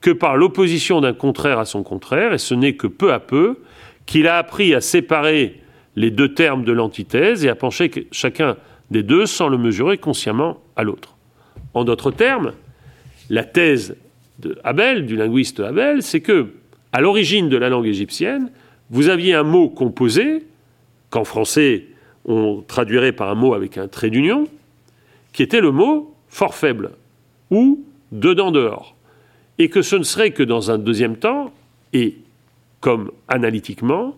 que 0.00 0.10
par 0.10 0.36
l'opposition 0.36 1.00
d'un 1.00 1.14
contraire 1.14 1.58
à 1.58 1.64
son 1.64 1.82
contraire, 1.82 2.34
et 2.34 2.38
ce 2.38 2.54
n'est 2.54 2.76
que 2.76 2.86
peu 2.86 3.12
à 3.12 3.20
peu 3.20 3.60
qu'il 4.04 4.28
a 4.28 4.36
appris 4.36 4.74
à 4.74 4.82
séparer 4.82 5.62
les 5.96 6.10
deux 6.10 6.34
termes 6.34 6.64
de 6.64 6.72
l'antithèse 6.72 7.44
et 7.44 7.48
à 7.48 7.54
pencher 7.54 7.90
chacun 8.12 8.56
des 8.90 9.02
deux 9.02 9.24
sans 9.24 9.48
le 9.48 9.56
mesurer 9.56 9.96
consciemment 9.96 10.58
à 10.76 10.82
l'autre. 10.82 11.16
En 11.72 11.84
d'autres 11.84 12.10
termes, 12.10 12.52
la 13.30 13.44
thèse 13.44 13.96
Abel, 14.64 15.06
du 15.06 15.16
linguiste 15.16 15.60
Abel, 15.60 16.02
c'est 16.02 16.20
que, 16.20 16.48
à 16.92 17.00
l'origine 17.00 17.48
de 17.48 17.56
la 17.56 17.68
langue 17.68 17.86
égyptienne, 17.86 18.50
vous 18.90 19.08
aviez 19.08 19.34
un 19.34 19.42
mot 19.42 19.68
composé, 19.68 20.44
qu'en 21.10 21.24
français 21.24 21.86
on 22.24 22.62
traduirait 22.66 23.12
par 23.12 23.28
un 23.28 23.34
mot 23.34 23.54
avec 23.54 23.76
un 23.76 23.88
trait 23.88 24.10
d'union, 24.10 24.48
qui 25.32 25.42
était 25.42 25.60
le 25.60 25.70
mot 25.70 26.14
fort 26.28 26.54
faible, 26.54 26.92
ou 27.50 27.84
dedans 28.12 28.50
dehors. 28.50 28.96
Et 29.58 29.68
que 29.68 29.82
ce 29.82 29.96
ne 29.96 30.02
serait 30.02 30.30
que 30.30 30.42
dans 30.42 30.70
un 30.70 30.78
deuxième 30.78 31.16
temps, 31.16 31.52
et 31.92 32.16
comme 32.80 33.12
analytiquement, 33.28 34.16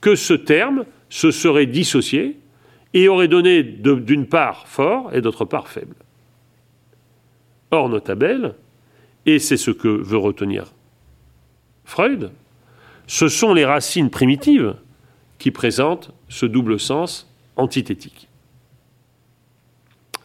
que 0.00 0.14
ce 0.14 0.34
terme 0.34 0.84
se 1.08 1.30
serait 1.30 1.66
dissocié 1.66 2.36
et 2.94 3.08
aurait 3.08 3.28
donné 3.28 3.62
d'une 3.62 4.26
part 4.26 4.66
fort 4.66 5.14
et 5.14 5.20
d'autre 5.20 5.44
part 5.44 5.68
faible. 5.68 5.94
Or, 7.70 7.88
notabel, 7.88 8.54
et 9.28 9.38
c'est 9.38 9.58
ce 9.58 9.70
que 9.70 9.88
veut 9.88 10.16
retenir 10.16 10.72
Freud, 11.84 12.32
ce 13.06 13.28
sont 13.28 13.52
les 13.52 13.66
racines 13.66 14.08
primitives 14.08 14.74
qui 15.38 15.50
présentent 15.50 16.12
ce 16.28 16.46
double 16.46 16.80
sens 16.80 17.30
antithétique. 17.56 18.28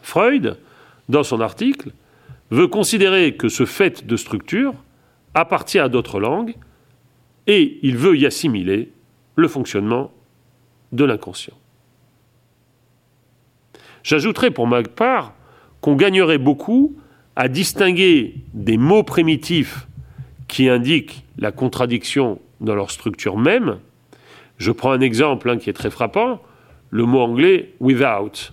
Freud, 0.00 0.58
dans 1.10 1.22
son 1.22 1.40
article, 1.42 1.92
veut 2.50 2.66
considérer 2.66 3.36
que 3.36 3.48
ce 3.48 3.66
fait 3.66 4.06
de 4.06 4.16
structure 4.16 4.74
appartient 5.34 5.78
à 5.78 5.90
d'autres 5.90 6.18
langues 6.18 6.54
et 7.46 7.78
il 7.82 7.98
veut 7.98 8.16
y 8.16 8.24
assimiler 8.24 8.90
le 9.36 9.48
fonctionnement 9.48 10.12
de 10.92 11.04
l'inconscient. 11.04 11.56
J'ajouterai 14.02 14.50
pour 14.50 14.66
ma 14.66 14.82
part 14.82 15.34
qu'on 15.82 15.94
gagnerait 15.94 16.38
beaucoup 16.38 16.96
à 17.36 17.48
distinguer 17.48 18.34
des 18.52 18.76
mots 18.76 19.02
primitifs 19.02 19.86
qui 20.48 20.68
indiquent 20.68 21.24
la 21.38 21.52
contradiction 21.52 22.40
dans 22.60 22.74
leur 22.74 22.90
structure 22.90 23.36
même. 23.36 23.78
Je 24.58 24.70
prends 24.70 24.92
un 24.92 25.00
exemple 25.00 25.50
hein, 25.50 25.58
qui 25.58 25.68
est 25.68 25.74
très 25.74 25.90
frappant, 25.90 26.40
le 26.90 27.04
mot 27.04 27.20
anglais 27.20 27.72
without, 27.80 28.52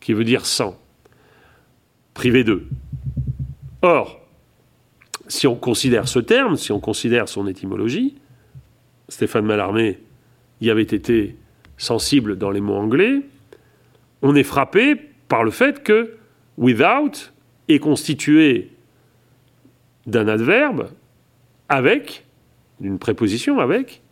qui 0.00 0.12
veut 0.12 0.24
dire 0.24 0.46
sans, 0.46 0.78
privé 2.14 2.44
d'eux. 2.44 2.68
Or, 3.82 4.20
si 5.26 5.46
on 5.46 5.56
considère 5.56 6.06
ce 6.06 6.20
terme, 6.20 6.56
si 6.56 6.70
on 6.70 6.80
considère 6.80 7.28
son 7.28 7.46
étymologie, 7.48 8.16
Stéphane 9.08 9.44
Mallarmé 9.44 9.98
y 10.60 10.70
avait 10.70 10.82
été 10.82 11.36
sensible 11.76 12.38
dans 12.38 12.50
les 12.50 12.60
mots 12.60 12.76
anglais, 12.76 13.22
on 14.22 14.34
est 14.34 14.44
frappé 14.44 14.96
par 15.28 15.44
le 15.44 15.50
fait 15.50 15.82
que 15.82 16.16
without 16.56 17.32
est 17.68 17.78
constitué 17.78 18.70
d'un 20.06 20.28
adverbe 20.28 20.88
avec, 21.68 22.24
d'une 22.80 22.98
préposition 22.98 23.58
avec, 23.58 24.02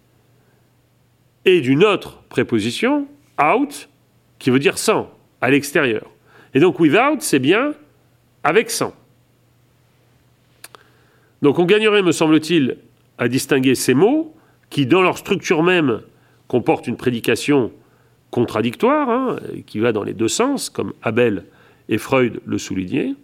et 1.44 1.60
d'une 1.60 1.84
autre 1.84 2.22
préposition, 2.28 3.06
out, 3.40 3.88
qui 4.38 4.50
veut 4.50 4.58
dire 4.58 4.78
sans, 4.78 5.10
à 5.40 5.50
l'extérieur. 5.50 6.10
Et 6.54 6.60
donc 6.60 6.80
without, 6.80 7.20
c'est 7.20 7.38
bien 7.38 7.74
avec 8.42 8.70
sans. 8.70 8.94
Donc 11.42 11.58
on 11.58 11.64
gagnerait, 11.64 12.02
me 12.02 12.12
semble-t-il, 12.12 12.78
à 13.18 13.28
distinguer 13.28 13.74
ces 13.74 13.94
mots 13.94 14.34
qui, 14.70 14.86
dans 14.86 15.02
leur 15.02 15.18
structure 15.18 15.62
même, 15.62 16.00
comportent 16.48 16.86
une 16.86 16.96
prédication 16.96 17.70
contradictoire, 18.30 19.08
hein, 19.10 19.36
qui 19.66 19.78
va 19.78 19.92
dans 19.92 20.02
les 20.02 20.14
deux 20.14 20.28
sens, 20.28 20.70
comme 20.70 20.92
Abel 21.02 21.44
et 21.88 21.98
Freud 21.98 22.40
le 22.44 22.58
soulignaient, 22.58 23.14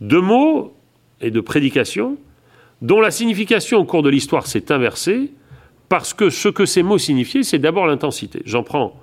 de 0.00 0.18
mots 0.18 0.74
et 1.20 1.30
de 1.30 1.40
prédications 1.40 2.16
dont 2.82 3.00
la 3.00 3.10
signification 3.10 3.78
au 3.78 3.84
cours 3.84 4.02
de 4.02 4.08
l'histoire 4.08 4.46
s'est 4.46 4.72
inversée 4.72 5.32
parce 5.88 6.14
que 6.14 6.30
ce 6.30 6.48
que 6.48 6.66
ces 6.66 6.82
mots 6.82 6.98
signifiaient, 6.98 7.42
c'est 7.42 7.58
d'abord 7.58 7.86
l'intensité. 7.86 8.42
J'en 8.44 8.62
prends 8.62 8.98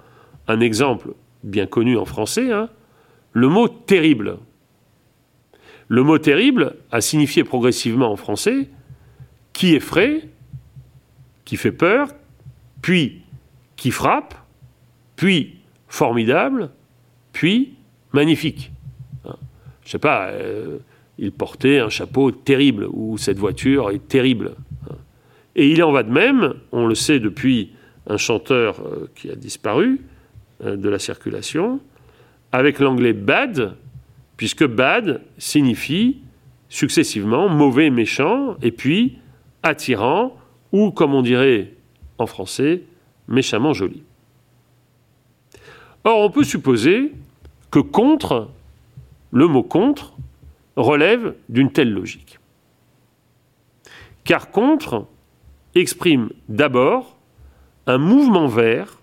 un 0.47 0.61
exemple 0.61 1.13
bien 1.43 1.67
connu 1.67 1.97
en 1.97 2.05
français, 2.05 2.51
hein, 2.51 2.69
le 3.33 3.49
mot 3.49 3.67
terrible. 3.67 4.37
Le 5.89 6.03
mot 6.03 6.17
terrible 6.17 6.75
a 6.91 7.01
signifié 7.01 7.43
progressivement 7.43 8.11
en 8.11 8.15
français 8.15 8.69
qui 9.53 9.75
effraie, 9.75 10.29
qui 11.45 11.57
fait 11.57 11.71
peur, 11.71 12.09
puis 12.81 13.21
qui 13.75 13.91
frappe, 13.91 14.35
puis 15.15 15.57
formidable, 15.87 16.71
puis 17.31 17.75
magnifique. 18.13 18.71
Je 19.23 19.29
ne 19.29 19.91
sais 19.91 19.99
pas, 19.99 20.27
euh, 20.27 20.79
il 21.17 21.31
portait 21.31 21.79
un 21.79 21.89
chapeau 21.89 22.31
terrible, 22.31 22.87
ou 22.91 23.17
cette 23.17 23.39
voiture 23.39 23.89
est 23.91 24.07
terrible. 24.07 24.55
Et 25.55 25.69
il 25.69 25.83
en 25.83 25.91
va 25.91 26.03
de 26.03 26.11
même, 26.11 26.53
on 26.71 26.85
le 26.85 26.95
sait 26.95 27.19
depuis 27.19 27.71
un 28.05 28.17
chanteur 28.17 28.81
euh, 28.81 29.09
qui 29.15 29.29
a 29.29 29.35
disparu 29.35 30.01
euh, 30.63 30.75
de 30.75 30.89
la 30.89 30.99
circulation, 30.99 31.79
avec 32.51 32.79
l'anglais 32.79 33.13
bad, 33.13 33.75
puisque 34.37 34.65
bad 34.65 35.21
signifie 35.37 36.17
successivement 36.69 37.49
mauvais, 37.49 37.89
méchant, 37.89 38.55
et 38.61 38.71
puis 38.71 39.17
attirant, 39.63 40.37
ou 40.71 40.91
comme 40.91 41.13
on 41.13 41.21
dirait 41.21 41.73
en 42.17 42.27
français, 42.27 42.83
méchamment 43.27 43.73
joli. 43.73 44.03
Or, 46.03 46.19
on 46.19 46.29
peut 46.29 46.43
supposer 46.43 47.11
que 47.71 47.79
contre, 47.79 48.49
le 49.31 49.47
mot 49.47 49.63
contre, 49.63 50.13
relève 50.77 51.35
d'une 51.49 51.71
telle 51.71 51.91
logique. 51.91 52.39
Car 54.23 54.51
contre 54.51 55.07
exprime 55.75 56.29
d'abord 56.47 57.17
un 57.87 57.97
mouvement 57.97 58.47
vers 58.47 58.99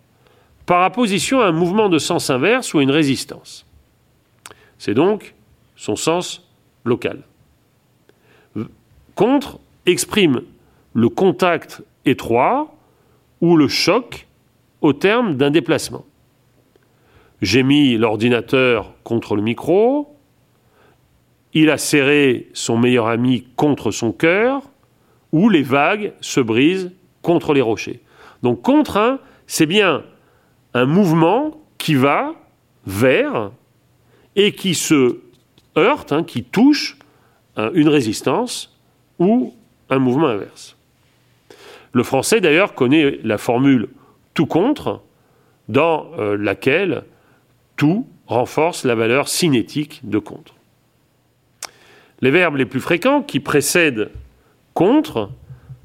par 0.66 0.86
opposition 0.86 1.40
à 1.40 1.46
un 1.46 1.52
mouvement 1.52 1.88
de 1.88 1.98
sens 1.98 2.30
inverse 2.30 2.72
ou 2.72 2.78
à 2.78 2.82
une 2.82 2.90
résistance. 2.90 3.66
C'est 4.78 4.94
donc 4.94 5.34
son 5.76 5.96
sens 5.96 6.48
local. 6.84 7.22
Contre 9.14 9.58
exprime 9.86 10.42
le 10.94 11.08
contact 11.08 11.82
étroit 12.04 12.74
ou 13.40 13.56
le 13.56 13.68
choc 13.68 14.26
au 14.80 14.92
terme 14.92 15.36
d'un 15.36 15.50
déplacement. 15.50 16.04
J'ai 17.42 17.62
mis 17.62 17.96
l'ordinateur 17.96 18.94
contre 19.02 19.36
le 19.36 19.42
micro, 19.42 20.13
il 21.55 21.70
a 21.70 21.78
serré 21.78 22.48
son 22.52 22.76
meilleur 22.76 23.07
ami 23.07 23.46
contre 23.57 23.90
son 23.90 24.12
cœur, 24.12 24.62
ou 25.32 25.48
les 25.48 25.62
vagues 25.62 26.12
se 26.20 26.40
brisent 26.40 26.92
contre 27.22 27.55
les 27.55 27.61
rochers. 27.61 28.00
Donc 28.42 28.62
contre, 28.62 29.20
c'est 29.46 29.66
bien 29.66 30.05
un 30.74 30.84
mouvement 30.84 31.61
qui 31.78 31.94
va 31.94 32.34
vers 32.86 33.50
et 34.36 34.52
qui 34.52 34.74
se 34.74 35.20
heurte, 35.78 36.12
hein, 36.12 36.24
qui 36.24 36.42
touche 36.42 36.98
hein, 37.57 37.70
une 37.74 37.88
résistance 37.88 38.76
ou 39.18 39.55
un 39.90 39.98
mouvement 39.98 40.26
inverse. 40.26 40.76
Le 41.92 42.02
français 42.02 42.40
d'ailleurs 42.40 42.74
connaît 42.74 43.20
la 43.22 43.38
formule 43.38 43.88
tout 44.34 44.46
contre, 44.46 45.00
dans 45.68 46.11
euh, 46.18 46.36
laquelle 46.36 47.05
tout 47.76 48.07
renforce 48.26 48.84
la 48.84 48.94
valeur 48.94 49.28
cinétique 49.28 50.00
de 50.05 50.18
contre. 50.18 50.53
Les 52.24 52.30
verbes 52.30 52.56
les 52.56 52.64
plus 52.64 52.80
fréquents 52.80 53.20
qui 53.20 53.38
précèdent 53.38 54.10
contre 54.72 55.28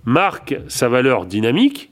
marquent 0.05 0.57
sa 0.69 0.87
valeur 0.87 1.25
dynamique, 1.25 1.91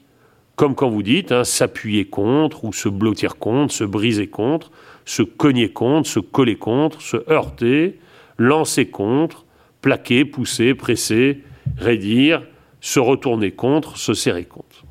comme 0.56 0.74
quand 0.74 0.88
vous 0.88 1.04
dites 1.04 1.34
hein, 1.34 1.44
s'appuyer 1.44 2.06
contre 2.06 2.64
ou 2.64 2.72
se 2.72 2.88
blottir 2.88 3.36
contre, 3.36 3.74
se 3.74 3.84
briser 3.84 4.28
contre, 4.28 4.72
se 5.04 5.22
cogner 5.22 5.74
contre, 5.74 6.10
se 6.10 6.22
coller 6.22 6.56
contre, 6.56 7.02
se 7.02 7.30
heurter, 7.30 8.00
lancer 8.38 8.86
contre, 8.86 9.44
plaquer, 9.82 10.24
pousser, 10.24 10.74
presser, 10.76 11.44
raidir, 11.78 12.42
se 12.80 13.02
retourner 13.02 13.52
contre, 13.52 13.98
se 13.98 14.14
serrer 14.14 14.46
contre. 14.46 14.86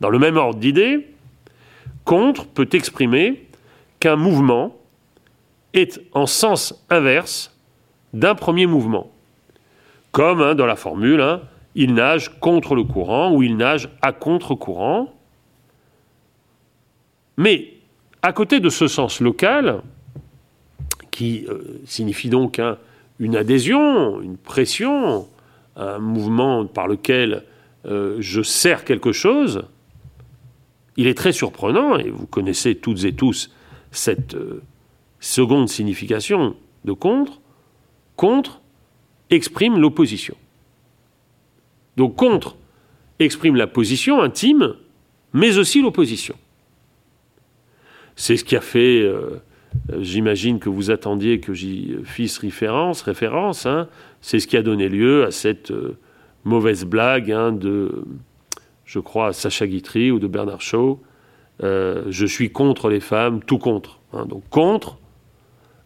Dans 0.00 0.10
le 0.10 0.18
même 0.18 0.36
ordre 0.36 0.58
d'idées, 0.58 1.06
contre 2.04 2.48
peut 2.48 2.70
exprimer 2.72 3.46
qu'un 4.00 4.16
mouvement 4.16 4.76
est 5.72 6.00
en 6.14 6.26
sens 6.26 6.84
inverse 6.90 7.56
d'un 8.12 8.34
premier 8.34 8.66
mouvement. 8.66 9.10
Comme 10.12 10.40
hein, 10.40 10.54
dans 10.54 10.66
la 10.66 10.76
formule, 10.76 11.20
hein, 11.20 11.42
il 11.74 11.94
nage 11.94 12.40
contre 12.40 12.74
le 12.74 12.84
courant 12.84 13.32
ou 13.32 13.42
il 13.42 13.56
nage 13.56 13.88
à 14.02 14.12
contre-courant. 14.12 15.14
Mais 17.36 17.74
à 18.22 18.32
côté 18.32 18.60
de 18.60 18.68
ce 18.68 18.88
sens 18.88 19.20
local, 19.20 19.82
qui 21.10 21.46
euh, 21.48 21.80
signifie 21.84 22.28
donc 22.28 22.58
hein, 22.58 22.78
une 23.18 23.36
adhésion, 23.36 24.20
une 24.20 24.36
pression, 24.36 25.28
un 25.76 25.98
mouvement 25.98 26.66
par 26.66 26.88
lequel 26.88 27.44
euh, 27.86 28.16
je 28.20 28.42
sers 28.42 28.84
quelque 28.84 29.12
chose, 29.12 29.64
il 30.96 31.06
est 31.06 31.16
très 31.16 31.32
surprenant, 31.32 31.98
et 31.98 32.10
vous 32.10 32.26
connaissez 32.26 32.74
toutes 32.74 33.04
et 33.04 33.14
tous 33.14 33.50
cette 33.90 34.34
euh, 34.34 34.62
seconde 35.20 35.68
signification 35.68 36.56
de 36.84 36.92
contre, 36.92 37.40
contre 38.20 38.60
exprime 39.30 39.78
l'opposition. 39.78 40.36
Donc 41.96 42.16
contre 42.16 42.54
exprime 43.18 43.56
la 43.56 43.66
position 43.66 44.20
intime, 44.20 44.74
mais 45.32 45.56
aussi 45.56 45.80
l'opposition. 45.80 46.34
C'est 48.16 48.36
ce 48.36 48.44
qui 48.44 48.56
a 48.56 48.60
fait, 48.60 49.00
euh, 49.00 49.40
j'imagine 50.00 50.58
que 50.58 50.68
vous 50.68 50.90
attendiez 50.90 51.40
que 51.40 51.54
j'y 51.54 51.96
fisse 52.04 52.36
référence, 52.36 53.00
référence 53.00 53.64
hein. 53.64 53.88
c'est 54.20 54.38
ce 54.38 54.46
qui 54.46 54.58
a 54.58 54.62
donné 54.62 54.90
lieu 54.90 55.24
à 55.24 55.30
cette 55.30 55.70
euh, 55.70 55.96
mauvaise 56.44 56.84
blague 56.84 57.32
hein, 57.32 57.52
de, 57.52 58.04
je 58.84 58.98
crois, 58.98 59.32
Sacha 59.32 59.66
Guitry 59.66 60.10
ou 60.10 60.18
de 60.18 60.26
Bernard 60.26 60.60
Shaw, 60.60 61.00
euh, 61.62 62.04
je 62.10 62.26
suis 62.26 62.52
contre 62.52 62.90
les 62.90 63.00
femmes, 63.00 63.42
tout 63.42 63.58
contre. 63.58 63.98
Hein. 64.12 64.26
donc 64.26 64.42
contre, 64.50 64.98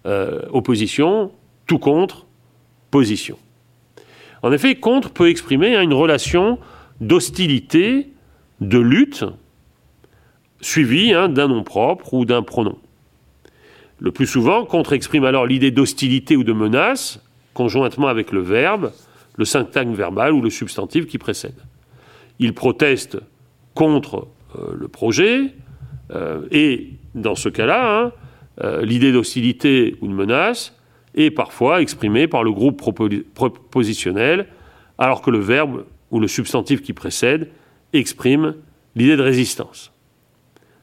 euh, 0.05 0.43
opposition, 0.51 1.31
tout 1.67 1.79
contre, 1.79 2.24
En 4.43 4.53
effet, 4.53 4.75
contre 4.77 5.11
peut 5.11 5.29
exprimer 5.29 5.75
hein, 5.75 5.83
une 5.83 5.95
relation 5.95 6.59
d'hostilité, 7.01 8.09
de 8.61 8.79
lutte, 8.79 9.25
suivie 10.61 11.13
hein, 11.13 11.29
d'un 11.29 11.49
nom 11.49 11.65
propre 11.65 12.15
ou 12.15 12.25
d'un 12.25 12.43
pronom. 12.43 12.79
Le 13.99 14.13
plus 14.13 14.27
souvent, 14.27 14.65
contre 14.65 14.93
exprime 14.93 15.25
alors 15.25 15.47
l'idée 15.47 15.71
d'hostilité 15.71 16.37
ou 16.37 16.45
de 16.45 16.53
menace, 16.53 17.21
conjointement 17.53 18.09
avec 18.09 18.33
le 18.33 18.41
verbe, 18.41 18.93
le 19.37 19.45
syntagme 19.45 19.95
verbal 19.95 20.33
ou 20.33 20.41
le 20.41 20.51
substantif 20.51 21.07
qui 21.07 21.19
précède. 21.19 21.57
Il 22.39 22.53
proteste 22.55 23.19
contre 23.75 24.29
euh, 24.57 24.73
le 24.75 24.89
projet, 24.89 25.55
euh, 26.11 26.47
et 26.51 26.91
dans 27.15 27.35
ce 27.35 27.49
cas-là, 27.49 27.99
hein, 27.99 28.13
euh, 28.63 28.85
l'idée 28.85 29.13
d'hostilité 29.13 29.97
ou 30.01 30.07
de 30.07 30.13
menace 30.13 30.77
est 31.15 31.31
parfois 31.31 31.81
exprimée 31.81 32.27
par 32.27 32.45
le 32.45 32.53
groupe 32.53 32.83
propositionnel, 33.35 34.47
alors 34.99 35.23
que 35.23 35.31
le 35.31 35.39
verbe 35.39 35.85
ou 36.11 36.21
le 36.21 36.29
substantif 36.29 36.83
qui 36.83 36.93
précède 36.93 37.51
exprime 37.93 38.55
l'idée 38.97 39.17
de 39.17 39.23
résistance. 39.23 39.93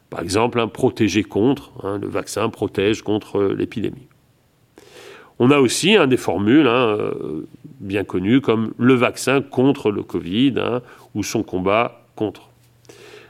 Par 0.09 0.21
exemple, 0.21 0.65
protéger 0.67 1.23
contre, 1.23 1.71
hein, 1.83 1.97
le 1.97 2.07
vaccin 2.07 2.49
protège 2.49 3.01
contre 3.01 3.41
l'épidémie. 3.43 4.07
On 5.39 5.49
a 5.51 5.59
aussi 5.59 5.95
des 6.07 6.17
formules 6.17 6.67
hein, 6.67 6.97
euh, 6.99 7.47
bien 7.79 8.03
connues 8.03 8.41
comme 8.41 8.73
le 8.77 8.93
vaccin 8.93 9.41
contre 9.41 9.89
le 9.89 10.03
Covid 10.03 10.53
ou 11.15 11.23
son 11.23 11.43
combat 11.43 12.05
contre. 12.15 12.49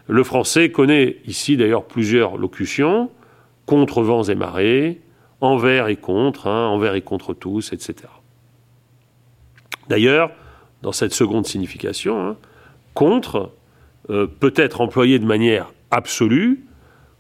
Le 0.08 0.24
français 0.24 0.72
connaît 0.72 1.18
ici 1.26 1.56
d'ailleurs 1.56 1.86
plusieurs 1.86 2.36
locutions, 2.38 3.10
contre 3.66 4.02
vents 4.02 4.24
et 4.24 4.36
marées, 4.36 5.00
envers 5.42 5.88
et 5.88 5.98
contre, 5.98 6.48
hein, 6.48 6.68
envers 6.68 6.96
et 6.96 7.02
contre 7.02 7.34
tous, 7.34 7.74
etc. 7.74 7.96
D'ailleurs, 9.90 10.32
dans 10.82 10.92
cette 10.92 11.14
seconde 11.14 11.46
signification, 11.46 12.20
hein, 12.26 12.38
contre 12.94 13.52
euh, 14.10 14.28
peut 14.28 14.54
être 14.56 14.82
employé 14.82 15.20
de 15.20 15.26
manière 15.26 15.74
absolue, 15.92 16.66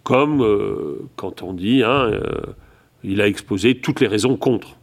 comme 0.03 0.41
euh, 0.41 1.07
quand 1.15 1.43
on 1.43 1.53
dit 1.53 1.83
hein, 1.83 2.09
euh, 2.11 2.21
il 3.03 3.21
a 3.21 3.27
exposé 3.27 3.79
toutes 3.79 3.99
les 3.99 4.07
raisons 4.07 4.37
contre. 4.37 4.77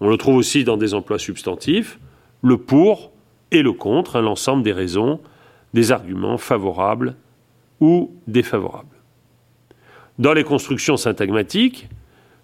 On 0.00 0.08
le 0.08 0.16
trouve 0.16 0.36
aussi 0.36 0.64
dans 0.64 0.76
des 0.76 0.94
emplois 0.94 1.18
substantifs, 1.18 1.98
le 2.42 2.56
pour 2.56 3.12
et 3.50 3.62
le 3.62 3.72
contre, 3.72 4.20
l'ensemble 4.20 4.62
des 4.62 4.72
raisons 4.72 5.20
des 5.74 5.92
arguments 5.92 6.38
favorables 6.38 7.14
ou 7.80 8.10
défavorables. 8.26 8.99
Dans 10.20 10.34
les 10.34 10.44
constructions 10.44 10.98
syntagmatiques, 10.98 11.88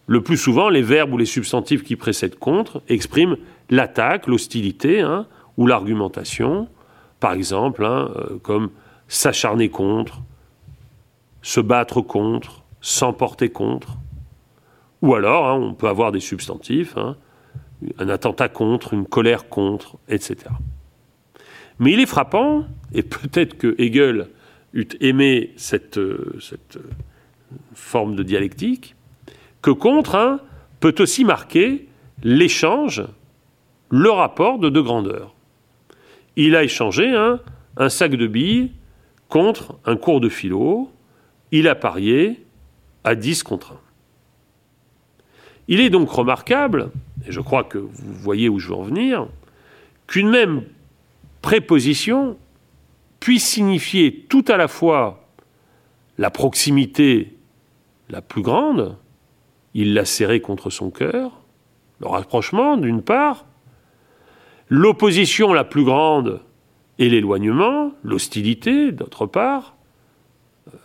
le 0.07 0.23
plus 0.23 0.39
souvent, 0.39 0.71
les 0.71 0.81
verbes 0.81 1.13
ou 1.13 1.19
les 1.19 1.27
substantifs 1.27 1.85
qui 1.85 1.95
précèdent 1.95 2.39
contre 2.39 2.81
expriment 2.89 3.37
l'attaque, 3.69 4.29
l'hostilité 4.29 5.03
hein, 5.03 5.27
ou 5.59 5.67
l'argumentation, 5.67 6.71
par 7.21 7.35
exemple, 7.35 7.85
hein, 7.85 8.11
euh, 8.17 8.39
comme 8.43 8.71
s'acharner 9.09 9.69
contre, 9.69 10.23
se 11.43 11.61
battre 11.61 12.01
contre, 12.01 12.63
s'emporter 12.81 13.51
contre. 13.51 13.99
Ou 15.03 15.15
alors, 15.15 15.47
hein, 15.47 15.57
on 15.61 15.75
peut 15.75 15.89
avoir 15.89 16.13
des 16.13 16.21
substantifs, 16.21 16.97
un 17.99 18.09
attentat 18.09 18.49
contre, 18.49 18.95
une 18.95 19.05
colère 19.05 19.51
contre, 19.51 19.99
etc. 20.09 20.37
Mais 21.79 21.93
il 21.93 22.01
est 22.01 22.07
frappant, 22.07 22.65
et 22.95 23.03
peut-être 23.03 23.59
que 23.59 23.75
Hegel 23.77 24.29
eût 24.73 24.89
aimé 25.03 25.53
cette, 25.57 25.99
euh, 25.99 26.39
cette, 26.41 26.79
euh, 26.79 26.89
forme 27.75 28.17
de 28.17 28.23
dialectique, 28.23 28.95
que 29.63 29.71
contre 29.71 30.15
un 30.15 30.41
peut 30.81 30.95
aussi 30.99 31.25
marquer 31.25 31.89
l'échange, 32.23 33.05
le 33.91 34.11
rapport 34.11 34.59
de 34.59 34.69
deux 34.69 34.83
grandeurs. 34.83 35.35
Il 36.37 36.57
a 36.57 36.65
échangé 36.65 37.15
un 37.77 37.89
sac 37.89 38.13
de 38.13 38.27
billes 38.27 38.73
contre 39.29 39.79
un 39.85 39.97
cours 39.97 40.21
de 40.21 40.29
philo, 40.29 40.91
il 41.53 41.69
a 41.69 41.75
parié 41.75 42.45
à 43.05 43.15
10 43.15 43.43
contre 43.43 43.73
1. 43.73 43.77
Il 45.69 45.81
est 45.81 45.91
donc 45.91 46.09
remarquable, 46.11 46.91
et 47.27 47.33
je 47.33 47.41
crois 47.41 47.65
que 47.65 47.79
vous 47.79 48.13
voyez 48.13 48.49
où 48.49 48.59
je 48.59 48.69
veux 48.69 48.75
en 48.75 48.83
venir, 48.83 49.27
qu'une 50.07 50.29
même 50.29 50.63
préposition 51.43 52.37
puisse 53.21 53.47
signifier 53.47 54.27
tout 54.29 54.45
à 54.49 54.57
la 54.57 54.69
fois 54.69 55.29
la 56.19 56.31
proximité 56.31 57.36
la 58.09 58.23
plus 58.23 58.43
grande, 58.43 58.97
il 59.75 59.95
l'a 59.95 60.05
serré 60.05 60.41
contre 60.41 60.71
son 60.71 60.91
cœur, 60.91 61.43
le 62.01 62.09
rapprochement 62.09 62.77
d'une 62.77 63.03
part, 63.03 63.47
l'opposition 64.69 65.53
la 65.53 65.65
plus 65.65 65.85
grande 65.85 66.41
et 66.99 67.09
l'éloignement, 67.09 67.93
l'hostilité 68.03 68.93
d'autre 68.93 69.27
part, 69.27 69.77
euh, 70.69 70.79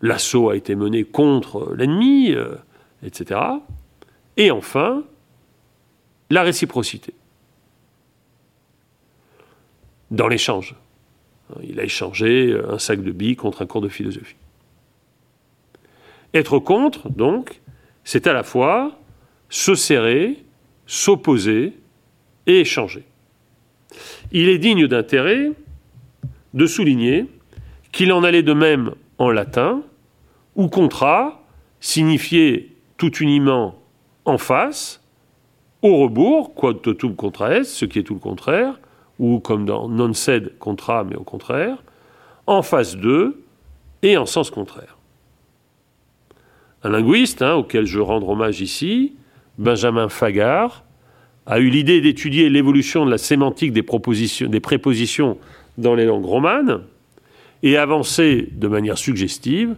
l'assaut 0.00 0.50
a 0.50 0.56
été 0.56 0.74
mené 0.74 1.04
contre 1.04 1.74
l'ennemi, 1.74 2.32
euh, 2.32 2.54
etc. 3.02 3.40
Et 4.36 4.50
enfin, 4.50 5.04
la 6.30 6.42
réciprocité 6.42 7.14
dans 10.10 10.28
l'échange. 10.28 10.74
Il 11.62 11.78
a 11.80 11.84
échangé 11.84 12.58
un 12.68 12.78
sac 12.78 13.02
de 13.02 13.12
billes 13.12 13.36
contre 13.36 13.62
un 13.62 13.66
cours 13.66 13.80
de 13.80 13.88
philosophie. 13.88 14.36
Être 16.34 16.58
contre, 16.58 17.08
donc, 17.08 17.60
c'est 18.02 18.26
à 18.26 18.32
la 18.32 18.42
fois 18.42 18.98
se 19.48 19.74
serrer, 19.74 20.44
s'opposer 20.86 21.74
et 22.46 22.60
échanger. 22.60 23.04
Il 24.32 24.48
est 24.48 24.58
digne 24.58 24.88
d'intérêt 24.88 25.52
de 26.52 26.66
souligner 26.66 27.26
qu'il 27.92 28.12
en 28.12 28.24
allait 28.24 28.42
de 28.42 28.52
même 28.52 28.94
en 29.18 29.30
latin, 29.30 29.82
où 30.56 30.68
contra 30.68 31.42
signifiait 31.80 32.70
tout 32.96 33.14
uniment 33.18 33.76
en 34.24 34.38
face, 34.38 35.00
au 35.82 35.98
rebours, 35.98 36.54
quod 36.54 36.80
totum 36.82 37.14
contra 37.14 37.56
est, 37.56 37.64
ce 37.64 37.84
qui 37.84 37.98
est 37.98 38.02
tout 38.02 38.14
le 38.14 38.20
contraire, 38.20 38.80
ou 39.18 39.38
comme 39.38 39.66
dans 39.66 39.88
non 39.88 40.12
sed 40.14 40.58
contra, 40.58 41.04
mais 41.04 41.14
au 41.14 41.22
contraire, 41.22 41.82
en 42.46 42.62
face 42.62 42.96
de 42.96 43.42
et 44.02 44.16
en 44.16 44.26
sens 44.26 44.50
contraire. 44.50 44.93
Un 46.84 46.90
linguiste, 46.90 47.40
hein, 47.40 47.54
auquel 47.54 47.86
je 47.86 47.98
rends 47.98 48.22
hommage 48.28 48.60
ici, 48.60 49.14
Benjamin 49.56 50.10
Fagard, 50.10 50.84
a 51.46 51.58
eu 51.58 51.70
l'idée 51.70 52.02
d'étudier 52.02 52.50
l'évolution 52.50 53.06
de 53.06 53.10
la 53.10 53.16
sémantique 53.16 53.72
des, 53.72 53.82
prépositions 53.82 55.38
dans 55.78 55.94
les 55.94 56.04
langues 56.04 56.26
romanes 56.26 56.82
et 57.62 57.78
avancer 57.78 58.48
de 58.52 58.68
manière 58.68 58.98
suggestive 58.98 59.76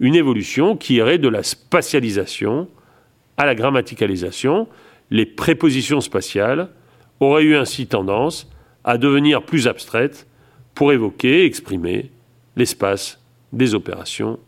une 0.00 0.16
évolution 0.16 0.76
qui 0.76 0.94
irait 0.94 1.18
de 1.18 1.28
la 1.28 1.44
spatialisation 1.44 2.68
à 3.36 3.46
la 3.46 3.54
grammaticalisation. 3.54 4.68
Les 5.10 5.26
prépositions 5.26 6.00
spatiales 6.00 6.68
auraient 7.20 7.44
eu 7.44 7.56
ainsi 7.56 7.86
tendance 7.86 8.50
à 8.82 8.98
devenir 8.98 9.42
plus 9.42 9.68
abstraites 9.68 10.26
pour 10.74 10.92
évoquer, 10.92 11.44
exprimer 11.44 12.10
l'espace 12.56 13.20
des 13.52 13.74
opérations 13.74 14.38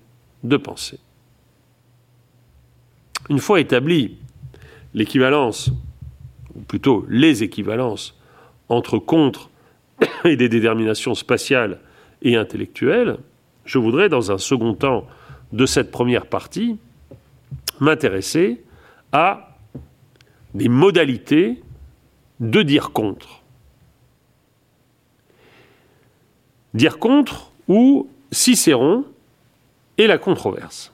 de 0.43 0.57
pensée. 0.57 0.99
Une 3.31 3.39
fois 3.39 3.61
établie 3.61 4.17
l'équivalence, 4.93 5.71
ou 6.57 6.61
plutôt 6.63 7.07
les 7.09 7.45
équivalences, 7.45 8.19
entre 8.69 8.99
contre 8.99 9.51
et 10.25 10.37
des 10.37 10.49
déterminations 10.49 11.15
spatiales 11.15 11.79
et 12.23 12.35
intellectuelles, 12.37 13.19
je 13.65 13.79
voudrais, 13.79 14.09
dans 14.09 14.33
un 14.33 14.39
second 14.39 14.75
temps 14.75 15.07
de 15.53 15.65
cette 15.65 15.93
première 15.93 16.27
partie, 16.27 16.77
m'intéresser 17.79 18.65
à 19.13 19.57
des 20.55 20.69
modalités 20.69 21.63
de 22.41 22.63
dire 22.63 22.91
contre. 22.91 23.43
Dire 26.75 26.99
contre 26.99 27.53
ou 27.69 28.09
Cicéron 28.33 29.05
et 29.99 30.09
la 30.09 30.19
controverse. 30.19 30.93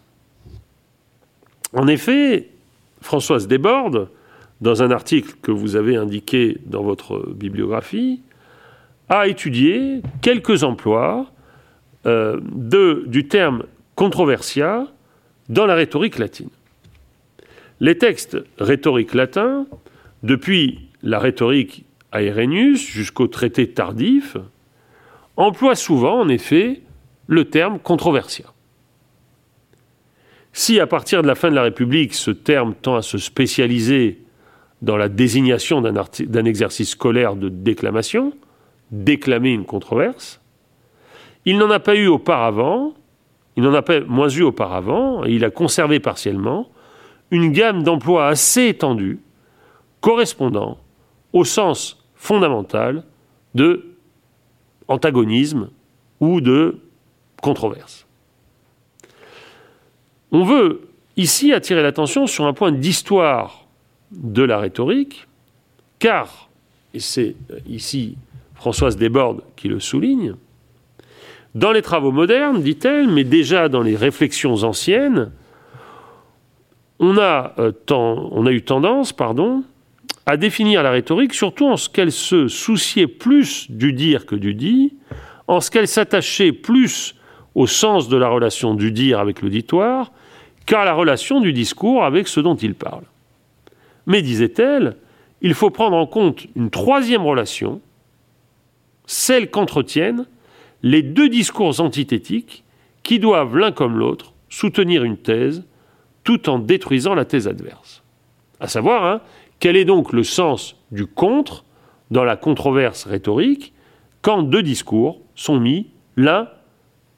En 1.76 1.88
effet, 1.88 2.48
Françoise 3.02 3.46
Desbordes, 3.48 4.08
dans 4.62 4.82
un 4.82 4.90
article 4.90 5.34
que 5.42 5.52
vous 5.52 5.76
avez 5.76 5.94
indiqué 5.96 6.56
dans 6.64 6.82
votre 6.82 7.34
bibliographie, 7.34 8.22
a 9.10 9.28
étudié 9.28 10.00
quelques 10.22 10.64
emplois 10.64 11.26
euh, 12.06 12.40
du 13.06 13.28
terme 13.28 13.64
controversia 13.94 14.86
dans 15.50 15.66
la 15.66 15.74
rhétorique 15.74 16.18
latine. 16.18 16.48
Les 17.80 17.98
textes 17.98 18.38
rhétoriques 18.58 19.12
latins, 19.12 19.66
depuis 20.22 20.88
la 21.02 21.18
rhétorique 21.18 21.84
à 22.10 22.22
jusqu'au 22.22 23.26
traité 23.26 23.68
tardif, 23.68 24.38
emploient 25.36 25.74
souvent, 25.74 26.20
en 26.20 26.28
effet, 26.30 26.80
le 27.26 27.44
terme 27.44 27.78
controversia. 27.78 28.46
Si 30.58 30.80
à 30.80 30.86
partir 30.86 31.20
de 31.20 31.26
la 31.26 31.34
fin 31.34 31.50
de 31.50 31.54
la 31.54 31.64
République, 31.64 32.14
ce 32.14 32.30
terme 32.30 32.72
tend 32.72 32.96
à 32.96 33.02
se 33.02 33.18
spécialiser 33.18 34.24
dans 34.80 34.96
la 34.96 35.10
désignation 35.10 35.82
d'un 35.82 36.44
exercice 36.46 36.92
scolaire 36.92 37.36
de 37.36 37.50
déclamation, 37.50 38.32
déclamer 38.90 39.50
une 39.52 39.66
controverse, 39.66 40.40
il 41.44 41.58
n'en 41.58 41.70
a 41.70 41.78
pas 41.78 41.94
eu 41.94 42.06
auparavant, 42.06 42.94
il 43.56 43.64
n'en 43.64 43.74
a 43.74 43.82
pas 43.82 44.00
moins 44.00 44.30
eu 44.30 44.44
auparavant, 44.44 45.26
et 45.26 45.32
il 45.32 45.44
a 45.44 45.50
conservé 45.50 46.00
partiellement 46.00 46.70
une 47.30 47.52
gamme 47.52 47.82
d'emplois 47.82 48.26
assez 48.26 48.68
étendue, 48.68 49.20
correspondant 50.00 50.78
au 51.34 51.44
sens 51.44 52.02
fondamental 52.14 53.04
de 53.54 53.84
antagonisme 54.88 55.68
ou 56.20 56.40
de 56.40 56.78
controverse. 57.42 58.05
On 60.36 60.44
veut 60.44 60.82
ici 61.16 61.54
attirer 61.54 61.82
l'attention 61.82 62.26
sur 62.26 62.44
un 62.44 62.52
point 62.52 62.70
d'histoire 62.70 63.64
de 64.10 64.42
la 64.42 64.58
rhétorique, 64.58 65.26
car, 65.98 66.50
et 66.92 67.00
c'est 67.00 67.34
ici 67.66 68.18
Françoise 68.54 68.98
Desbordes 68.98 69.40
qui 69.56 69.68
le 69.68 69.80
souligne, 69.80 70.34
dans 71.54 71.72
les 71.72 71.80
travaux 71.80 72.12
modernes, 72.12 72.60
dit-elle, 72.60 73.08
mais 73.08 73.24
déjà 73.24 73.70
dans 73.70 73.80
les 73.80 73.96
réflexions 73.96 74.62
anciennes, 74.62 75.32
on 76.98 77.16
a, 77.16 77.54
euh, 77.58 77.72
on 77.88 78.44
a 78.44 78.50
eu 78.50 78.60
tendance 78.60 79.14
pardon, 79.14 79.64
à 80.26 80.36
définir 80.36 80.82
la 80.82 80.90
rhétorique 80.90 81.32
surtout 81.32 81.66
en 81.66 81.78
ce 81.78 81.88
qu'elle 81.88 82.12
se 82.12 82.46
souciait 82.46 83.06
plus 83.06 83.70
du 83.70 83.94
dire 83.94 84.26
que 84.26 84.36
du 84.36 84.52
dit, 84.52 84.96
en 85.48 85.62
ce 85.62 85.70
qu'elle 85.70 85.88
s'attachait 85.88 86.52
plus 86.52 87.14
au 87.54 87.66
sens 87.66 88.10
de 88.10 88.18
la 88.18 88.28
relation 88.28 88.74
du 88.74 88.92
dire 88.92 89.18
avec 89.18 89.40
l'auditoire 89.40 90.12
qu'à 90.66 90.84
la 90.84 90.94
relation 90.94 91.40
du 91.40 91.52
discours 91.52 92.04
avec 92.04 92.28
ce 92.28 92.40
dont 92.40 92.56
il 92.56 92.74
parle. 92.74 93.04
Mais, 94.06 94.22
disait-elle, 94.22 94.96
il 95.40 95.54
faut 95.54 95.70
prendre 95.70 95.96
en 95.96 96.06
compte 96.06 96.46
une 96.56 96.70
troisième 96.70 97.22
relation, 97.22 97.80
celle 99.06 99.50
qu'entretiennent 99.50 100.26
les 100.82 101.02
deux 101.02 101.28
discours 101.28 101.80
antithétiques 101.80 102.64
qui 103.02 103.18
doivent 103.18 103.56
l'un 103.56 103.72
comme 103.72 103.96
l'autre 103.96 104.32
soutenir 104.48 105.04
une 105.04 105.16
thèse 105.16 105.64
tout 106.24 106.48
en 106.48 106.58
détruisant 106.58 107.14
la 107.14 107.24
thèse 107.24 107.46
adverse. 107.46 108.02
À 108.58 108.68
savoir, 108.68 109.04
hein, 109.04 109.20
quel 109.60 109.76
est 109.76 109.84
donc 109.84 110.12
le 110.12 110.24
sens 110.24 110.76
du 110.90 111.06
contre 111.06 111.64
dans 112.10 112.24
la 112.24 112.36
controverse 112.36 113.04
rhétorique 113.04 113.72
quand 114.22 114.42
deux 114.42 114.62
discours 114.62 115.20
sont 115.34 115.60
mis 115.60 115.90
l'un 116.16 116.48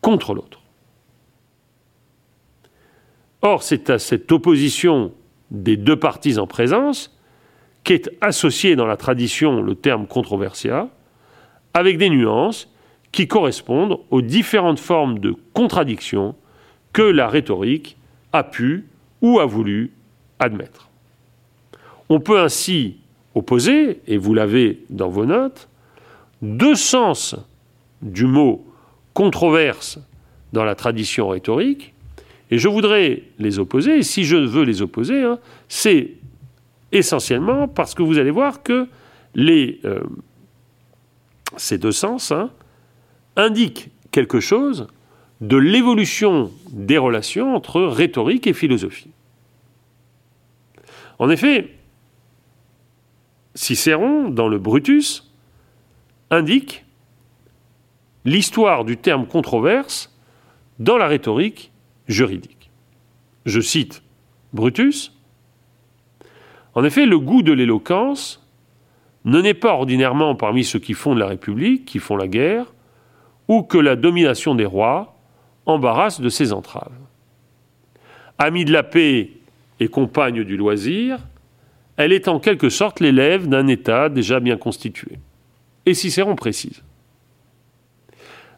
contre 0.00 0.34
l'autre. 0.34 0.60
Or, 3.42 3.62
c'est 3.62 3.90
à 3.90 3.98
cette 3.98 4.30
opposition 4.32 5.12
des 5.50 5.76
deux 5.76 5.96
parties 5.96 6.38
en 6.38 6.46
présence 6.46 7.16
qu'est 7.84 8.10
associé 8.20 8.76
dans 8.76 8.86
la 8.86 8.96
tradition 8.96 9.62
le 9.62 9.74
terme 9.74 10.06
controversia, 10.06 10.88
avec 11.74 11.98
des 11.98 12.10
nuances 12.10 12.68
qui 13.12 13.28
correspondent 13.28 13.98
aux 14.10 14.20
différentes 14.20 14.80
formes 14.80 15.20
de 15.20 15.34
contradiction 15.54 16.34
que 16.92 17.02
la 17.02 17.28
rhétorique 17.28 17.96
a 18.32 18.42
pu 18.42 18.86
ou 19.22 19.38
a 19.40 19.46
voulu 19.46 19.92
admettre. 20.38 20.88
On 22.08 22.20
peut 22.20 22.40
ainsi 22.40 22.96
opposer, 23.34 24.00
et 24.06 24.16
vous 24.16 24.34
l'avez 24.34 24.82
dans 24.90 25.08
vos 25.08 25.24
notes, 25.24 25.68
deux 26.42 26.74
sens 26.74 27.36
du 28.02 28.26
mot 28.26 28.66
controverse 29.14 29.98
dans 30.52 30.64
la 30.64 30.74
tradition 30.74 31.28
rhétorique, 31.28 31.94
et 32.50 32.58
je 32.58 32.68
voudrais 32.68 33.22
les 33.38 33.58
opposer, 33.58 33.98
et 33.98 34.02
si 34.02 34.24
je 34.24 34.36
veux 34.36 34.64
les 34.64 34.82
opposer, 34.82 35.22
hein, 35.22 35.38
c'est 35.68 36.12
essentiellement 36.92 37.68
parce 37.68 37.94
que 37.94 38.02
vous 38.02 38.18
allez 38.18 38.30
voir 38.30 38.62
que 38.62 38.88
euh, 39.36 40.00
ces 41.56 41.78
deux 41.78 41.92
sens 41.92 42.32
hein, 42.32 42.50
indiquent 43.36 43.90
quelque 44.10 44.40
chose 44.40 44.88
de 45.40 45.56
l'évolution 45.56 46.50
des 46.70 46.98
relations 46.98 47.54
entre 47.54 47.82
rhétorique 47.82 48.46
et 48.46 48.52
philosophie. 48.52 49.10
En 51.18 51.30
effet, 51.30 51.74
Cicéron, 53.54 54.28
dans 54.28 54.48
le 54.48 54.58
Brutus, 54.58 55.30
indique 56.30 56.84
l'histoire 58.24 58.84
du 58.84 58.96
terme 58.96 59.26
controverse 59.26 60.14
dans 60.78 60.96
la 60.96 61.08
rhétorique 61.08 61.72
juridique. 62.08 62.70
Je 63.46 63.60
cite 63.60 64.02
Brutus. 64.52 65.12
En 66.74 66.84
effet, 66.84 67.06
le 67.06 67.18
goût 67.18 67.42
de 67.42 67.52
l'éloquence 67.52 68.46
ne 69.24 69.40
naît 69.40 69.54
pas 69.54 69.74
ordinairement 69.74 70.34
parmi 70.34 70.64
ceux 70.64 70.78
qui 70.78 70.94
fondent 70.94 71.18
la 71.18 71.26
République, 71.26 71.84
qui 71.84 71.98
font 71.98 72.16
la 72.16 72.28
guerre, 72.28 72.66
ou 73.46 73.62
que 73.62 73.78
la 73.78 73.96
domination 73.96 74.54
des 74.54 74.64
rois 74.64 75.16
embarrasse 75.66 76.20
de 76.20 76.28
ses 76.28 76.52
entraves. 76.52 76.92
Amie 78.38 78.64
de 78.64 78.72
la 78.72 78.82
paix 78.82 79.32
et 79.80 79.88
compagne 79.88 80.44
du 80.44 80.56
loisir, 80.56 81.18
elle 81.96 82.12
est 82.12 82.28
en 82.28 82.38
quelque 82.38 82.68
sorte 82.68 83.00
l'élève 83.00 83.48
d'un 83.48 83.66
État 83.66 84.08
déjà 84.08 84.40
bien 84.40 84.56
constitué. 84.56 85.18
Et 85.84 85.94
Cicéron 85.94 86.36
précise. 86.36 86.82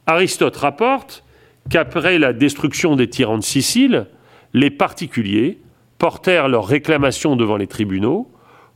Aristote 0.06 0.56
rapporte 0.56 1.24
qu'après 1.70 2.18
la 2.18 2.32
destruction 2.32 2.96
des 2.96 3.08
tyrans 3.08 3.38
de 3.38 3.44
Sicile, 3.44 4.06
les 4.52 4.70
particuliers 4.70 5.58
portèrent 5.98 6.48
leurs 6.48 6.66
réclamations 6.66 7.36
devant 7.36 7.56
les 7.56 7.66
tribunaux 7.66 8.30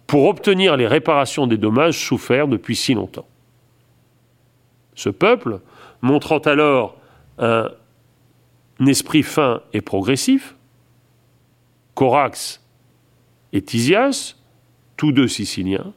pour 0.06 0.26
obtenir 0.26 0.76
les 0.76 0.86
réparations 0.86 1.46
des 1.46 1.56
dommages 1.56 1.98
soufferts 1.98 2.48
depuis 2.48 2.76
si 2.76 2.94
longtemps. 2.94 3.26
Ce 4.94 5.08
peuple, 5.08 5.60
montrant 6.02 6.38
alors 6.38 6.96
un 7.38 7.70
esprit 8.86 9.22
fin 9.22 9.60
et 9.72 9.80
progressif, 9.80 10.54
Corax 11.94 12.62
et 13.52 13.62
Tisias, 13.62 14.36
tous 14.96 15.12
deux 15.12 15.28
siciliens, 15.28 15.92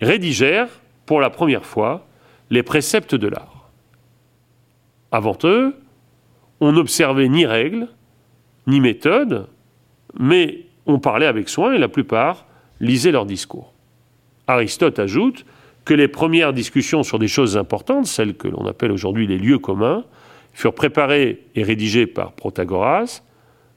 rédigèrent 0.00 0.80
pour 1.06 1.20
la 1.20 1.30
première 1.30 1.64
fois 1.64 2.06
les 2.50 2.62
préceptes 2.62 3.14
de 3.14 3.28
l'art. 3.28 3.70
Avant 5.12 5.36
eux, 5.44 5.76
on 6.62 6.70
n'observait 6.70 7.28
ni 7.28 7.44
règles, 7.44 7.88
ni 8.68 8.80
méthodes, 8.80 9.48
mais 10.16 10.60
on 10.86 11.00
parlait 11.00 11.26
avec 11.26 11.48
soin 11.48 11.72
et 11.72 11.78
la 11.78 11.88
plupart 11.88 12.46
lisaient 12.78 13.10
leurs 13.10 13.26
discours. 13.26 13.74
Aristote 14.46 15.00
ajoute 15.00 15.44
que 15.84 15.92
les 15.92 16.06
premières 16.06 16.52
discussions 16.52 17.02
sur 17.02 17.18
des 17.18 17.26
choses 17.26 17.56
importantes, 17.56 18.06
celles 18.06 18.36
que 18.36 18.46
l'on 18.46 18.64
appelle 18.68 18.92
aujourd'hui 18.92 19.26
les 19.26 19.38
lieux 19.38 19.58
communs, 19.58 20.04
furent 20.52 20.72
préparées 20.74 21.42
et 21.56 21.64
rédigées 21.64 22.06
par 22.06 22.30
Protagoras. 22.30 23.22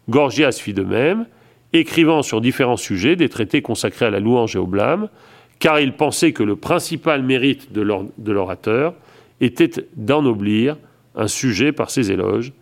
Gorgias 0.08 0.60
fit 0.62 0.76
de 0.76 0.84
même, 0.84 1.26
écrivant 1.74 2.22
sur 2.22 2.40
différents 2.40 2.78
sujets 2.78 3.16
des 3.16 3.30
traités 3.30 3.64
consacrés 3.64 4.06
à 4.06 4.12
la 4.12 4.20
louange 4.20 4.56
et 4.56 4.60
au 4.60 4.68
blâme, 4.68 5.10
car 5.58 5.80
il 5.80 5.94
pensait 5.94 6.34
que 6.34 6.44
le 6.44 6.56
principal 6.56 7.24
mérite 7.24 7.74
de 7.74 8.32
l'orateur 8.32 8.94
était 9.42 9.72
d'ennoblir 9.96 10.78
un 11.16 11.28
sujet 11.28 11.72
par 11.72 11.90
ses 11.90 12.12
éloges, 12.12 12.54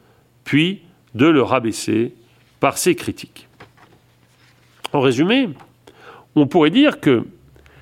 puis 0.44 0.82
de 1.16 1.26
le 1.26 1.42
rabaisser 1.42 2.14
par 2.60 2.78
ses 2.78 2.96
critiques. 2.96 3.48
En 4.92 5.02
résumé, 5.02 5.50
on 6.36 6.48
pourrait 6.48 6.70
dire 6.70 7.00
que 7.00 7.24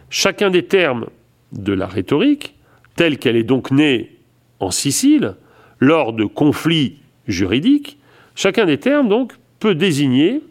chacun 0.09 0.49
des 0.49 0.65
termes 0.65 1.07
de 1.51 1.73
la 1.73 1.87
rhétorique, 1.87 2.55
telle 2.95 3.17
qu'elle 3.17 3.35
est 3.35 3.43
donc 3.43 3.71
née 3.71 4.17
en 4.59 4.71
Sicile, 4.71 5.35
lors 5.79 6.13
de 6.13 6.25
conflits 6.25 6.99
juridiques, 7.27 7.97
chacun 8.35 8.65
des 8.65 8.79
termes 8.79 9.09
donc 9.09 9.33
peut 9.59 9.75
désigner 9.75 10.41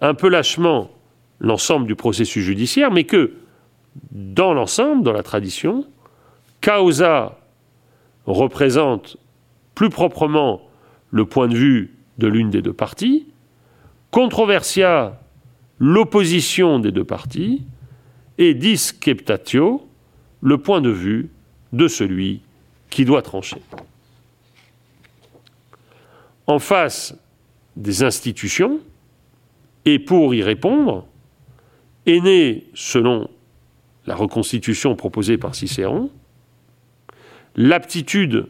un 0.00 0.14
peu 0.14 0.28
lâchement 0.28 0.90
l'ensemble 1.40 1.86
du 1.86 1.94
processus 1.94 2.44
judiciaire, 2.44 2.90
mais 2.90 3.04
que 3.04 3.32
dans 4.10 4.54
l'ensemble, 4.54 5.02
dans 5.02 5.12
la 5.12 5.22
tradition, 5.22 5.86
causa 6.60 7.38
représente 8.26 9.16
plus 9.74 9.90
proprement 9.90 10.62
le 11.12 11.24
point 11.24 11.46
de 11.46 11.56
vue 11.56 11.94
de 12.18 12.26
l'une 12.26 12.50
des 12.50 12.62
deux 12.62 12.72
parties, 12.72 13.26
controversia 14.10 15.20
l'opposition 15.78 16.80
des 16.80 16.90
deux 16.90 17.04
parties, 17.04 17.62
et 18.38 18.54
disceptatio 18.54 19.86
le 20.40 20.58
point 20.58 20.80
de 20.80 20.90
vue 20.90 21.30
de 21.72 21.86
celui 21.86 22.40
qui 22.90 23.04
doit 23.04 23.22
trancher. 23.22 23.62
En 26.46 26.58
face 26.58 27.14
des 27.76 28.02
institutions, 28.02 28.80
et 29.84 29.98
pour 29.98 30.34
y 30.34 30.42
répondre, 30.42 31.06
est 32.06 32.20
né, 32.20 32.66
selon 32.74 33.28
la 34.06 34.14
reconstitution 34.14 34.96
proposée 34.96 35.38
par 35.38 35.54
Cicéron, 35.54 36.10
l'aptitude 37.54 38.48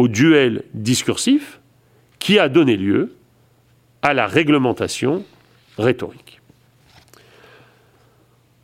au 0.00 0.08
duel 0.08 0.62
discursif 0.72 1.60
qui 2.18 2.38
a 2.38 2.48
donné 2.48 2.78
lieu 2.78 3.12
à 4.00 4.14
la 4.14 4.26
réglementation 4.26 5.24
rhétorique. 5.76 6.40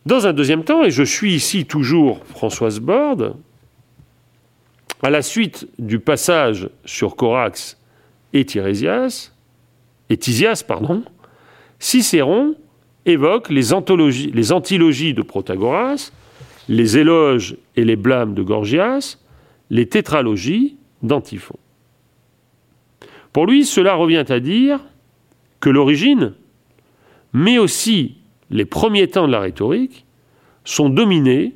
Dans 0.06 0.26
un 0.26 0.32
deuxième 0.32 0.64
temps, 0.64 0.82
et 0.82 0.90
je 0.90 1.02
suis 1.02 1.34
ici 1.34 1.66
toujours 1.66 2.24
Françoise 2.24 2.80
Borde, 2.80 3.36
à 5.02 5.10
la 5.10 5.20
suite 5.20 5.68
du 5.78 5.98
passage 5.98 6.70
sur 6.86 7.16
Corax 7.16 7.76
et 8.32 8.46
Tirésias, 8.46 9.32
et 10.08 10.16
Tisias, 10.16 10.64
pardon, 10.66 11.04
Cicéron 11.78 12.54
évoque 13.04 13.50
les, 13.50 13.74
les 14.32 14.52
antilogies 14.52 15.12
de 15.12 15.20
Protagoras, 15.20 16.12
les 16.70 16.96
éloges 16.96 17.58
et 17.76 17.84
les 17.84 17.96
blâmes 17.96 18.32
de 18.32 18.42
Gorgias, 18.42 19.18
les 19.68 19.86
tétralogies 19.86 20.78
d'Antiphon. 21.06 21.56
Pour 23.32 23.46
lui, 23.46 23.64
cela 23.64 23.94
revient 23.94 24.24
à 24.28 24.40
dire 24.40 24.80
que 25.60 25.70
l'origine, 25.70 26.34
mais 27.32 27.58
aussi 27.58 28.18
les 28.50 28.64
premiers 28.64 29.08
temps 29.08 29.26
de 29.26 29.32
la 29.32 29.40
rhétorique, 29.40 30.04
sont 30.64 30.88
dominés 30.88 31.54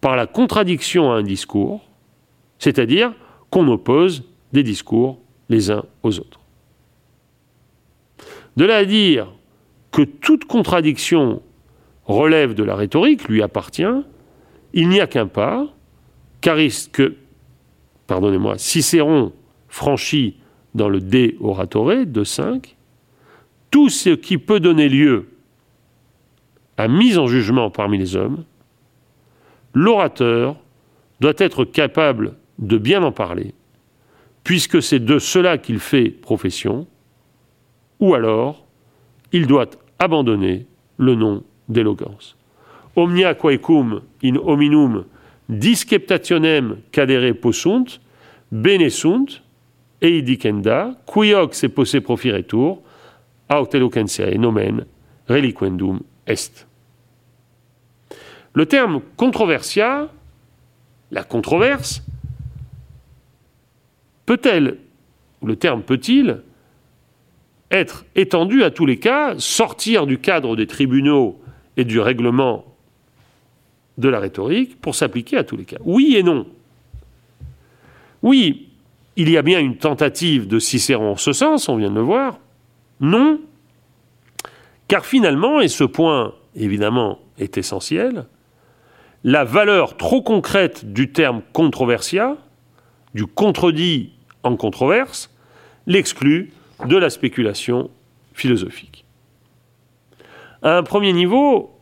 par 0.00 0.16
la 0.16 0.26
contradiction 0.26 1.12
à 1.12 1.16
un 1.16 1.22
discours, 1.22 1.82
c'est-à-dire 2.58 3.12
qu'on 3.50 3.68
oppose 3.68 4.24
des 4.52 4.62
discours 4.62 5.18
les 5.48 5.70
uns 5.70 5.84
aux 6.02 6.18
autres. 6.18 6.40
De 8.56 8.64
là 8.64 8.76
à 8.76 8.84
dire 8.84 9.32
que 9.92 10.02
toute 10.02 10.44
contradiction 10.44 11.42
relève 12.04 12.54
de 12.54 12.64
la 12.64 12.74
rhétorique, 12.74 13.28
lui 13.28 13.42
appartient, 13.42 13.84
il 14.72 14.88
n'y 14.88 15.00
a 15.00 15.06
qu'un 15.06 15.26
pas, 15.26 15.68
car 16.40 16.56
que, 16.92 17.16
pardonnez-moi, 18.10 18.58
Cicéron 18.58 19.32
franchit 19.68 20.34
dans 20.74 20.88
le 20.88 21.00
De 21.00 21.36
Oratore 21.38 22.06
de 22.06 22.24
5, 22.24 22.76
tout 23.70 23.88
ce 23.88 24.10
qui 24.10 24.36
peut 24.36 24.58
donner 24.58 24.88
lieu 24.88 25.28
à 26.76 26.88
mise 26.88 27.18
en 27.18 27.28
jugement 27.28 27.70
parmi 27.70 27.98
les 27.98 28.16
hommes, 28.16 28.42
l'orateur 29.74 30.56
doit 31.20 31.34
être 31.38 31.64
capable 31.64 32.34
de 32.58 32.78
bien 32.78 33.04
en 33.04 33.12
parler, 33.12 33.54
puisque 34.42 34.82
c'est 34.82 34.98
de 34.98 35.20
cela 35.20 35.56
qu'il 35.56 35.78
fait 35.78 36.10
profession, 36.10 36.88
ou 38.00 38.14
alors 38.14 38.66
il 39.30 39.46
doit 39.46 39.70
abandonner 40.00 40.66
le 40.96 41.14
nom 41.14 41.44
d'éloquence. 41.68 42.36
Omnia 42.96 43.36
quaecum 43.36 44.00
in 44.24 44.34
hominum 44.34 45.04
disceptationem 45.50 46.76
cadere 46.94 47.34
possunt, 47.34 47.98
bene 48.50 48.88
sunt, 48.90 49.42
eidicenda, 50.00 50.94
qui 51.10 51.34
hoc 51.34 51.54
se 51.54 51.68
posse 51.68 52.00
profiretur, 52.00 52.78
aut 53.50 53.74
eloquentiae 53.74 54.38
nomen 54.38 54.84
reliquendum 55.28 56.00
est. 56.26 56.66
Le 58.54 58.66
terme 58.66 59.00
controversia, 59.16 60.08
la 61.10 61.24
controverse, 61.24 62.02
peut-elle, 64.26 64.78
le 65.42 65.56
terme 65.56 65.82
peut-il, 65.82 66.42
être 67.70 68.04
étendu 68.14 68.64
à 68.64 68.70
tous 68.70 68.86
les 68.86 68.98
cas, 68.98 69.34
sortir 69.38 70.06
du 70.06 70.18
cadre 70.18 70.56
des 70.56 70.66
tribunaux 70.66 71.40
et 71.76 71.84
du 71.84 72.00
règlement 72.00 72.69
de 73.98 74.08
la 74.08 74.20
rhétorique 74.20 74.80
pour 74.80 74.94
s'appliquer 74.94 75.36
à 75.36 75.44
tous 75.44 75.56
les 75.56 75.64
cas 75.64 75.78
Oui 75.84 76.16
et 76.16 76.22
non. 76.22 76.46
Oui, 78.22 78.68
il 79.16 79.30
y 79.30 79.36
a 79.36 79.42
bien 79.42 79.60
une 79.60 79.76
tentative 79.76 80.46
de 80.46 80.58
Cicéron 80.58 81.12
en 81.12 81.16
ce 81.16 81.32
sens, 81.32 81.68
on 81.68 81.76
vient 81.76 81.90
de 81.90 81.94
le 81.94 82.00
voir. 82.00 82.38
Non, 83.00 83.40
car 84.90 85.06
finalement, 85.06 85.60
et 85.60 85.68
ce 85.68 85.84
point 85.84 86.34
évidemment 86.56 87.20
est 87.38 87.58
essentiel, 87.58 88.26
la 89.22 89.44
valeur 89.44 89.96
trop 89.96 90.20
concrète 90.20 90.92
du 90.92 91.12
terme 91.12 91.42
controversia, 91.52 92.36
du 93.14 93.26
contredit 93.26 94.12
en 94.42 94.56
controverse, 94.56 95.30
l'exclut 95.86 96.52
de 96.86 96.96
la 96.96 97.08
spéculation 97.08 97.88
philosophique. 98.32 99.04
À 100.62 100.76
un 100.76 100.82
premier 100.82 101.12
niveau, 101.12 101.78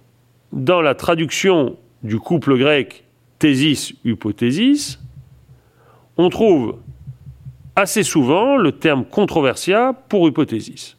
dans 0.53 0.83
la 0.83 0.95
traduction 0.95 1.77
du 2.03 2.19
couple 2.19 2.57
grec 2.59 3.05
thésis-hypothésis, 3.39 4.99
on 6.17 6.29
trouve 6.29 6.79
assez 7.77 8.03
souvent 8.03 8.57
le 8.57 8.73
terme 8.73 9.05
controversia 9.05 9.93
pour 10.09 10.29
hypothésis. 10.29 10.97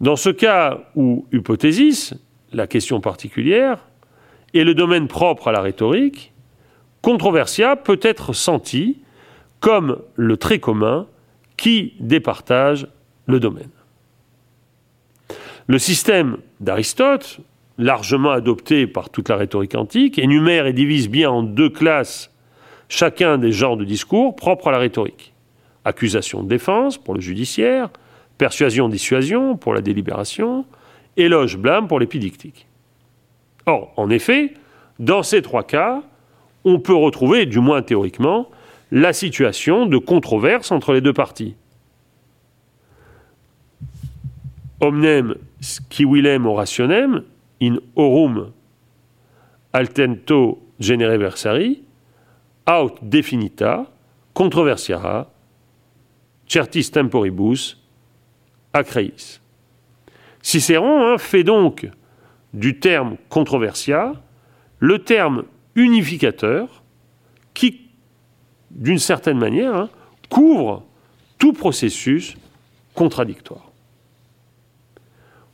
Dans 0.00 0.16
ce 0.16 0.30
cas 0.30 0.80
où 0.96 1.26
hypothésis, 1.32 2.14
la 2.52 2.66
question 2.66 3.00
particulière, 3.00 3.78
est 4.52 4.64
le 4.64 4.74
domaine 4.74 5.06
propre 5.06 5.48
à 5.48 5.52
la 5.52 5.60
rhétorique, 5.60 6.32
controversia 7.00 7.76
peut 7.76 8.00
être 8.02 8.32
senti 8.32 8.98
comme 9.60 10.02
le 10.16 10.36
trait 10.36 10.58
commun 10.58 11.06
qui 11.56 11.94
départage 12.00 12.88
le 13.26 13.38
domaine. 13.38 13.70
Le 15.68 15.78
système 15.78 16.38
d'Aristote, 16.58 17.38
largement 17.82 18.30
adopté 18.30 18.86
par 18.86 19.10
toute 19.10 19.28
la 19.28 19.36
rhétorique 19.36 19.74
antique, 19.74 20.18
énumère 20.18 20.66
et 20.66 20.72
divise 20.72 21.08
bien 21.08 21.30
en 21.30 21.42
deux 21.42 21.70
classes 21.70 22.30
chacun 22.88 23.38
des 23.38 23.52
genres 23.52 23.76
de 23.76 23.84
discours 23.84 24.36
propres 24.36 24.68
à 24.68 24.72
la 24.72 24.78
rhétorique. 24.78 25.32
Accusation 25.84 26.42
de 26.42 26.48
défense 26.48 26.98
pour 26.98 27.14
le 27.14 27.20
judiciaire, 27.20 27.90
persuasion-dissuasion 28.38 29.56
pour 29.56 29.74
la 29.74 29.80
délibération, 29.80 30.64
éloge-blâme 31.16 31.88
pour 31.88 31.98
l'épidictique. 31.98 32.66
Or, 33.66 33.92
en 33.96 34.10
effet, 34.10 34.54
dans 34.98 35.22
ces 35.22 35.42
trois 35.42 35.64
cas, 35.64 36.02
on 36.64 36.78
peut 36.78 36.94
retrouver, 36.94 37.46
du 37.46 37.58
moins 37.58 37.82
théoriquement, 37.82 38.48
la 38.90 39.12
situation 39.12 39.86
de 39.86 39.96
controverse 39.98 40.70
entre 40.70 40.92
les 40.92 41.00
deux 41.00 41.12
parties. 41.12 41.54
Omnem 44.80 45.36
scivilem 45.60 46.44
orationem 46.44 47.22
in 47.62 47.78
orum 47.94 48.52
altento 49.72 50.58
genere 50.82 51.16
versari 51.16 51.76
aut 52.66 52.98
definita 53.02 53.86
controversiara 54.34 55.30
certis 56.46 56.90
temporibus 56.90 57.78
acreis. 58.72 59.40
Cicéron 60.42 61.06
hein, 61.06 61.18
fait 61.18 61.44
donc 61.44 61.88
du 62.52 62.78
terme 62.80 63.16
controversia 63.28 64.20
le 64.78 64.98
terme 64.98 65.44
unificateur 65.74 66.82
qui, 67.54 67.88
d'une 68.70 68.98
certaine 68.98 69.38
manière, 69.38 69.74
hein, 69.74 69.90
couvre 70.28 70.84
tout 71.38 71.52
processus 71.52 72.36
contradictoire. 72.94 73.71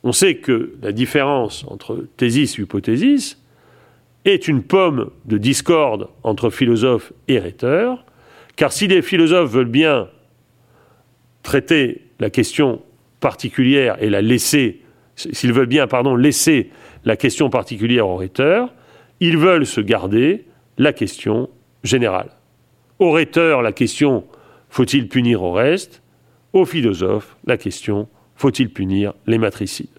On 0.03 0.11
sait 0.11 0.35
que 0.35 0.73
la 0.81 0.91
différence 0.91 1.65
entre 1.67 2.05
thésis 2.17 2.57
et 2.57 2.61
hypothésis 2.61 3.41
est 4.25 4.47
une 4.47 4.63
pomme 4.63 5.11
de 5.25 5.37
discorde 5.37 6.07
entre 6.23 6.49
philosophes 6.49 7.13
et 7.27 7.39
rhéteurs, 7.39 8.05
car 8.55 8.71
si 8.71 8.87
les 8.87 9.01
philosophes 9.01 9.51
veulent 9.51 9.65
bien 9.65 10.09
traiter 11.43 12.01
la 12.19 12.29
question 12.29 12.81
particulière 13.19 14.01
et 14.01 14.09
la 14.09 14.21
laisser, 14.21 14.81
s'ils 15.15 15.53
veulent 15.53 15.65
bien, 15.65 15.87
pardon, 15.87 16.15
laisser 16.15 16.69
la 17.05 17.15
question 17.15 17.49
particulière 17.49 18.07
au 18.07 18.15
rhéteur, 18.15 18.73
ils 19.19 19.37
veulent 19.37 19.65
se 19.65 19.81
garder 19.81 20.45
la 20.77 20.93
question 20.93 21.49
générale. 21.83 22.31
Au 22.99 23.11
rhéteur, 23.11 23.61
la 23.61 23.71
question 23.71 24.25
faut-il 24.69 25.07
punir 25.07 25.43
au 25.43 25.51
reste? 25.51 26.01
Au 26.53 26.65
philosophe, 26.65 27.35
la 27.45 27.57
question 27.57 28.07
faut-il 28.39 28.69
punir 28.69 29.13
les 29.27 29.37
matricides? 29.37 29.89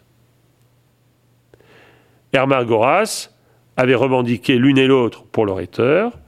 Hermagoras 2.32 3.28
avait 3.76 3.94
revendiqué 3.94 4.56
l'une 4.56 4.78
et 4.78 4.86
l'autre 4.86 5.24
pour 5.30 5.44
le 5.44 5.52
rhéteur, 5.52 6.18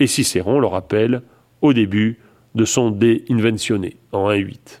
et 0.00 0.08
Cicéron 0.08 0.58
le 0.58 0.66
rappelle 0.66 1.22
au 1.60 1.72
début 1.72 2.18
de 2.56 2.64
son 2.64 2.90
De 2.90 3.22
Inventione 3.30 3.90
en 4.10 4.30
1.8. 4.30 4.80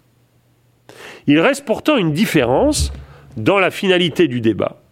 Il 1.28 1.38
reste 1.38 1.64
pourtant 1.64 1.96
une 1.96 2.12
différence 2.12 2.92
dans 3.36 3.60
la 3.60 3.70
finalité 3.70 4.26
du 4.26 4.40
débat. 4.40 4.82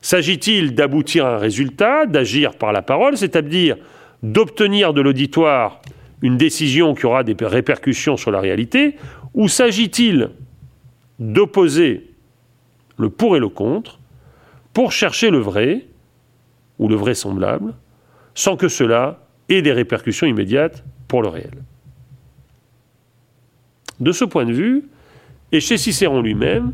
S'agit-il 0.00 0.74
d'aboutir 0.74 1.26
à 1.26 1.34
un 1.34 1.38
résultat, 1.38 2.06
d'agir 2.06 2.54
par 2.54 2.72
la 2.72 2.80
parole, 2.80 3.18
c'est-à-dire 3.18 3.76
d'obtenir 4.22 4.94
de 4.94 5.02
l'auditoire 5.02 5.82
une 6.22 6.38
décision 6.38 6.94
qui 6.94 7.04
aura 7.04 7.24
des 7.24 7.36
répercussions 7.38 8.16
sur 8.16 8.30
la 8.30 8.40
réalité, 8.40 8.96
ou 9.34 9.48
s'agit-il 9.48 10.30
d'opposer 11.20 12.10
le 12.96 13.10
pour 13.10 13.36
et 13.36 13.40
le 13.40 13.48
contre 13.48 14.00
pour 14.72 14.90
chercher 14.90 15.30
le 15.30 15.38
vrai 15.38 15.86
ou 16.78 16.88
le 16.88 16.96
vraisemblable, 16.96 17.74
sans 18.34 18.56
que 18.56 18.68
cela 18.68 19.26
ait 19.48 19.62
des 19.62 19.72
répercussions 19.72 20.26
immédiates 20.26 20.84
pour 21.06 21.22
le 21.22 21.28
réel. 21.28 21.62
De 24.00 24.12
ce 24.12 24.24
point 24.24 24.46
de 24.46 24.52
vue, 24.52 24.88
et 25.52 25.60
chez 25.60 25.76
Cicéron 25.76 26.22
lui-même, 26.22 26.72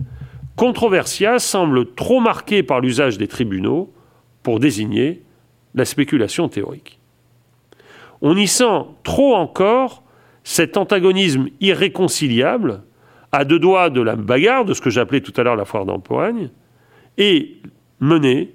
Controversia 0.55 1.39
semble 1.39 1.95
trop 1.95 2.21
marqué 2.21 2.63
par 2.63 2.81
l'usage 2.81 3.19
des 3.19 3.29
tribunaux 3.29 3.93
pour 4.43 4.61
désigner 4.61 5.23
la 5.75 5.85
spéculation 5.85 6.49
théorique. 6.49 6.99
On 8.23 8.37
y 8.37 8.47
sent 8.47 8.85
trop 9.03 9.35
encore 9.35 10.03
cet 10.45 10.77
antagonisme 10.77 11.49
irréconciliable, 11.61 12.83
à 13.33 13.45
deux 13.45 13.59
doigts 13.59 13.91
de 13.91 14.01
la 14.01 14.17
bagarre, 14.17 14.65
de 14.65 14.75
ce 14.75 14.81
que 14.81 14.91
j'appelais 14.91 15.21
tout 15.21 15.33
à 15.37 15.43
l'heure 15.43 15.57
la 15.57 15.65
foire 15.65 15.85
d'empoigne, 15.85 16.51
et 17.19 17.57
mené 18.01 18.55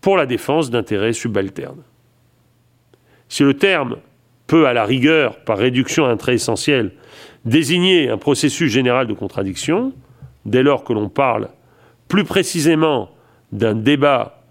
pour 0.00 0.16
la 0.16 0.26
défense 0.26 0.70
d'intérêts 0.70 1.12
subalternes. 1.12 1.82
Si 3.28 3.42
le 3.42 3.54
terme 3.54 3.96
peut, 4.46 4.66
à 4.66 4.72
la 4.72 4.84
rigueur, 4.84 5.36
par 5.44 5.58
réduction 5.58 6.06
à 6.06 6.10
un 6.10 6.16
trait 6.16 6.34
essentiel, 6.34 6.92
désigner 7.44 8.08
un 8.08 8.18
processus 8.18 8.70
général 8.70 9.06
de 9.06 9.12
contradiction, 9.12 9.92
dès 10.46 10.62
lors 10.62 10.84
que 10.84 10.92
l'on 10.92 11.08
parle 11.08 11.48
plus 12.08 12.24
précisément 12.24 13.10
d'un 13.52 13.74
débat 13.74 14.42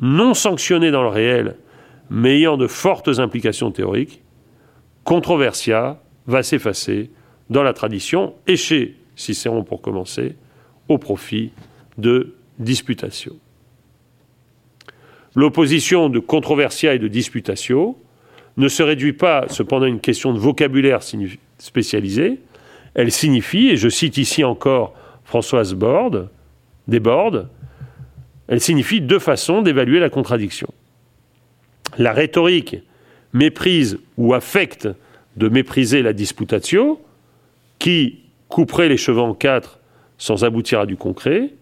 non 0.00 0.34
sanctionné 0.34 0.90
dans 0.90 1.02
le 1.02 1.08
réel, 1.08 1.56
mais 2.10 2.36
ayant 2.38 2.56
de 2.56 2.66
fortes 2.66 3.18
implications 3.18 3.70
théoriques, 3.70 4.22
controversia 5.04 6.00
va 6.26 6.42
s'effacer 6.42 7.10
dans 7.50 7.62
la 7.62 7.72
tradition 7.72 8.34
et 8.46 8.56
chez 8.56 8.96
Cicéron 9.16 9.64
pour 9.64 9.80
commencer, 9.80 10.36
au 10.88 10.98
profit 10.98 11.50
de 11.96 12.34
disputatio. 12.58 13.36
L'opposition 15.34 16.08
de 16.08 16.18
controversia 16.18 16.94
et 16.94 16.98
de 16.98 17.08
disputatio 17.08 17.98
ne 18.56 18.68
se 18.68 18.82
réduit 18.82 19.12
pas 19.12 19.46
cependant 19.48 19.86
à 19.86 19.88
une 19.88 20.00
question 20.00 20.32
de 20.32 20.38
vocabulaire 20.38 21.00
spécialisé, 21.58 22.40
elle 22.94 23.12
signifie, 23.12 23.68
et 23.68 23.76
je 23.76 23.88
cite 23.88 24.16
ici 24.16 24.42
encore 24.42 24.94
Françoise 25.24 25.74
Borde, 25.74 26.30
Desbordes, 26.88 27.48
elle 28.48 28.60
signifie 28.60 29.00
deux 29.00 29.18
façons 29.18 29.62
d'évaluer 29.62 30.00
la 30.00 30.08
contradiction. 30.08 30.68
La 31.98 32.12
rhétorique 32.12 32.76
méprise 33.32 33.98
ou 34.16 34.34
affecte 34.34 34.88
de 35.36 35.48
mépriser 35.48 36.02
la 36.02 36.12
disputatio, 36.12 37.00
couperait 38.48 38.88
les 38.88 38.96
cheveux 38.96 39.20
en 39.20 39.34
quatre 39.34 39.78
sans 40.16 40.44
aboutir 40.44 40.80
à 40.80 40.86
du 40.86 40.96
concret, 40.96 41.54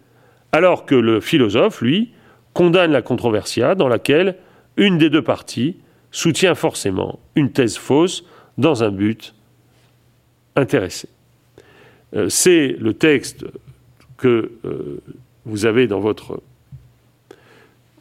alors 0.51 0.85
que 0.85 0.95
le 0.95 1.19
philosophe, 1.21 1.81
lui, 1.81 2.11
condamne 2.53 2.91
la 2.91 3.01
controversia 3.01 3.75
dans 3.75 3.87
laquelle 3.87 4.35
une 4.77 4.97
des 4.97 5.09
deux 5.09 5.21
parties 5.21 5.77
soutient 6.11 6.55
forcément 6.55 7.19
une 7.35 7.51
thèse 7.51 7.77
fausse 7.77 8.23
dans 8.57 8.83
un 8.83 8.91
but 8.91 9.35
intéressé. 10.55 11.09
Euh, 12.15 12.29
c'est 12.29 12.75
le 12.79 12.93
texte 12.93 13.45
que 14.17 14.51
euh, 14.65 15.01
vous 15.45 15.65
avez 15.65 15.87
dans 15.87 15.99
votre 15.99 16.41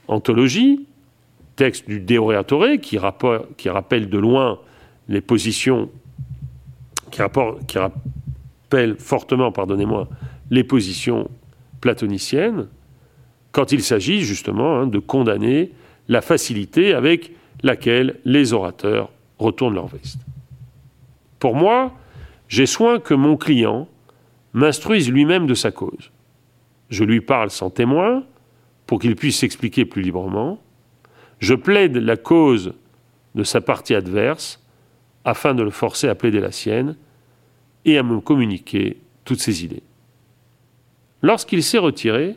anthologie, 0.09 0.86
texte 1.57 1.86
du 1.86 2.01
De 2.01 2.19
Oreatore, 2.19 2.78
qui, 2.81 2.98
qui 3.57 3.69
rappelle 3.69 4.09
de 4.09 4.19
loin 4.19 4.59
les 5.09 5.20
positions, 5.20 5.90
qui, 7.11 7.23
rappelle 7.23 8.97
fortement, 8.99 9.53
pardonnez-moi, 9.53 10.09
les 10.51 10.65
positions 10.65 11.31
platoniciennes, 11.81 12.69
quand 13.53 13.73
il 13.73 13.83
s'agit 13.83 14.20
justement 14.20 14.81
hein, 14.81 14.87
de 14.87 14.99
condamner 14.99 15.73
la 16.09 16.20
facilité 16.20 16.95
avec 16.95 17.33
laquelle 17.62 18.20
les 18.24 18.53
orateurs 18.53 19.11
retournent 19.39 19.74
leur 19.74 19.87
veste. 19.87 20.19
Pour 21.39 21.55
moi, 21.55 21.93
j'ai 22.49 22.66
soin 22.66 22.99
que 22.99 23.15
mon 23.15 23.37
client 23.37 23.89
m'instruise 24.53 25.11
lui-même 25.11 25.47
de 25.47 25.55
sa 25.55 25.70
cause. 25.70 26.12
Je 26.91 27.05
lui 27.05 27.20
parle 27.20 27.51
sans 27.51 27.70
témoin 27.70 28.24
pour 28.87 29.01
qu'il 29.01 29.16
puisse 29.16 29.39
s'expliquer 29.39 29.85
plus 29.85 30.03
librement. 30.03 30.61
Je 31.41 31.55
plaide 31.55 31.97
la 31.97 32.16
cause 32.16 32.73
de 33.35 33.43
sa 33.43 33.61
partie 33.61 33.95
adverse 33.95 34.62
afin 35.27 35.55
de 35.55 35.62
le 35.65 35.70
forcer 35.70 36.09
à 36.09 36.15
plaider 36.15 36.40
la 36.40 36.53
sienne 36.53 36.97
et 37.85 37.98
à 37.98 38.05
me 38.05 38.20
communiquer 38.20 38.97
toutes 39.24 39.40
ses 39.40 39.65
idées. 39.65 39.82
Lorsqu'il 41.20 41.65
s'est 41.65 41.78
retiré, 41.78 42.36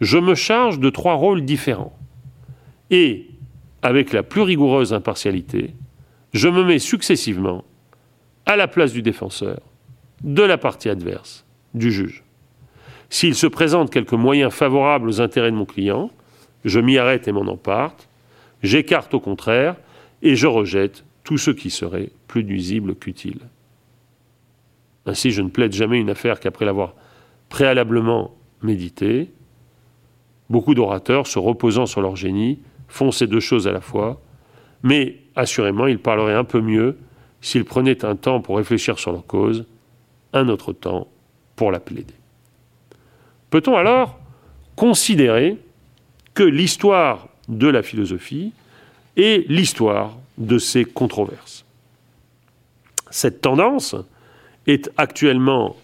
je 0.00 0.16
me 0.16 0.36
charge 0.36 0.78
de 0.78 0.90
trois 0.90 1.14
rôles 1.14 1.44
différents. 1.44 1.98
Et, 2.90 3.26
avec 3.82 4.12
la 4.12 4.22
plus 4.22 4.42
rigoureuse 4.42 4.94
impartialité, 4.94 5.74
je 6.32 6.48
me 6.48 6.64
mets 6.64 6.78
successivement 6.78 7.64
à 8.46 8.54
la 8.54 8.68
place 8.68 8.92
du 8.92 9.02
défenseur, 9.02 9.60
de 10.22 10.42
la 10.42 10.56
partie 10.56 10.88
adverse, 10.88 11.44
du 11.74 11.90
juge. 11.90 12.22
S'il 13.10 13.34
se 13.34 13.46
présente 13.48 13.90
quelques 13.90 14.12
moyens 14.12 14.52
favorables 14.52 15.08
aux 15.08 15.20
intérêts 15.20 15.50
de 15.50 15.56
mon 15.56 15.64
client, 15.64 16.10
je 16.64 16.78
m'y 16.78 16.96
arrête 16.96 17.26
et 17.26 17.32
m'en 17.32 17.46
emparte, 17.46 18.08
j'écarte 18.62 19.14
au 19.14 19.20
contraire, 19.20 19.74
et 20.22 20.36
je 20.36 20.46
rejette 20.46 21.04
tout 21.28 21.36
ce 21.36 21.50
qui 21.50 21.68
serait 21.68 22.08
plus 22.26 22.42
nuisible 22.42 22.94
qu'utile. 22.94 23.40
Ainsi, 25.04 25.30
je 25.30 25.42
ne 25.42 25.50
plaide 25.50 25.74
jamais 25.74 26.00
une 26.00 26.08
affaire 26.08 26.40
qu'après 26.40 26.64
l'avoir 26.64 26.94
préalablement 27.50 28.34
méditée. 28.62 29.30
Beaucoup 30.48 30.74
d'orateurs, 30.74 31.26
se 31.26 31.38
reposant 31.38 31.84
sur 31.84 32.00
leur 32.00 32.16
génie, 32.16 32.60
font 32.88 33.12
ces 33.12 33.26
deux 33.26 33.40
choses 33.40 33.68
à 33.68 33.72
la 33.72 33.82
fois, 33.82 34.22
mais 34.82 35.18
assurément, 35.36 35.86
ils 35.86 35.98
parleraient 35.98 36.32
un 36.32 36.44
peu 36.44 36.62
mieux 36.62 36.96
s'ils 37.42 37.66
prenaient 37.66 38.06
un 38.06 38.16
temps 38.16 38.40
pour 38.40 38.56
réfléchir 38.56 38.98
sur 38.98 39.12
leur 39.12 39.26
cause 39.26 39.66
un 40.32 40.48
autre 40.48 40.72
temps 40.72 41.08
pour 41.56 41.70
la 41.70 41.78
plaider. 41.78 42.14
Peut-on 43.50 43.76
alors 43.76 44.18
considérer 44.76 45.58
que 46.32 46.42
l'histoire 46.42 47.28
de 47.48 47.68
la 47.68 47.82
philosophie 47.82 48.54
est 49.18 49.46
l'histoire 49.50 50.16
de 50.38 50.58
ces 50.58 50.84
controverses 50.84 51.64
Cette 53.10 53.40
tendance 53.40 53.94
est 54.66 54.90
actuellement 54.96 55.76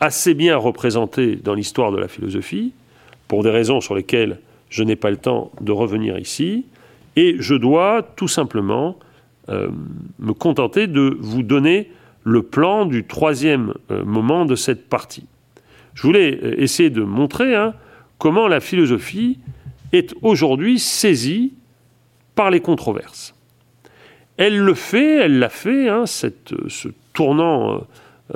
assez 0.00 0.34
bien 0.34 0.56
représentée 0.56 1.36
dans 1.36 1.54
l'histoire 1.54 1.92
de 1.92 1.98
la 1.98 2.08
philosophie, 2.08 2.72
pour 3.26 3.42
des 3.42 3.50
raisons 3.50 3.80
sur 3.80 3.94
lesquelles 3.94 4.38
je 4.70 4.82
n'ai 4.82 4.96
pas 4.96 5.10
le 5.10 5.16
temps 5.16 5.50
de 5.60 5.72
revenir 5.72 6.18
ici, 6.18 6.66
et 7.16 7.36
je 7.38 7.54
dois 7.54 8.02
tout 8.16 8.28
simplement 8.28 8.96
euh, 9.48 9.68
me 10.18 10.32
contenter 10.32 10.86
de 10.86 11.16
vous 11.20 11.42
donner 11.42 11.90
le 12.22 12.42
plan 12.42 12.84
du 12.84 13.04
troisième 13.04 13.74
euh, 13.90 14.04
moment 14.04 14.44
de 14.44 14.54
cette 14.54 14.88
partie. 14.88 15.26
Je 15.94 16.02
voulais 16.02 16.38
euh, 16.42 16.60
essayer 16.60 16.90
de 16.90 17.02
montrer 17.02 17.54
hein, 17.54 17.74
comment 18.18 18.46
la 18.46 18.60
philosophie 18.60 19.38
est 19.92 20.14
aujourd'hui 20.22 20.78
saisie 20.78 21.54
par 22.34 22.50
les 22.50 22.60
controverses. 22.60 23.34
Elle 24.38 24.58
le 24.58 24.74
fait, 24.74 25.16
elle 25.16 25.38
l'a 25.38 25.50
fait, 25.50 25.88
hein, 25.88 26.06
cette, 26.06 26.54
ce 26.68 26.88
tournant, 27.12 27.86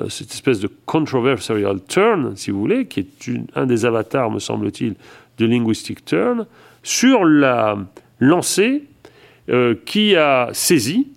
cette 0.08 0.32
espèce 0.32 0.60
de 0.60 0.68
controversial 0.84 1.80
turn, 1.88 2.36
si 2.36 2.50
vous 2.50 2.60
voulez, 2.60 2.86
qui 2.86 3.00
est 3.00 3.30
un 3.54 3.66
des 3.66 3.86
avatars, 3.86 4.30
me 4.30 4.38
semble-t-il, 4.38 4.94
de 5.38 5.46
linguistic 5.46 6.04
turn, 6.04 6.46
sur 6.82 7.24
la 7.24 7.78
lancée 8.18 8.84
euh, 9.50 9.74
qui 9.84 10.14
a 10.16 10.50
saisi 10.52 11.08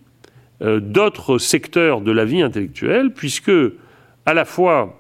euh, 0.62 0.80
d'autres 0.80 1.38
secteurs 1.38 2.02
de 2.02 2.12
la 2.12 2.26
vie 2.26 2.41
intellectuelle, 2.41 3.14
puisque 3.14 3.52
à 4.26 4.34
la 4.34 4.45
fois 4.45 4.99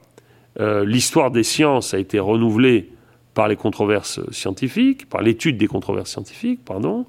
euh, 0.59 0.85
l'histoire 0.85 1.31
des 1.31 1.43
sciences 1.43 1.93
a 1.93 1.99
été 1.99 2.19
renouvelée 2.19 2.91
par 3.33 3.47
les 3.47 3.55
controverses 3.55 4.19
scientifiques, 4.31 5.09
par 5.09 5.21
l'étude 5.21 5.57
des 5.57 5.67
controverses 5.67 6.11
scientifiques, 6.11 6.63
pardon. 6.63 7.05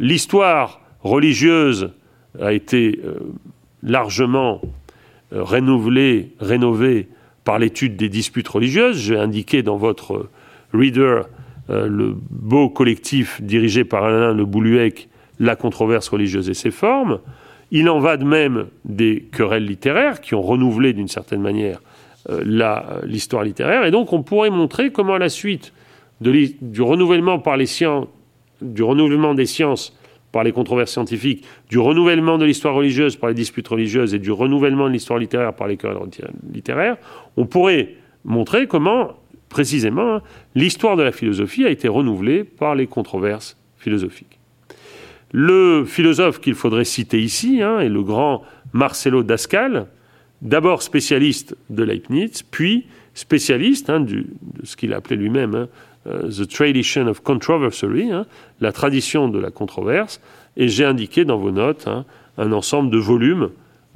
L'histoire 0.00 0.80
religieuse 1.02 1.90
a 2.40 2.52
été 2.52 3.00
largement 3.82 4.60
renouvelée, 5.32 6.32
rénovée 6.40 7.08
par 7.44 7.58
l'étude 7.58 7.96
des 7.96 8.08
disputes 8.08 8.48
religieuses. 8.48 8.98
J'ai 8.98 9.16
indiqué 9.16 9.62
dans 9.62 9.76
votre 9.76 10.28
reader 10.72 11.22
le 11.68 12.14
beau 12.30 12.68
collectif 12.68 13.42
dirigé 13.42 13.84
par 13.84 14.04
Alain 14.04 14.32
Le 14.34 14.44
Bouluec 14.44 15.08
la 15.40 15.56
controverse 15.56 16.08
religieuse 16.08 16.48
et 16.48 16.54
ses 16.54 16.70
formes. 16.70 17.20
Il 17.70 17.88
en 17.90 18.00
va 18.00 18.16
de 18.16 18.24
même 18.24 18.66
des 18.84 19.28
querelles 19.32 19.66
littéraires 19.66 20.20
qui 20.20 20.34
ont 20.34 20.42
renouvelé 20.42 20.92
d'une 20.92 21.08
certaine 21.08 21.42
manière 21.42 21.80
euh, 22.30 23.02
l'histoire 23.04 23.44
littéraire. 23.44 23.84
Et 23.84 23.90
donc 23.90 24.12
on 24.12 24.22
pourrait 24.22 24.50
montrer 24.50 24.90
comment 24.90 25.14
à 25.14 25.18
la 25.18 25.28
suite 25.28 25.72
du 26.20 26.82
renouvellement 26.82 27.38
par 27.38 27.56
les 27.56 27.66
sciences, 27.66 28.06
du 28.60 28.82
renouvellement 28.82 29.34
des 29.34 29.46
sciences 29.46 29.96
par 30.32 30.44
les 30.44 30.52
controverses 30.52 30.92
scientifiques, 30.92 31.44
du 31.70 31.78
renouvellement 31.78 32.38
de 32.38 32.44
l'histoire 32.44 32.74
religieuse 32.74 33.16
par 33.16 33.30
les 33.30 33.34
disputes 33.34 33.68
religieuses 33.68 34.14
et 34.14 34.18
du 34.18 34.30
renouvellement 34.30 34.88
de 34.88 34.92
l'histoire 34.92 35.18
littéraire 35.18 35.54
par 35.54 35.68
les 35.68 35.76
querelles 35.76 35.98
littéraires, 36.52 36.96
on 37.36 37.46
pourrait 37.46 37.94
montrer 38.24 38.66
comment, 38.66 39.14
précisément, 39.48 40.16
hein, 40.16 40.22
l'histoire 40.54 40.96
de 40.96 41.02
la 41.02 41.12
philosophie 41.12 41.64
a 41.64 41.70
été 41.70 41.88
renouvelée 41.88 42.44
par 42.44 42.74
les 42.74 42.86
controverses 42.86 43.56
philosophiques. 43.78 44.38
Le 45.32 45.84
philosophe 45.86 46.40
qu'il 46.40 46.54
faudrait 46.54 46.84
citer 46.84 47.20
ici 47.20 47.62
hein, 47.62 47.80
est 47.80 47.88
le 47.88 48.02
grand 48.02 48.42
Marcelo 48.72 49.22
Dascal, 49.22 49.86
d'abord 50.42 50.82
spécialiste 50.82 51.56
de 51.70 51.82
Leibniz, 51.82 52.42
puis 52.42 52.86
spécialiste 53.14 53.90
hein, 53.90 54.00
de 54.00 54.24
ce 54.62 54.76
qu'il 54.76 54.92
appelait 54.92 55.16
lui-même 55.16 55.66
The 56.08 56.48
Tradition 56.48 57.06
of 57.06 57.22
Controversy, 57.22 58.10
la 58.60 58.72
tradition 58.72 59.28
de 59.28 59.38
la 59.38 59.50
controverse, 59.50 60.20
et 60.56 60.68
j'ai 60.68 60.84
indiqué 60.84 61.24
dans 61.24 61.38
vos 61.38 61.50
notes 61.50 61.88
un 62.36 62.52
ensemble 62.52 62.90
de 62.90 62.98
volumes 62.98 63.50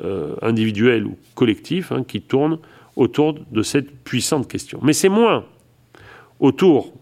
euh, 0.05 0.35
individuels 0.43 1.07
ou 1.07 1.17
collectifs 1.35 1.93
qui 2.09 2.21
tournent 2.23 2.59
autour 2.97 3.35
de 3.35 3.63
cette 3.63 3.91
puissante 4.05 4.49
question. 4.49 4.81
Mais 4.83 4.93
c'est 4.93 5.09
moins 5.09 5.45
autour 6.41 6.93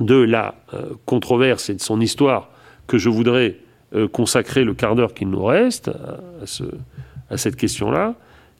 de 0.00 0.16
la 0.16 0.54
euh, 0.74 0.94
controverse 1.06 1.70
et 1.70 1.74
de 1.74 1.80
son 1.80 2.00
histoire 2.00 2.50
que 2.86 2.98
je 2.98 3.08
voudrais 3.08 3.56
euh, 3.94 4.08
consacrer 4.08 4.64
le 4.64 4.74
quart 4.74 4.96
d'heure 4.96 5.14
qu'il 5.14 5.30
nous 5.30 5.44
reste 5.44 5.90
à, 7.30 7.36
cette 7.36 7.56
question-là, 7.56 8.14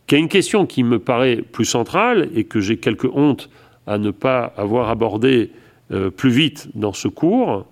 est 0.09 0.18
une 0.18 0.28
question 0.28 0.66
qui 0.66 0.85
me 0.85 0.98
paraît 0.98 1.36
plus 1.36 1.64
centrale 1.64 2.28
et 2.35 2.44
que 2.44 2.60
j'ai 2.60 2.76
quelque 2.76 3.09
honte 3.09 3.51
à 3.86 3.98
ne 3.98 4.11
pas 4.11 4.52
avoir 4.56 4.89
abordée 4.89 5.51
euh, 5.90 6.11
plus 6.11 6.31
vite 6.31 6.69
dans 6.74 6.93
ce 6.93 7.09
cours, 7.09 7.66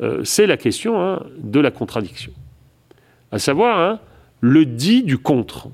euh, 0.00 0.22
c'est 0.24 0.46
la 0.46 0.56
question 0.56 1.00
hein, 1.00 1.22
de 1.38 1.60
la 1.60 1.70
contradiction. 1.70 2.32
À 3.32 3.38
savoir, 3.38 3.78
hein, 3.78 4.00
le 4.40 4.66
dit 4.66 5.02
du 5.02 5.18
contre. 5.18 5.68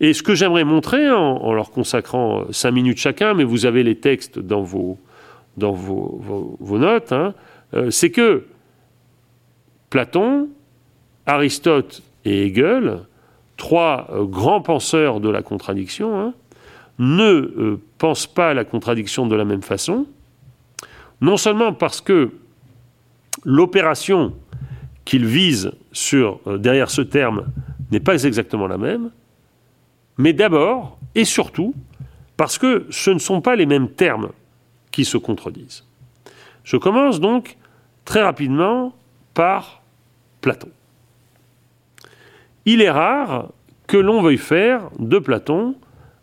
Et 0.00 0.14
ce 0.14 0.22
que 0.22 0.34
j'aimerais 0.34 0.64
montrer, 0.64 1.10
en, 1.10 1.52
leur 1.52 1.70
consacrant 1.70 2.44
cinq 2.50 2.72
minutes 2.72 2.98
chacun, 2.98 3.34
mais 3.34 3.44
vous 3.44 3.66
avez 3.66 3.82
les 3.82 3.96
textes 3.96 4.38
dans 4.38 4.62
vos, 4.62 4.98
dans 5.56 5.72
vos, 5.72 6.78
notes, 6.78 7.12
hein, 7.12 7.34
c'est 7.90 8.10
que 8.10 8.46
Platon, 9.90 10.48
Aristote 11.26 12.02
et 12.24 12.46
Hegel, 12.46 13.00
trois 13.56 14.08
euh, 14.10 14.24
grands 14.24 14.62
penseurs 14.62 15.20
de 15.20 15.28
la 15.28 15.42
contradiction, 15.42 16.32
ne 16.98 17.24
euh, 17.24 17.80
pensent 17.98 18.26
pas 18.26 18.54
la 18.54 18.64
contradiction 18.64 19.26
de 19.26 19.34
la 19.34 19.44
même 19.44 19.62
façon, 19.62 20.06
non 21.20 21.36
seulement 21.36 21.72
parce 21.72 22.00
que 22.00 22.30
l'opération 23.44 24.34
qu'ils 25.04 25.26
visent 25.26 25.72
sur, 25.92 26.40
euh, 26.46 26.58
derrière 26.58 26.90
ce 26.90 27.02
terme 27.02 27.46
n'est 27.90 28.00
pas 28.00 28.24
exactement 28.24 28.66
la 28.66 28.78
même, 28.78 29.10
mais 30.18 30.32
d'abord 30.32 30.98
et 31.14 31.24
surtout 31.24 31.74
parce 32.36 32.58
que 32.58 32.86
ce 32.90 33.10
ne 33.10 33.18
sont 33.18 33.40
pas 33.40 33.56
les 33.56 33.66
mêmes 33.66 33.90
termes 33.90 34.30
qui 34.90 35.04
se 35.04 35.16
contredisent. 35.16 35.84
Je 36.64 36.76
commence 36.76 37.20
donc 37.20 37.56
très 38.04 38.22
rapidement 38.22 38.94
par 39.34 39.82
Platon. 40.40 40.70
Il 42.64 42.80
est 42.80 42.90
rare 42.90 43.48
que 43.86 43.96
l'on 43.96 44.22
veuille 44.22 44.38
faire 44.38 44.90
de 44.98 45.18
Platon 45.18 45.74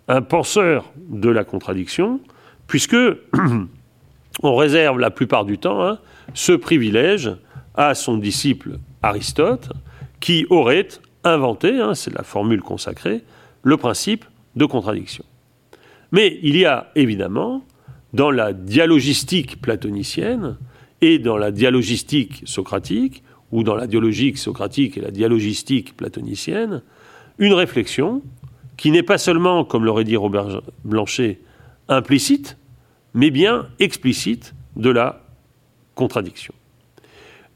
un 0.09 0.21
penseur 0.23 0.91
de 0.97 1.29
la 1.29 1.45
contradiction, 1.45 2.19
puisque 2.67 2.97
on 4.43 4.55
réserve 4.55 4.99
la 4.99 5.11
plupart 5.11 5.45
du 5.45 5.57
temps 5.57 5.83
hein, 5.85 5.99
ce 6.33 6.51
privilège 6.51 7.31
à 7.75 7.93
son 7.95 8.17
disciple 8.17 8.79
Aristote, 9.03 9.69
qui 10.19 10.45
aurait 10.49 10.89
inventé, 11.23 11.79
hein, 11.79 11.93
c'est 11.95 12.13
la 12.13 12.23
formule 12.23 12.61
consacrée, 12.61 13.21
le 13.61 13.77
principe 13.77 14.25
de 14.55 14.65
contradiction. 14.65 15.23
Mais 16.11 16.39
il 16.41 16.57
y 16.57 16.65
a 16.65 16.91
évidemment, 16.95 17.63
dans 18.13 18.31
la 18.31 18.51
dialogistique 18.51 19.61
platonicienne 19.61 20.57
et 21.01 21.19
dans 21.19 21.37
la 21.37 21.51
dialogistique 21.51 22.41
socratique, 22.45 23.23
ou 23.51 23.63
dans 23.63 23.75
la 23.75 23.87
dialogique 23.87 24.37
socratique 24.37 24.97
et 24.97 25.01
la 25.01 25.11
dialogistique 25.11 25.95
platonicienne, 25.95 26.81
une 27.37 27.53
réflexion 27.53 28.21
qui 28.79 28.91
n'est 28.91 29.03
pas 29.03 29.17
seulement, 29.17 29.65
comme 29.65 29.83
l'aurait 29.83 30.05
dit 30.05 30.15
Robert 30.15 30.61
Blanchet, 30.85 31.39
implicite, 31.89 32.57
mais 33.13 33.29
bien 33.29 33.67
explicite 33.79 34.55
de 34.75 34.89
la 34.89 35.21
contradiction. 35.95 36.53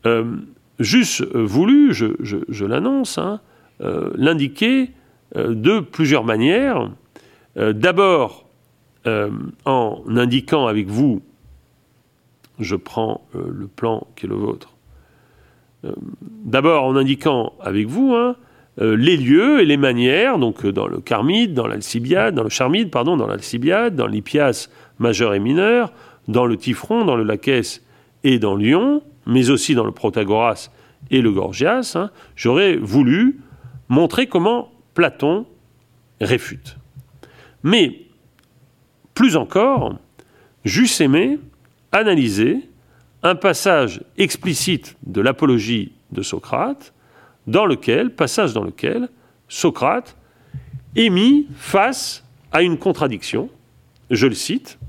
Euh, 0.06 0.36
juste 0.80 1.24
voulu, 1.34 1.94
je, 1.94 2.66
l'annonce, 2.66 3.18
hein, 3.18 3.40
euh, 3.82 4.12
l'indiquer 4.16 4.91
euh, 5.38 5.56
de 5.56 5.80
plusieurs 5.80 6.26
manières. 6.26 6.91
D'abord, 7.56 8.50
en 9.06 10.04
indiquant 10.08 10.66
avec 10.66 10.88
vous, 10.88 11.22
je 12.58 12.76
prends 12.76 13.28
le 13.36 13.68
plan 13.68 14.08
qui 14.16 14.26
est 14.26 14.30
le 14.30 14.36
vôtre, 14.36 14.74
euh, 15.86 15.91
d'abord 16.22 16.86
en 16.86 16.95
indiquant 16.95 17.54
avec 17.60 17.88
vous 17.88 18.14
hein, 18.14 18.36
euh, 18.80 18.95
les 18.95 19.18
lieux 19.18 19.62
et 19.62 19.66
les 19.66 19.78
manières, 19.78 20.40
donc 20.40 20.66
euh, 20.66 20.72
dans 20.72 20.88
le 20.88 21.00
Carmide, 21.00 21.54
dans 21.54 21.68
l'Alcibiade, 21.68 22.34
dans 22.34 22.44
le 22.44 22.50
Charmide, 22.50 22.90
pardon, 22.90 23.18
dans 23.18 23.28
l'Alcibiade, 23.28 23.95
dans 23.95 24.08
l'Hippias 24.08 24.70
majeur 25.00 25.34
et 25.34 25.40
mineur, 25.40 25.94
dans 26.28 26.45
le 26.45 26.58
Tifron, 26.58 27.06
dans 27.06 27.16
le 27.16 27.24
Laches 27.24 27.82
et 28.24 28.40
dans 28.40 28.56
Lyon, 28.56 29.04
mais 29.28 29.50
aussi 29.50 29.76
dans 29.76 29.86
le 29.86 29.91
Protagoras 29.91 30.70
et 31.12 31.22
le 31.22 31.32
Gorgias, 31.32 31.94
hein, 31.95 32.10
j'aurais 32.36 32.76
voulu 32.78 33.40
montrer 33.90 34.28
comment 34.28 34.72
Platon 34.94 35.45
réfute. 36.22 36.78
Mais, 37.64 38.02
plus 39.14 39.36
encore, 39.36 39.95
j'eusse 40.66 41.00
aimé 41.02 41.40
analyser 41.91 42.62
un 43.22 43.36
passage 43.36 44.02
explicite 44.18 44.98
de 45.06 45.22
l'apologie 45.22 45.94
de 46.12 46.22
Socrate, 46.22 46.93
dans 47.48 47.65
lequel, 47.65 48.14
passage 48.14 48.53
dans 48.53 48.64
lequel 48.64 49.10
Socrate 49.48 50.15
est 50.95 51.10
mis 51.10 51.48
face 51.56 52.24
à 52.52 52.61
une 52.61 52.78
contradiction. 52.78 53.49
Je 54.10 54.28
le 54.28 54.36
cite. 54.36 54.80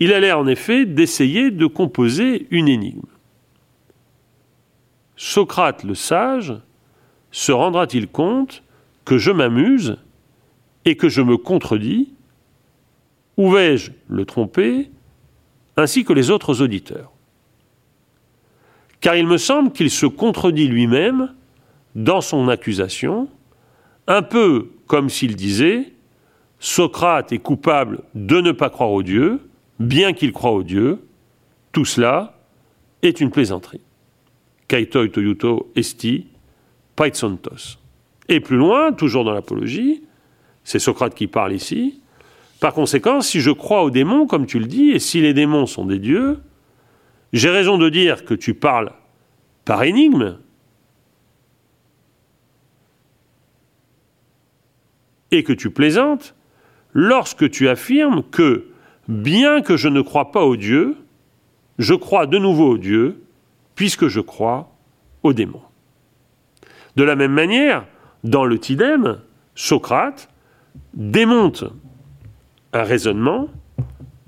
Il 0.00 0.12
a 0.12 0.20
l'air 0.20 0.38
en 0.38 0.46
effet 0.46 0.86
d'essayer 0.86 1.50
de 1.50 1.66
composer 1.66 2.46
une 2.50 2.68
énigme. 2.68 3.06
Socrate 5.16 5.84
le 5.84 5.94
sage 5.94 6.54
se 7.30 7.52
rendra-t-il 7.52 8.08
compte 8.08 8.62
que 9.04 9.18
je 9.18 9.30
m'amuse 9.30 9.98
et 10.84 10.96
que 10.96 11.08
je 11.08 11.22
me 11.22 11.36
contredis? 11.36 12.12
Ou 13.36 13.50
vais-je 13.50 13.90
le 14.08 14.24
tromper 14.24 14.90
ainsi 15.76 16.04
que 16.04 16.12
les 16.12 16.30
autres 16.30 16.62
auditeurs? 16.62 17.13
Car 19.04 19.16
il 19.16 19.26
me 19.26 19.36
semble 19.36 19.70
qu'il 19.70 19.90
se 19.90 20.06
contredit 20.06 20.66
lui-même 20.66 21.34
dans 21.94 22.22
son 22.22 22.48
accusation, 22.48 23.28
un 24.06 24.22
peu 24.22 24.70
comme 24.86 25.10
s'il 25.10 25.36
disait 25.36 25.92
Socrate 26.58 27.30
est 27.30 27.38
coupable 27.38 28.00
de 28.14 28.40
ne 28.40 28.50
pas 28.50 28.70
croire 28.70 28.92
au 28.92 29.02
Dieu, 29.02 29.42
bien 29.78 30.14
qu'il 30.14 30.32
croit 30.32 30.52
au 30.52 30.62
Dieu, 30.62 31.00
tout 31.70 31.84
cela 31.84 32.38
est 33.02 33.20
une 33.20 33.30
plaisanterie. 33.30 33.82
Kaitoi 34.68 35.08
toyuto 35.08 35.70
esti 35.76 36.28
paitsontos. 36.96 37.76
Et 38.30 38.40
plus 38.40 38.56
loin, 38.56 38.94
toujours 38.94 39.24
dans 39.24 39.34
l'apologie, 39.34 40.02
c'est 40.62 40.78
Socrate 40.78 41.14
qui 41.14 41.26
parle 41.26 41.52
ici. 41.52 42.00
Par 42.58 42.72
conséquent, 42.72 43.20
si 43.20 43.40
je 43.40 43.50
crois 43.50 43.82
aux 43.82 43.90
démons, 43.90 44.26
comme 44.26 44.46
tu 44.46 44.58
le 44.58 44.66
dis, 44.66 44.92
et 44.92 44.98
si 44.98 45.20
les 45.20 45.34
démons 45.34 45.66
sont 45.66 45.84
des 45.84 45.98
dieux, 45.98 46.38
j'ai 47.34 47.50
raison 47.50 47.78
de 47.78 47.88
dire 47.88 48.24
que 48.24 48.32
tu 48.32 48.54
parles 48.54 48.92
par 49.64 49.82
énigme, 49.82 50.38
et 55.32 55.42
que 55.42 55.52
tu 55.52 55.70
plaisantes 55.70 56.36
lorsque 56.92 57.50
tu 57.50 57.68
affirmes 57.68 58.22
que, 58.22 58.68
bien 59.08 59.62
que 59.62 59.76
je 59.76 59.88
ne 59.88 60.00
crois 60.00 60.30
pas 60.30 60.44
au 60.44 60.54
Dieu, 60.54 60.96
je 61.78 61.94
crois 61.94 62.26
de 62.26 62.38
nouveau 62.38 62.70
au 62.70 62.78
Dieu, 62.78 63.20
puisque 63.74 64.06
je 64.06 64.20
crois 64.20 64.70
aux 65.24 65.32
démons. 65.32 65.62
De 66.94 67.02
la 67.02 67.16
même 67.16 67.32
manière, 67.32 67.84
dans 68.22 68.44
le 68.44 68.60
Tidème, 68.60 69.18
Socrate 69.56 70.28
démonte 70.94 71.64
un 72.72 72.84
raisonnement 72.84 73.48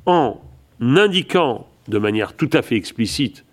en 0.07 0.41
indiquant 0.81 1.66
de 1.89 1.99
manière 1.99 2.35
tout 2.35 2.51
à 2.53 2.63
fait 2.63 2.77
explicite 2.77 3.45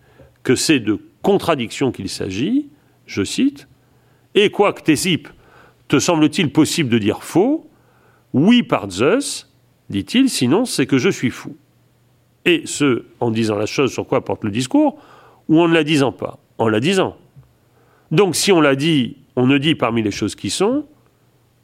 que 0.44 0.56
c'est 0.56 0.80
de 0.80 1.00
contradiction 1.22 1.92
qu'il 1.92 2.10
s'agit, 2.10 2.68
je 3.06 3.24
cite, 3.24 3.68
et 4.36 4.50
quoi 4.50 4.74
que 4.74 4.82
Thésip 4.82 5.30
te 5.88 6.00
semble-t-il 6.00 6.52
possible 6.52 6.90
de 6.90 6.98
dire 6.98 7.24
faux 7.24 7.70
Oui, 8.34 8.64
par 8.64 8.90
Zeus, 8.90 9.52
dit-il, 9.90 10.30
sinon 10.30 10.66
c'est 10.66 10.86
que 10.86 10.98
je 10.98 11.10
suis 11.10 11.30
fou. 11.30 11.56
Et 12.46 12.64
ce, 12.66 13.06
en 13.20 13.32
disant 13.32 13.56
la 13.56 13.66
chose 13.66 13.92
sur 13.92 14.06
quoi 14.06 14.26
porte 14.26 14.44
le 14.44 14.52
discours, 14.52 15.00
ou 15.48 15.62
en 15.62 15.68
ne 15.68 15.74
la 15.74 15.84
disant 15.84 16.12
pas 16.12 16.40
En 16.58 16.68
la 16.68 16.80
disant. 16.80 17.18
Donc 18.12 18.36
si 18.36 18.52
on 18.52 18.60
l'a 18.60 18.76
dit, 18.76 19.18
on 19.36 19.48
ne 19.48 19.58
dit 19.58 19.76
parmi 19.76 20.02
les 20.04 20.12
choses 20.12 20.36
qui 20.36 20.50
sont 20.50 20.86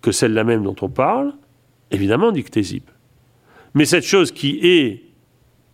que 0.01 0.11
celle-là 0.11 0.43
même 0.43 0.63
dont 0.63 0.75
on 0.81 0.89
parle, 0.89 1.33
évidemment, 1.91 2.31
dit 2.31 2.43
Ctésippe. 2.43 2.89
Mais 3.73 3.85
cette 3.85 4.05
chose 4.05 4.31
qui 4.31 4.59
est 4.63 5.03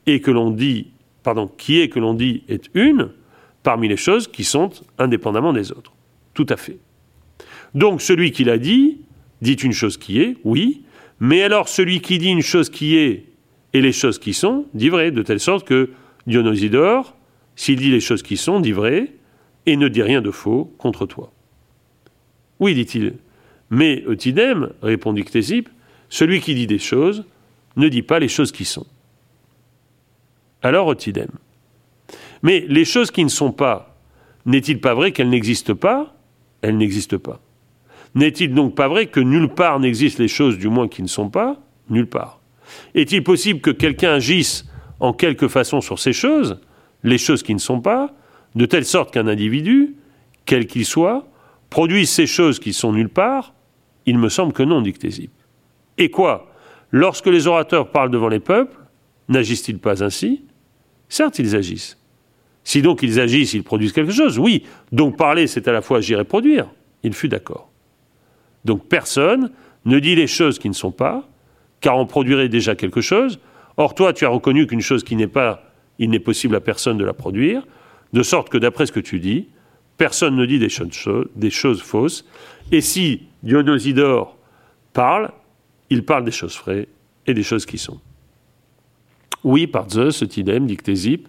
et 0.07 0.21
que 0.21 0.31
l'on 0.31 0.51
dit, 0.51 0.87
pardon, 1.23 1.47
qui 1.47 1.79
est 1.79 1.89
que 1.89 1.99
l'on 1.99 2.13
dit 2.13 2.43
est 2.47 2.69
une 2.73 3.09
parmi 3.63 3.87
les 3.87 3.97
choses 3.97 4.27
qui 4.27 4.43
sont 4.43 4.69
indépendamment 4.97 5.53
des 5.53 5.71
autres. 5.71 5.93
Tout 6.33 6.45
à 6.49 6.57
fait. 6.57 6.77
Donc 7.73 8.01
celui 8.01 8.31
qui 8.31 8.43
l'a 8.43 8.57
dit 8.57 8.99
dit 9.41 9.53
une 9.53 9.73
chose 9.73 9.97
qui 9.97 10.21
est, 10.21 10.37
oui, 10.43 10.83
mais 11.19 11.41
alors 11.43 11.67
celui 11.67 11.99
qui 12.01 12.17
dit 12.17 12.29
une 12.29 12.41
chose 12.41 12.69
qui 12.69 12.95
est 12.95 13.25
et 13.73 13.81
les 13.81 13.91
choses 13.91 14.19
qui 14.19 14.33
sont 14.33 14.65
dit 14.73 14.89
vrai, 14.89 15.11
de 15.11 15.21
telle 15.21 15.39
sorte 15.39 15.67
que 15.67 15.89
Dionosidore, 16.27 17.15
s'il 17.55 17.77
dit 17.77 17.91
les 17.91 17.99
choses 17.99 18.23
qui 18.23 18.37
sont, 18.37 18.59
dit 18.59 18.71
vrai, 18.71 19.11
et 19.65 19.77
ne 19.77 19.87
dit 19.87 20.01
rien 20.01 20.21
de 20.21 20.31
faux 20.31 20.73
contre 20.77 21.05
toi. 21.05 21.31
Oui, 22.59 22.73
dit-il, 22.73 23.15
mais 23.69 24.03
Eutidem, 24.07 24.69
répondit 24.81 25.23
Ctésippe, 25.23 25.69
celui 26.09 26.39
qui 26.39 26.55
dit 26.55 26.67
des 26.67 26.79
choses 26.79 27.25
ne 27.75 27.89
dit 27.89 28.01
pas 28.01 28.19
les 28.19 28.27
choses 28.27 28.51
qui 28.51 28.63
sont. 28.63 28.85
Alors 30.65 30.91
Eutidem. 30.91 31.29
Mais 32.41 32.65
les 32.67 32.85
choses 32.85 33.11
qui 33.11 33.23
ne 33.23 33.29
sont 33.29 33.51
pas, 33.51 33.99
n'est-il 34.47 34.81
pas 34.81 34.95
vrai 34.95 35.11
qu'elles 35.11 35.29
n'existent 35.29 35.75
pas? 35.75 36.15
Elles 36.63 36.75
n'existent 36.75 37.19
pas. 37.19 37.39
N'est-il 38.15 38.51
donc 38.51 38.73
pas 38.73 38.87
vrai 38.87 39.05
que 39.05 39.19
nulle 39.19 39.49
part 39.49 39.79
n'existent 39.79 40.23
les 40.23 40.27
choses, 40.27 40.57
du 40.57 40.67
moins 40.67 40.87
qui 40.87 41.03
ne 41.03 41.07
sont 41.07 41.29
pas? 41.29 41.59
Nulle 41.91 42.07
part. 42.07 42.39
Est-il 42.95 43.23
possible 43.23 43.61
que 43.61 43.69
quelqu'un 43.69 44.13
agisse 44.13 44.65
en 44.99 45.13
quelque 45.13 45.47
façon 45.47 45.81
sur 45.81 45.99
ces 45.99 46.13
choses, 46.13 46.59
les 47.03 47.19
choses 47.19 47.43
qui 47.43 47.53
ne 47.53 47.59
sont 47.59 47.79
pas, 47.79 48.15
de 48.55 48.65
telle 48.65 48.85
sorte 48.85 49.13
qu'un 49.13 49.27
individu, 49.27 49.97
quel 50.45 50.65
qu'il 50.65 50.85
soit, 50.85 51.27
produise 51.69 52.09
ces 52.09 52.25
choses 52.25 52.57
qui 52.57 52.73
sont 52.73 52.91
nulle 52.91 53.09
part? 53.09 53.53
Il 54.07 54.17
me 54.17 54.29
semble 54.29 54.51
que 54.51 54.63
non, 54.63 54.81
dit. 54.81 55.29
Et 55.99 56.09
quoi? 56.09 56.51
Lorsque 56.89 57.27
les 57.27 57.45
orateurs 57.45 57.91
parlent 57.91 58.09
devant 58.09 58.29
les 58.29 58.39
peuples, 58.39 58.79
n'agissent-ils 59.29 59.77
pas 59.77 60.03
ainsi? 60.03 60.41
Certes, 61.15 61.39
ils 61.39 61.55
agissent. 61.55 61.97
Si 62.65 62.81
donc 62.81 63.01
ils 63.01 63.21
agissent, 63.21 63.53
ils 63.53 63.63
produisent 63.63 63.93
quelque 63.93 64.11
chose, 64.11 64.37
oui. 64.37 64.63
Donc 64.91 65.15
parler, 65.15 65.47
c'est 65.47 65.65
à 65.69 65.71
la 65.71 65.81
fois 65.81 65.99
agir 65.99 66.19
et 66.19 66.25
produire. 66.25 66.67
Il 67.03 67.13
fut 67.13 67.29
d'accord. 67.29 67.69
Donc 68.65 68.89
personne 68.89 69.49
ne 69.85 69.99
dit 69.99 70.15
les 70.15 70.27
choses 70.27 70.59
qui 70.59 70.67
ne 70.67 70.73
sont 70.73 70.91
pas, 70.91 71.25
car 71.79 71.97
on 71.97 72.05
produirait 72.05 72.49
déjà 72.49 72.75
quelque 72.75 72.99
chose. 72.99 73.39
Or 73.77 73.95
toi, 73.95 74.11
tu 74.11 74.25
as 74.25 74.27
reconnu 74.27 74.67
qu'une 74.67 74.81
chose 74.81 75.05
qui 75.05 75.15
n'est 75.15 75.29
pas, 75.29 75.71
il 75.99 76.09
n'est 76.09 76.19
possible 76.19 76.53
à 76.53 76.59
personne 76.59 76.97
de 76.97 77.05
la 77.05 77.13
produire, 77.13 77.65
de 78.11 78.21
sorte 78.21 78.49
que 78.49 78.57
d'après 78.57 78.85
ce 78.85 78.91
que 78.91 78.99
tu 78.99 79.21
dis, 79.21 79.47
personne 79.95 80.35
ne 80.35 80.45
dit 80.45 80.59
des 80.59 80.67
choses, 81.49 81.81
fausses. 81.81 82.25
Et 82.73 82.81
si 82.81 83.21
Dionosidore 83.41 84.35
parle, 84.91 85.31
il 85.89 86.03
parle 86.03 86.25
des 86.25 86.31
choses 86.31 86.57
vraies 86.57 86.89
et 87.25 87.33
des 87.33 87.43
choses 87.43 87.65
qui 87.65 87.77
sont. 87.77 88.01
Oui, 89.45 89.67
par 89.67 89.87
Zeus, 89.87 90.27
Tidem, 90.27 90.65
dit 90.65 90.75
Ctésippe, 90.75 91.27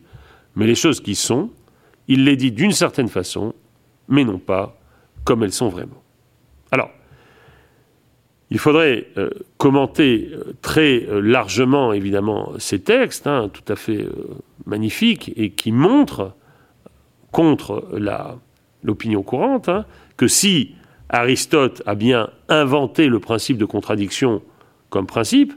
mais 0.57 0.67
les 0.67 0.75
choses 0.75 1.01
qui 1.01 1.15
sont, 1.15 1.51
il 2.09 2.25
les 2.25 2.37
dit 2.37 2.51
d'une 2.51 2.73
certaine 2.73 3.09
façon, 3.09 3.55
mais 4.09 4.25
non 4.25 4.39
pas 4.39 4.81
comme 5.23 5.43
elles 5.43 5.53
sont 5.53 5.69
vraiment. 5.69 6.03
Alors, 6.71 6.91
il 8.51 8.59
faudrait 8.59 9.09
euh, 9.19 9.29
commenter 9.59 10.31
euh, 10.33 10.55
très 10.63 11.05
euh, 11.05 11.21
largement, 11.21 11.93
évidemment, 11.93 12.53
ces 12.59 12.81
textes, 12.81 13.27
hein, 13.27 13.51
tout 13.53 13.71
à 13.71 13.77
fait 13.77 14.09
magnifiques, 14.65 15.31
et 15.37 15.51
qui 15.51 15.71
montrent, 15.71 16.35
contre 17.33 17.87
l'opinion 18.83 19.23
courante, 19.23 19.69
hein, 19.69 19.85
que 20.17 20.27
si 20.27 20.75
Aristote 21.11 21.83
a 21.85 21.95
bien 21.95 22.31
inventé 22.49 23.09
le 23.09 23.21
principe 23.21 23.59
de 23.59 23.67
contradiction 23.67 24.41
comme 24.89 25.07
principe, 25.07 25.53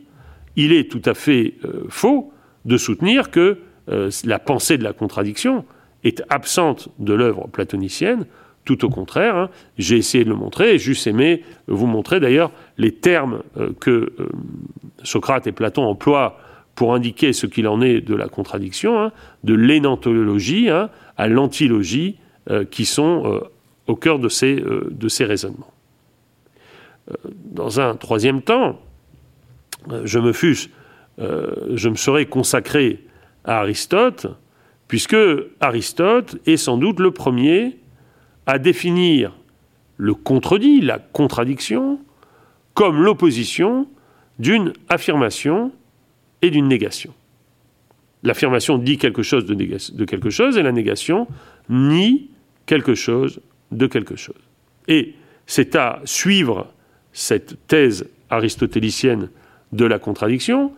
il 0.58 0.74
est 0.74 0.92
tout 0.92 1.02
à 1.06 1.14
fait 1.14 1.54
faux 1.88 2.34
de 2.70 2.78
soutenir 2.78 3.32
que 3.32 3.58
la 4.24 4.38
pensée 4.38 4.78
de 4.78 4.84
la 4.84 4.94
contradiction 4.94 5.66
est 6.04 6.24
absente 6.30 6.90
de 7.00 7.14
l'œuvre 7.14 7.48
platonicienne, 7.48 8.26
tout 8.66 8.86
au 8.86 8.90
contraire, 8.90 9.36
hein. 9.36 9.50
j'ai 9.80 9.98
essayé 9.98 10.24
de 10.24 10.30
le 10.30 10.36
montrer, 10.36 10.76
et 10.76 10.78
juste 10.78 11.08
aimé 11.08 11.44
vous 11.68 11.88
montrer 11.88 12.20
d'ailleurs 12.20 12.52
les 12.78 12.92
termes 12.92 13.42
euh, 13.58 13.72
que 13.80 13.90
euh, 13.90 14.30
Socrate 15.04 15.48
et 15.48 15.52
Platon 15.52 15.84
emploient 15.84 16.38
pour 16.76 16.94
indiquer 16.94 17.34
ce 17.34 17.48
qu'il 17.48 17.68
en 17.68 17.82
est 17.82 18.02
de 18.02 18.14
la 18.16 18.28
contradiction, 18.28 19.02
hein, 19.02 19.12
de 19.44 19.56
l'énantologie 19.56 20.70
hein, 20.70 20.92
à 21.18 21.28
l'antilogie, 21.28 22.18
euh, 22.52 22.64
qui 22.64 22.86
sont 22.86 23.42
au 23.88 23.96
cœur 23.96 24.20
de 24.20 24.30
ces, 24.30 24.56
de 24.56 25.08
ces 25.08 25.26
raisonnements. 25.26 25.74
dans 27.34 27.80
un 27.80 27.96
troisième 27.96 28.44
temps, 28.44 28.80
je 30.04 30.20
me 30.20 30.32
fus, 30.32 30.70
je 31.20 31.90
me 31.90 31.96
serais 31.96 32.26
consacré 32.26 33.04
à 33.44 33.60
Aristote, 33.60 34.28
puisque 34.88 35.18
Aristote 35.60 36.38
est 36.46 36.58
sans 36.58 36.78
doute 36.78 37.00
le 37.00 37.12
premier 37.12 37.78
à 38.46 38.58
définir 38.58 39.34
le 39.98 40.14
contredit, 40.14 40.82
la 40.82 40.98
contradiction, 40.98 42.00
comme 42.74 43.04
l'opposition 43.04 43.88
d'une 44.40 44.74
affirmation 44.88 45.72
et 46.42 46.50
d'une 46.50 46.68
négation. 46.68 47.14
L'affirmation 48.24 48.78
dit 48.78 48.98
quelque 48.98 49.24
chose 49.24 49.46
de, 49.46 50.06
quelque 50.06 50.30
chose 50.30 50.58
et 50.58 50.64
la 50.64 50.72
négation 50.72 51.28
nie 51.70 52.30
quelque 52.66 52.96
chose 52.96 53.42
de 53.72 53.88
quelque 53.88 54.16
chose. 54.16 54.40
Et 54.88 55.16
c'est 55.46 55.76
à 55.76 56.02
suivre 56.06 56.74
cette 57.14 57.68
thèse 57.68 58.08
aristotélicienne 58.30 59.30
de 59.72 59.86
la 59.86 60.00
contradiction, 60.00 60.74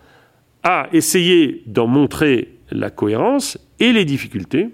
à 0.64 0.88
essayer 0.94 1.64
d'en 1.66 1.88
montrer 1.88 2.56
la 2.72 2.90
cohérence 2.90 3.58
et 3.80 3.92
les 3.92 4.06
difficultés, 4.06 4.70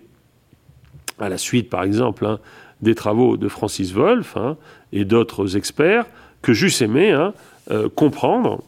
à 1.20 1.30
la 1.30 1.38
suite 1.38 1.70
par 1.70 1.84
exemple 1.84 2.26
hein, 2.26 2.40
des 2.82 2.96
travaux 2.96 3.38
de 3.38 3.48
Francis 3.48 3.94
Wolff 3.94 4.38
hein, 4.38 4.58
et 4.92 5.06
d'autres 5.06 5.58
experts 5.58 6.06
que 6.42 6.54
j'eusse 6.54 6.82
aimé 6.82 7.12
hein, 7.12 7.34
euh, 7.72 7.90
comprendre 7.90 8.64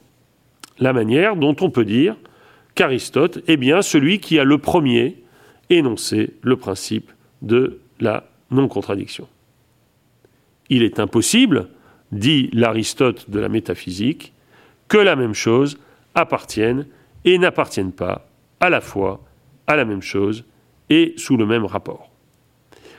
la 0.79 0.93
manière 0.93 1.35
dont 1.35 1.55
on 1.61 1.69
peut 1.69 1.85
dire 1.85 2.15
qu'Aristote 2.75 3.39
est 3.47 3.57
bien 3.57 3.81
celui 3.81 4.19
qui 4.19 4.39
a 4.39 4.43
le 4.43 4.57
premier 4.57 5.17
énoncé 5.69 6.33
le 6.41 6.55
principe 6.55 7.11
de 7.41 7.79
la 7.99 8.29
non-contradiction. 8.51 9.27
Il 10.69 10.83
est 10.83 10.99
impossible, 10.99 11.67
dit 12.11 12.49
l'Aristote 12.53 13.29
de 13.29 13.39
la 13.39 13.49
métaphysique, 13.49 14.33
que 14.87 14.97
la 14.97 15.15
même 15.15 15.33
chose 15.33 15.77
appartienne 16.15 16.85
et 17.30 17.38
n'appartienne 17.38 17.91
pas 17.91 18.27
à 18.60 18.69
la 18.69 18.81
fois 18.81 19.22
à 19.68 19.76
la 19.76 19.85
même 19.85 20.01
chose 20.01 20.45
et 20.89 21.14
sous 21.18 21.38
le 21.38 21.45
même 21.45 21.65
rapport. 21.65 22.10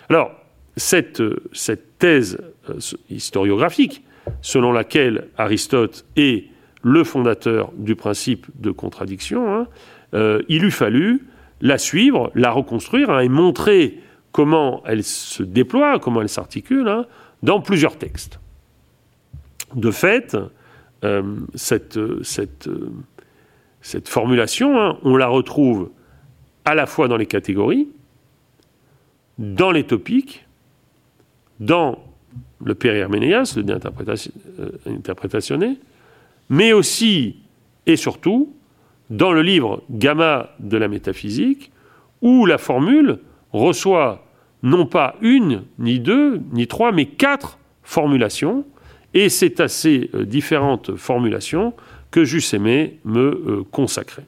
Alors, 0.09 0.31
cette, 0.77 1.23
cette 1.53 1.99
thèse 1.99 2.39
euh, 2.69 2.79
historiographique, 3.11 4.05
selon 4.41 4.73
laquelle 4.73 5.29
Aristote 5.37 6.05
est 6.17 6.45
le 6.83 7.03
fondateur 7.03 7.73
du 7.77 7.97
principe 7.97 8.47
de 8.61 8.71
contradiction, 8.71 9.53
hein, 9.53 9.67
euh, 10.15 10.43
il 10.49 10.65
eût 10.65 10.71
fallu 10.71 11.27
la 11.61 11.77
suivre, 11.77 12.31
la 12.37 12.53
reconstruire 12.53 13.11
hein, 13.11 13.21
et 13.21 13.29
montrer 13.29 13.99
comment 14.31 14.83
elle 14.87 15.03
se 15.03 15.43
déploie, 15.43 15.99
comment 15.99 16.23
elle 16.23 16.29
s'articule, 16.29 16.89
hein, 16.89 17.07
dans 17.43 17.61
plusieurs 17.61 17.99
textes. 17.99 18.39
De 19.75 19.91
fait, 19.91 20.37
euh, 21.03 21.23
cette, 21.55 21.99
cette, 22.23 22.69
cette, 23.81 24.09
formulation, 24.09 24.99
on 25.03 25.17
la 25.17 25.27
retrouve 25.27 25.91
à 26.65 26.75
la 26.75 26.87
fois 26.87 27.09
dans 27.09 27.17
les 27.17 27.27
catégories, 27.27 27.89
dans 29.39 29.71
les 29.71 29.85
topiques, 29.85 30.47
dans 31.61 31.99
le 32.63 32.75
périherménéas, 32.75 33.57
le 33.57 33.65
euh, 33.71 34.71
interprétationné, 34.87 35.79
mais 36.49 36.73
aussi 36.73 37.37
et 37.87 37.97
surtout 37.97 38.55
dans 39.09 39.33
le 39.33 39.43
livre 39.43 39.83
Gamma 39.91 40.51
de 40.61 40.77
la 40.77 40.89
métaphysique, 40.89 41.73
où 42.23 42.47
la 42.47 42.59
formule 42.59 43.19
reçoit 43.53 44.27
non 44.63 44.87
pas 44.87 45.17
une, 45.23 45.63
ni 45.79 46.01
deux, 46.01 46.41
ni 46.53 46.67
trois, 46.67 46.93
mais 46.93 47.07
quatre 47.07 47.59
formulations, 47.83 48.65
et 49.15 49.29
c'est 49.29 49.59
à 49.61 49.69
ces 49.69 50.11
euh, 50.15 50.25
différentes 50.25 50.95
formulations 50.97 51.73
que 52.11 52.25
j'eusse 52.25 52.55
aimé 52.55 52.99
me 53.05 53.21
euh, 53.21 53.65
consacrer. 53.71 54.23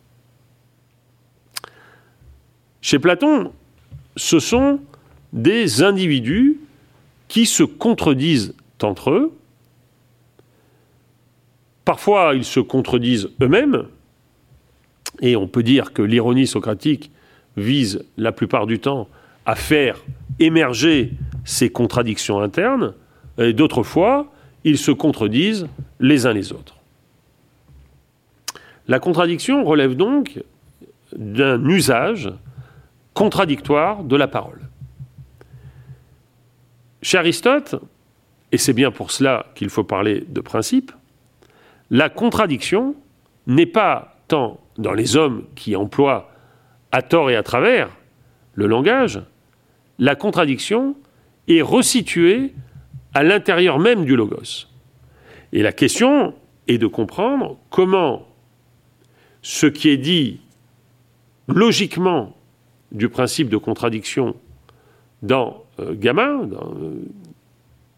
Chez 2.81 2.99
Platon, 2.99 3.53
ce 4.17 4.39
sont 4.39 4.81
des 5.33 5.83
individus 5.83 6.59
qui 7.29 7.47
se 7.47 7.63
contredisent 7.63 8.55
entre 8.83 9.11
eux. 9.11 9.33
Parfois, 11.85 12.33
ils 12.35 12.45
se 12.45 12.61
contredisent 12.61 13.31
eux-mêmes, 13.41 13.87
et 15.21 15.37
on 15.37 15.49
peut 15.49 15.63
dire 15.63 15.93
que 15.93 16.03
l'ironie 16.03 16.47
socratique 16.47 17.11
vise 17.57 18.05
la 18.17 18.33
plupart 18.33 18.67
du 18.67 18.79
temps 18.79 19.09
à 19.47 19.55
faire 19.55 20.05
émerger 20.39 21.13
ces 21.45 21.71
contradictions 21.71 22.41
internes, 22.41 22.95
et 23.39 23.53
d'autres 23.53 23.83
fois, 23.83 24.33
ils 24.65 24.79
se 24.79 24.91
contredisent 24.91 25.67
les 26.01 26.27
uns 26.27 26.33
les 26.33 26.53
autres. 26.53 26.77
La 28.93 29.01
contradiction 29.01 29.64
relève 29.64 29.94
donc 29.94 30.43
d'un 31.16 31.66
usage 31.66 32.31
contradictoire 33.14 34.05
de 34.05 34.16
la 34.16 34.28
parole. 34.28 34.60
Chez 37.01 37.16
Aristote, 37.16 37.77
et 38.52 38.59
c'est 38.59 38.74
bien 38.74 38.90
pour 38.90 39.10
cela 39.10 39.47
qu'il 39.55 39.70
faut 39.70 39.82
parler 39.82 40.27
de 40.28 40.43
principe, 40.43 40.93
la 41.90 42.10
contradiction 42.10 42.94
n'est 43.47 43.64
pas 43.64 44.14
tant 44.28 44.60
dans 44.77 44.93
les 44.93 45.16
hommes 45.16 45.44
qui 45.55 45.74
emploient 45.74 46.31
à 46.90 47.01
tort 47.01 47.31
et 47.31 47.36
à 47.36 47.43
travers 47.43 47.89
le 48.52 48.66
langage, 48.66 49.23
la 49.98 50.16
contradiction 50.16 50.97
est 51.48 51.62
resituée 51.62 52.52
à 53.14 53.23
l'intérieur 53.23 53.78
même 53.78 54.05
du 54.05 54.16
logos. 54.16 54.69
Et 55.55 55.62
la 55.62 55.73
question 55.73 56.35
est 56.69 56.77
de 56.77 56.86
comprendre 56.86 57.56
comment 57.70 58.27
ce 59.43 59.66
qui 59.66 59.90
est 59.90 59.97
dit 59.97 60.40
logiquement 61.48 62.35
du 62.93 63.09
principe 63.09 63.48
de 63.48 63.56
contradiction 63.56 64.36
dans 65.23 65.64
euh, 65.81 65.94
Gamma, 65.94 66.44
dans 66.44 66.74
euh, 66.81 67.02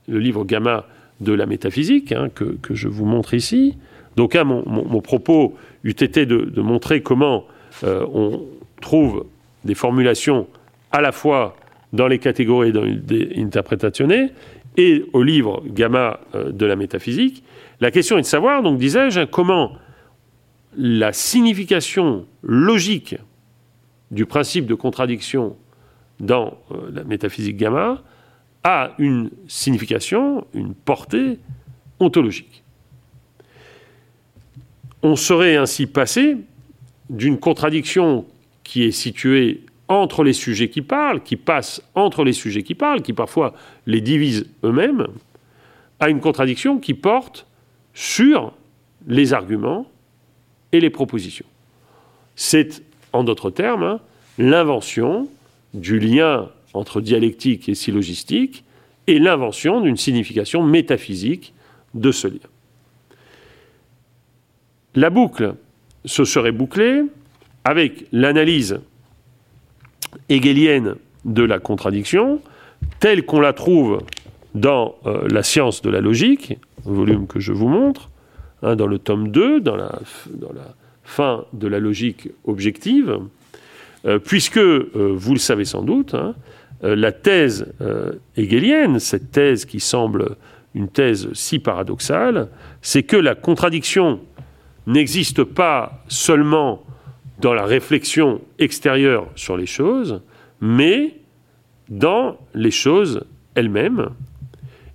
le 0.09 0.19
livre 0.19 0.45
Gamma 0.45 0.87
de 1.21 1.33
la 1.33 1.47
métaphysique, 1.47 2.13
hein, 2.13 2.29
que, 2.35 2.57
je 2.71 2.89
vous 2.89 3.05
montre 3.05 3.35
ici. 3.35 3.77
Donc, 4.17 4.37
hein, 4.37 4.45
mon, 4.45 5.01
propos 5.01 5.55
eût 5.83 5.91
été 5.91 6.27
de, 6.27 6.61
montrer 6.61 7.03
comment 7.03 7.45
euh, 7.83 8.07
on 8.13 8.43
trouve 8.81 9.27
des 9.65 9.75
formulations 9.75 10.47
à 10.93 11.01
la 11.01 11.13
fois 11.13 11.57
dans 11.93 12.07
les 12.07 12.19
catégories 12.19 12.73
interprétationnées 13.37 14.31
et 14.77 15.05
au 15.13 15.23
livre 15.23 15.63
Gamma 15.67 16.21
de 16.35 16.67
la 16.67 16.77
métaphysique. 16.77 17.45
La 17.81 17.91
question 17.91 18.19
est 18.19 18.23
de 18.23 18.27
savoir, 18.27 18.63
donc 18.63 18.79
disais-je, 18.79 19.21
hein, 19.21 19.27
comment 19.31 19.73
la 20.77 21.13
signification 21.13 22.27
logique 22.43 23.17
du 24.11 24.27
principe 24.27 24.67
de 24.67 24.75
contradiction 24.75 25.57
dans 26.21 26.59
euh, 26.71 26.91
la 26.93 27.05
métaphysique 27.05 27.57
gamma 27.57 28.03
a 28.63 28.93
une 28.99 29.31
signification, 29.47 30.47
une 30.55 30.75
portée 30.75 31.39
ontologique. 32.01 32.63
On 35.03 35.17
serait 35.17 35.57
ainsi 35.57 35.87
passé 35.87 36.39
d'une 37.11 37.39
contradiction 37.39 38.25
qui 38.63 38.85
est 38.85 38.91
située 38.91 39.65
entre 39.89 40.25
les 40.25 40.33
sujets 40.33 40.71
qui 40.71 40.81
parlent, 40.81 41.23
qui 41.23 41.37
passe 41.37 41.83
entre 41.95 42.25
les 42.25 42.33
sujets 42.33 42.63
qui 42.63 42.75
parlent, 42.75 43.03
qui 43.03 43.13
parfois 43.13 43.53
les 43.87 44.01
divise 44.01 44.47
eux-mêmes, 44.65 45.07
à 46.01 46.09
une 46.09 46.21
contradiction 46.21 46.79
qui 46.79 46.95
porte 46.95 47.47
sur 47.93 48.55
les 49.07 49.35
arguments 49.35 49.87
et 50.75 50.81
les 50.81 50.91
propositions. 50.91 51.47
C'est, 52.37 52.83
en 53.13 53.23
d'autres 53.25 53.51
termes, 53.51 53.85
hein, 53.85 54.01
l'invention 54.39 55.29
du 55.73 56.01
lien 56.01 56.51
entre 56.75 57.01
dialectique 57.01 57.69
et 57.69 57.75
syllogistique 57.75 58.65
et 59.07 59.19
l'invention 59.19 59.81
d'une 59.81 59.97
signification 59.97 60.63
métaphysique 60.63 61.55
de 61.95 62.11
ce 62.11 62.27
lien. 62.27 62.49
La 64.97 65.11
boucle 65.11 65.55
se 66.05 66.25
serait 66.25 66.53
bouclée 66.53 67.03
avec 67.65 68.07
l'analyse 68.11 68.81
hegelienne 70.29 70.97
de 71.25 71.45
la 71.45 71.61
contradiction, 71.61 72.41
telle 72.99 73.25
qu'on 73.25 73.41
la 73.41 73.53
trouve 73.53 74.03
dans 74.55 74.97
euh, 75.07 75.27
la 75.29 75.43
science 75.43 75.83
de 75.83 75.91
la 75.91 76.01
logique, 76.01 76.59
volume 76.85 77.27
que 77.27 77.41
je 77.41 77.53
vous 77.53 77.69
montre, 77.69 78.11
hein, 78.65 78.77
dans 78.77 78.87
le 78.87 78.99
tome 78.99 79.29
2, 79.29 79.61
dans 79.61 79.77
la, 79.77 79.93
fin 81.05 81.45
de 81.53 81.69
la 81.69 81.79
logique 81.79 82.31
objective, 82.47 83.19
euh, 84.07 84.19
puisque, 84.19 84.57
euh, 84.57 84.89
vous 84.95 85.35
le 85.35 85.39
savez 85.39 85.67
sans 85.67 85.83
doute, 85.83 86.15
hein, 86.15 86.35
euh, 86.83 86.97
la 86.97 87.13
thèse 87.13 87.67
hegelienne, 88.37 88.99
cette 88.99 89.31
thèse 89.31 89.67
qui 89.67 89.81
semble 89.81 90.37
une 90.75 90.89
thèse 90.89 91.29
si 91.35 91.59
paradoxale, 91.59 92.49
c'est 92.81 93.03
que 93.03 93.17
la 93.17 93.35
contradiction 93.35 94.21
n'existe 94.87 95.45
pas 95.45 96.03
seulement 96.09 96.83
dans 97.41 97.53
la 97.53 97.65
réflexion 97.65 98.41
extérieure 98.59 99.29
sur 99.35 99.57
les 99.57 99.67
choses, 99.67 100.23
mais 100.61 101.17
dans 101.91 102.39
les 102.55 102.71
choses 102.71 103.25
elles-mêmes. 103.55 104.09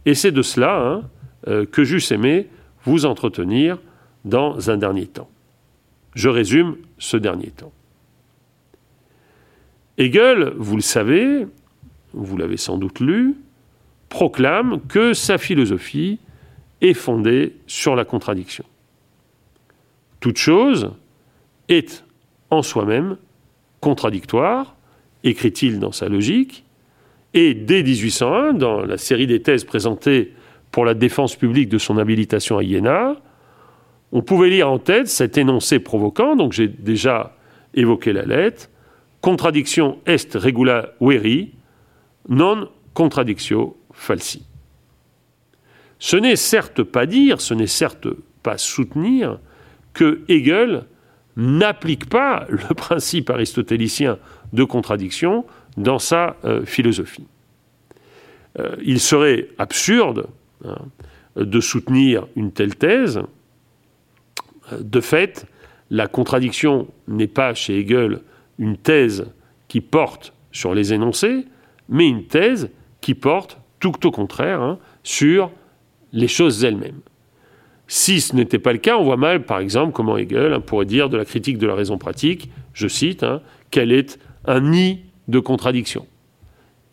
Et 0.05 0.15
c'est 0.15 0.31
de 0.31 0.41
cela 0.41 1.03
hein, 1.47 1.65
que 1.71 1.83
j'eusse 1.83 2.11
aimé 2.11 2.47
vous 2.89 3.05
entretenir 3.05 3.77
dans 4.25 4.71
un 4.71 4.77
dernier 4.77 5.05
temps. 5.05 5.29
Je 6.15 6.27
résume 6.27 6.77
ce 6.97 7.17
dernier 7.17 7.51
temps. 7.51 7.71
Hegel, 9.99 10.53
vous 10.57 10.75
le 10.75 10.81
savez, 10.81 11.45
vous 12.13 12.35
l'avez 12.35 12.57
sans 12.57 12.77
doute 12.77 12.99
lu, 12.99 13.35
proclame 14.09 14.81
que 14.87 15.13
sa 15.13 15.37
philosophie 15.37 16.17
est 16.81 16.95
fondée 16.95 17.55
sur 17.67 17.95
la 17.95 18.05
contradiction. 18.05 18.65
Toute 20.19 20.37
chose 20.37 20.91
est 21.67 22.03
en 22.49 22.63
soi-même 22.63 23.17
contradictoire, 23.81 24.75
écrit-il 25.23 25.79
dans 25.79 25.91
sa 25.91 26.09
logique, 26.09 26.63
et 27.35 27.53
dès 27.53 27.83
1801, 27.83 28.53
dans 28.53 28.81
la 28.81 28.97
série 28.97 29.27
des 29.27 29.43
thèses 29.43 29.63
présentées 29.63 30.33
pour 30.71 30.85
la 30.85 30.93
défense 30.93 31.35
publique 31.35 31.69
de 31.69 31.77
son 31.77 31.97
habilitation 31.97 32.57
à 32.57 32.63
Iéna, 32.63 33.15
on 34.11 34.21
pouvait 34.21 34.49
lire 34.49 34.69
en 34.69 34.79
tête 34.79 35.07
cet 35.07 35.37
énoncé 35.37 35.79
provoquant, 35.79 36.35
donc 36.35 36.53
j'ai 36.53 36.67
déjà 36.67 37.35
évoqué 37.73 38.13
la 38.13 38.23
lettre, 38.23 38.69
contradiction 39.21 39.99
est 40.05 40.35
regula 40.35 40.93
veri, 40.99 41.51
non 42.27 42.69
contradictio 42.93 43.77
falsi. 43.91 44.45
Ce 45.99 46.15
n'est 46.15 46.35
certes 46.35 46.83
pas 46.83 47.05
dire, 47.05 47.41
ce 47.41 47.53
n'est 47.53 47.67
certes 47.67 48.07
pas 48.41 48.57
soutenir 48.57 49.39
que 49.93 50.21
Hegel 50.27 50.85
n'applique 51.35 52.09
pas 52.09 52.45
le 52.49 52.73
principe 52.75 53.29
aristotélicien 53.29 54.17
de 54.53 54.63
contradiction 54.63 55.45
dans 55.77 55.99
sa 55.99 56.37
euh, 56.45 56.65
philosophie. 56.65 57.27
Euh, 58.59 58.75
il 58.83 58.99
serait 58.99 59.49
absurde 59.57 60.27
hein, 60.65 60.77
de 61.35 61.59
soutenir 61.59 62.27
une 62.35 62.51
telle 62.51 62.75
thèse. 62.75 63.21
De 64.79 65.01
fait, 65.01 65.45
la 65.89 66.07
contradiction 66.07 66.87
n'est 67.07 67.27
pas 67.27 67.53
chez 67.53 67.79
Hegel 67.79 68.21
une 68.57 68.77
thèse 68.77 69.31
qui 69.67 69.81
porte 69.81 70.33
sur 70.51 70.73
les 70.73 70.93
énoncés, 70.93 71.45
mais 71.87 72.07
une 72.07 72.25
thèse 72.25 72.69
qui 73.01 73.13
porte 73.15 73.59
tout 73.79 74.05
au 74.05 74.11
contraire 74.11 74.61
hein, 74.61 74.79
sur 75.03 75.51
les 76.11 76.27
choses 76.27 76.63
elles-mêmes. 76.63 76.99
Si 77.87 78.21
ce 78.21 78.35
n'était 78.35 78.59
pas 78.59 78.73
le 78.73 78.79
cas, 78.79 78.97
on 78.97 79.03
voit 79.03 79.17
mal, 79.17 79.45
par 79.45 79.59
exemple, 79.59 79.93
comment 79.93 80.17
Hegel 80.17 80.53
hein, 80.53 80.59
pourrait 80.59 80.85
dire 80.85 81.09
de 81.09 81.17
la 81.17 81.25
critique 81.25 81.57
de 81.57 81.65
la 81.65 81.73
raison 81.73 81.97
pratique, 81.97 82.51
je 82.73 82.87
cite, 82.87 83.25
qu'elle 83.71 83.91
est 83.91 84.19
un 84.45 84.59
nid 84.61 85.01
de 85.27 85.39
contradiction. 85.39 86.05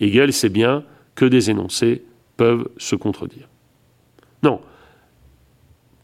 Hegel 0.00 0.32
sait 0.32 0.48
bien 0.48 0.84
que 1.14 1.24
des 1.24 1.50
énoncés 1.50 2.02
peuvent 2.36 2.68
se 2.76 2.96
contredire. 2.96 3.48
Non. 4.42 4.60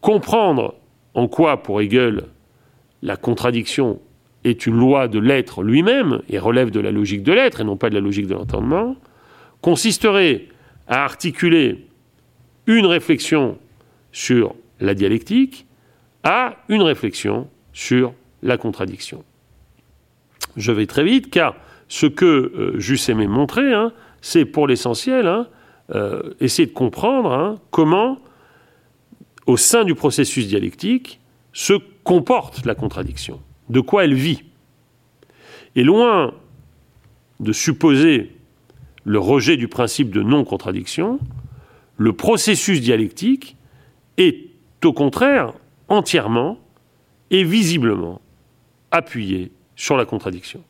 Comprendre 0.01 0.75
en 1.13 1.27
quoi, 1.27 1.63
pour 1.63 1.81
Hegel, 1.81 2.25
la 3.01 3.15
contradiction 3.15 3.99
est 4.43 4.65
une 4.65 4.77
loi 4.77 5.07
de 5.07 5.19
l'être 5.19 5.63
lui-même 5.63 6.21
et 6.29 6.39
relève 6.39 6.71
de 6.71 6.79
la 6.79 6.91
logique 6.91 7.23
de 7.23 7.31
l'être 7.31 7.61
et 7.61 7.63
non 7.63 7.77
pas 7.77 7.89
de 7.89 7.95
la 7.95 8.01
logique 8.01 8.27
de 8.27 8.33
l'entendement, 8.33 8.95
consisterait 9.61 10.47
à 10.87 11.03
articuler 11.03 11.87
une 12.67 12.85
réflexion 12.85 13.57
sur 14.11 14.55
la 14.79 14.93
dialectique 14.93 15.65
à 16.23 16.57
une 16.69 16.81
réflexion 16.81 17.47
sur 17.73 18.13
la 18.41 18.57
contradiction. 18.57 19.23
Je 20.57 20.71
vais 20.71 20.85
très 20.85 21.03
vite 21.03 21.29
car 21.29 21.55
ce 21.87 22.05
que 22.05 22.25
euh, 22.25 22.73
j'eusse 22.77 23.09
aimé 23.09 23.27
montrer, 23.27 23.73
hein, 23.73 23.91
c'est 24.21 24.45
pour 24.45 24.67
l'essentiel 24.67 25.27
hein, 25.27 25.47
euh, 25.91 26.33
essayer 26.39 26.67
de 26.67 26.73
comprendre 26.73 27.31
hein, 27.31 27.59
comment, 27.71 28.19
au 29.45 29.57
sein 29.57 29.83
du 29.83 29.95
processus 29.95 30.47
dialectique, 30.47 31.19
se 31.51 31.73
comporte 32.03 32.65
la 32.65 32.75
contradiction, 32.75 33.41
de 33.69 33.79
quoi 33.79 34.05
elle 34.05 34.13
vit. 34.13 34.43
Et 35.75 35.83
loin 35.83 36.33
de 37.39 37.51
supposer 37.51 38.31
le 39.03 39.19
rejet 39.19 39.57
du 39.57 39.67
principe 39.67 40.11
de 40.11 40.21
non-contradiction, 40.21 41.19
le 41.97 42.13
processus 42.13 42.81
dialectique 42.81 43.57
est 44.17 44.49
au 44.83 44.93
contraire 44.93 45.53
entièrement 45.89 46.57
et 47.29 47.43
visiblement 47.43 48.21
appuyé 48.91 49.51
sur 49.75 49.97
la 49.97 50.05
contradiction. 50.05 50.63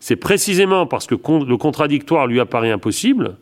C'est 0.00 0.16
précisément 0.16 0.86
parce 0.86 1.06
que 1.06 1.14
le 1.14 1.56
contradictoire 1.56 2.26
lui 2.26 2.40
apparaît 2.40 2.72
impossible 2.72 3.36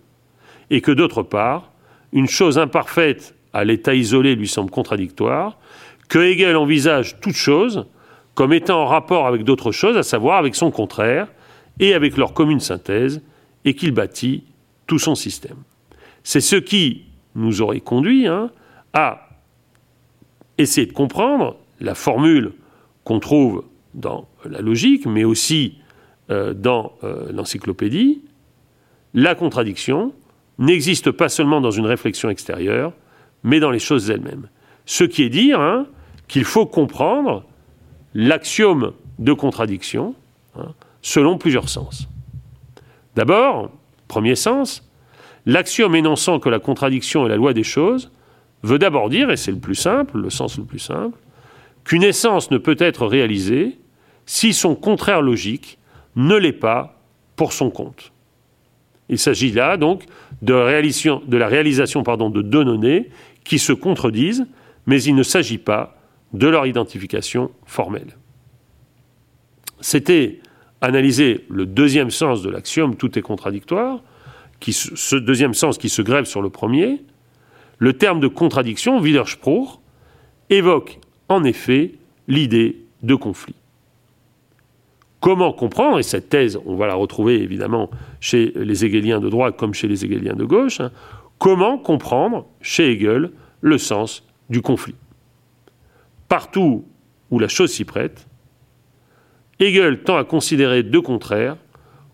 et 0.70 0.80
que 0.80 0.92
d'autre 0.92 1.22
part, 1.22 1.70
une 2.12 2.28
chose 2.28 2.58
imparfaite 2.58 3.34
à 3.52 3.64
l'état 3.64 3.94
isolé 3.94 4.34
lui 4.34 4.48
semble 4.48 4.70
contradictoire, 4.70 5.58
que 6.08 6.18
Hegel 6.18 6.56
envisage 6.56 7.20
toute 7.20 7.34
chose 7.34 7.86
comme 8.34 8.52
étant 8.52 8.82
en 8.82 8.86
rapport 8.86 9.26
avec 9.26 9.44
d'autres 9.44 9.72
choses, 9.72 9.96
à 9.96 10.02
savoir 10.02 10.38
avec 10.38 10.54
son 10.54 10.70
contraire 10.70 11.28
et 11.78 11.94
avec 11.94 12.16
leur 12.16 12.32
commune 12.32 12.60
synthèse, 12.60 13.22
et 13.64 13.74
qu'il 13.74 13.92
bâtit 13.92 14.44
tout 14.86 14.98
son 14.98 15.14
système. 15.14 15.58
C'est 16.22 16.40
ce 16.40 16.56
qui 16.56 17.04
nous 17.34 17.60
aurait 17.60 17.80
conduit 17.80 18.26
hein, 18.26 18.50
à 18.92 19.28
essayer 20.58 20.86
de 20.86 20.92
comprendre 20.92 21.56
la 21.80 21.94
formule 21.94 22.52
qu'on 23.04 23.20
trouve 23.20 23.64
dans 23.94 24.28
la 24.44 24.60
logique, 24.60 25.06
mais 25.06 25.24
aussi 25.24 25.78
euh, 26.30 26.54
dans 26.54 26.92
euh, 27.02 27.30
l'encyclopédie. 27.32 28.22
La 29.14 29.34
contradiction 29.34 30.12
n'existe 30.60 31.10
pas 31.10 31.28
seulement 31.28 31.60
dans 31.60 31.72
une 31.72 31.86
réflexion 31.86 32.30
extérieure, 32.30 32.92
mais 33.42 33.58
dans 33.58 33.70
les 33.70 33.78
choses 33.80 34.10
elles-mêmes. 34.10 34.48
Ce 34.86 35.02
qui 35.02 35.24
est 35.24 35.28
dire 35.30 35.60
hein, 35.60 35.86
qu'il 36.28 36.44
faut 36.44 36.66
comprendre 36.66 37.44
l'axiome 38.14 38.92
de 39.18 39.32
contradiction 39.32 40.14
hein, 40.56 40.68
selon 41.02 41.38
plusieurs 41.38 41.68
sens. 41.68 42.08
D'abord, 43.16 43.70
premier 44.06 44.36
sens, 44.36 44.88
l'axiome 45.46 45.96
énonçant 45.96 46.38
que 46.38 46.48
la 46.48 46.58
contradiction 46.58 47.26
est 47.26 47.30
la 47.30 47.36
loi 47.36 47.52
des 47.52 47.64
choses 47.64 48.10
veut 48.62 48.78
d'abord 48.78 49.08
dire, 49.08 49.30
et 49.30 49.36
c'est 49.36 49.52
le 49.52 49.58
plus 49.58 49.74
simple, 49.74 50.18
le 50.18 50.30
sens 50.30 50.58
le 50.58 50.64
plus 50.64 50.78
simple, 50.78 51.16
qu'une 51.84 52.02
essence 52.02 52.50
ne 52.50 52.58
peut 52.58 52.76
être 52.78 53.06
réalisée 53.06 53.78
si 54.26 54.52
son 54.52 54.74
contraire 54.74 55.22
logique 55.22 55.78
ne 56.16 56.36
l'est 56.36 56.52
pas 56.52 57.00
pour 57.36 57.54
son 57.54 57.70
compte. 57.70 58.12
Il 59.08 59.18
s'agit 59.18 59.50
là 59.50 59.76
donc 59.76 60.04
de, 60.42 60.54
la 60.54 61.46
réalisation 61.46 62.02
de 62.02 62.42
deux 62.42 62.64
données 62.64 63.08
qui 63.44 63.58
se 63.58 63.72
contredisent, 63.72 64.46
mais 64.86 65.02
il 65.02 65.14
ne 65.14 65.22
s'agit 65.22 65.58
pas 65.58 65.96
de 66.32 66.46
leur 66.46 66.66
identification 66.66 67.50
formelle. 67.66 68.16
C'était 69.80 70.40
analyser 70.80 71.44
le 71.48 71.66
deuxième 71.66 72.10
sens 72.10 72.42
de 72.42 72.50
l'axiome 72.50 72.96
tout 72.96 73.18
est 73.18 73.22
contradictoire, 73.22 74.02
ce 74.72 75.16
deuxième 75.16 75.54
sens 75.54 75.78
qui 75.78 75.88
se 75.88 76.02
grève 76.02 76.24
sur 76.24 76.42
le 76.42 76.50
premier, 76.50 77.02
le 77.78 77.94
terme 77.94 78.20
de 78.20 78.28
contradiction, 78.28 79.00
Widerspruch, 79.00 79.78
évoque 80.50 80.98
en 81.28 81.44
effet 81.44 81.94
l'idée 82.28 82.76
de 83.02 83.14
conflit. 83.14 83.54
Comment 85.20 85.52
comprendre, 85.52 85.98
et 85.98 86.02
cette 86.02 86.30
thèse, 86.30 86.58
on 86.64 86.76
va 86.76 86.86
la 86.86 86.94
retrouver 86.94 87.42
évidemment 87.42 87.90
chez 88.20 88.52
les 88.56 88.84
hegeliens 88.84 89.20
de 89.20 89.28
droite 89.28 89.56
comme 89.56 89.74
chez 89.74 89.86
les 89.86 90.04
hegeliens 90.04 90.34
de 90.34 90.44
gauche, 90.44 90.80
hein, 90.80 90.90
comment 91.38 91.76
comprendre 91.78 92.46
chez 92.62 92.92
Hegel 92.92 93.30
le 93.60 93.78
sens 93.78 94.24
du 94.48 94.62
conflit? 94.62 94.94
Partout 96.28 96.84
où 97.30 97.38
la 97.38 97.48
chose 97.48 97.70
s'y 97.70 97.84
prête, 97.84 98.26
Hegel 99.58 100.02
tend 100.02 100.16
à 100.16 100.24
considérer 100.24 100.82
deux 100.82 101.02
contraires 101.02 101.56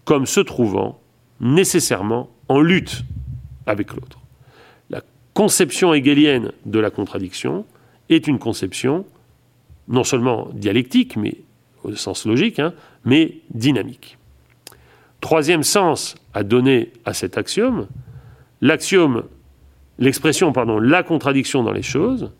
comme 0.04 0.26
se 0.26 0.40
trouvant 0.40 1.00
nécessairement 1.40 2.28
en 2.48 2.60
lutte 2.60 3.02
avec 3.66 3.92
l'autre. 3.92 4.18
La 4.90 5.02
conception 5.32 5.94
hegelienne 5.94 6.52
de 6.64 6.80
la 6.80 6.90
contradiction 6.90 7.66
est 8.08 8.26
une 8.26 8.38
conception 8.38 9.04
non 9.88 10.02
seulement 10.02 10.48
dialectique, 10.54 11.16
mais 11.16 11.36
au 11.84 11.94
sens 11.94 12.26
logique, 12.26 12.58
hein, 12.58 12.74
mais 13.06 13.38
dynamique. 13.54 14.18
Troisième 15.22 15.62
sens 15.62 16.16
à 16.34 16.42
donner 16.42 16.92
à 17.06 17.14
cet 17.14 17.38
axiome, 17.38 17.86
l'expression, 18.60 20.52
la 20.80 21.02
contradiction 21.02 21.62
dans 21.62 21.72
les 21.72 21.82
choses, 21.82 22.30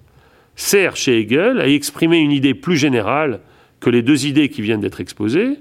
sert 0.56 0.96
chez 0.96 1.20
Hegel 1.20 1.60
à 1.60 1.68
exprimer 1.68 2.18
une 2.18 2.32
idée 2.32 2.54
plus 2.54 2.76
générale 2.76 3.40
que 3.80 3.90
les 3.90 4.02
deux 4.02 4.26
idées 4.26 4.48
qui 4.48 4.62
viennent 4.62 4.80
d'être 4.80 5.00
exposées, 5.00 5.58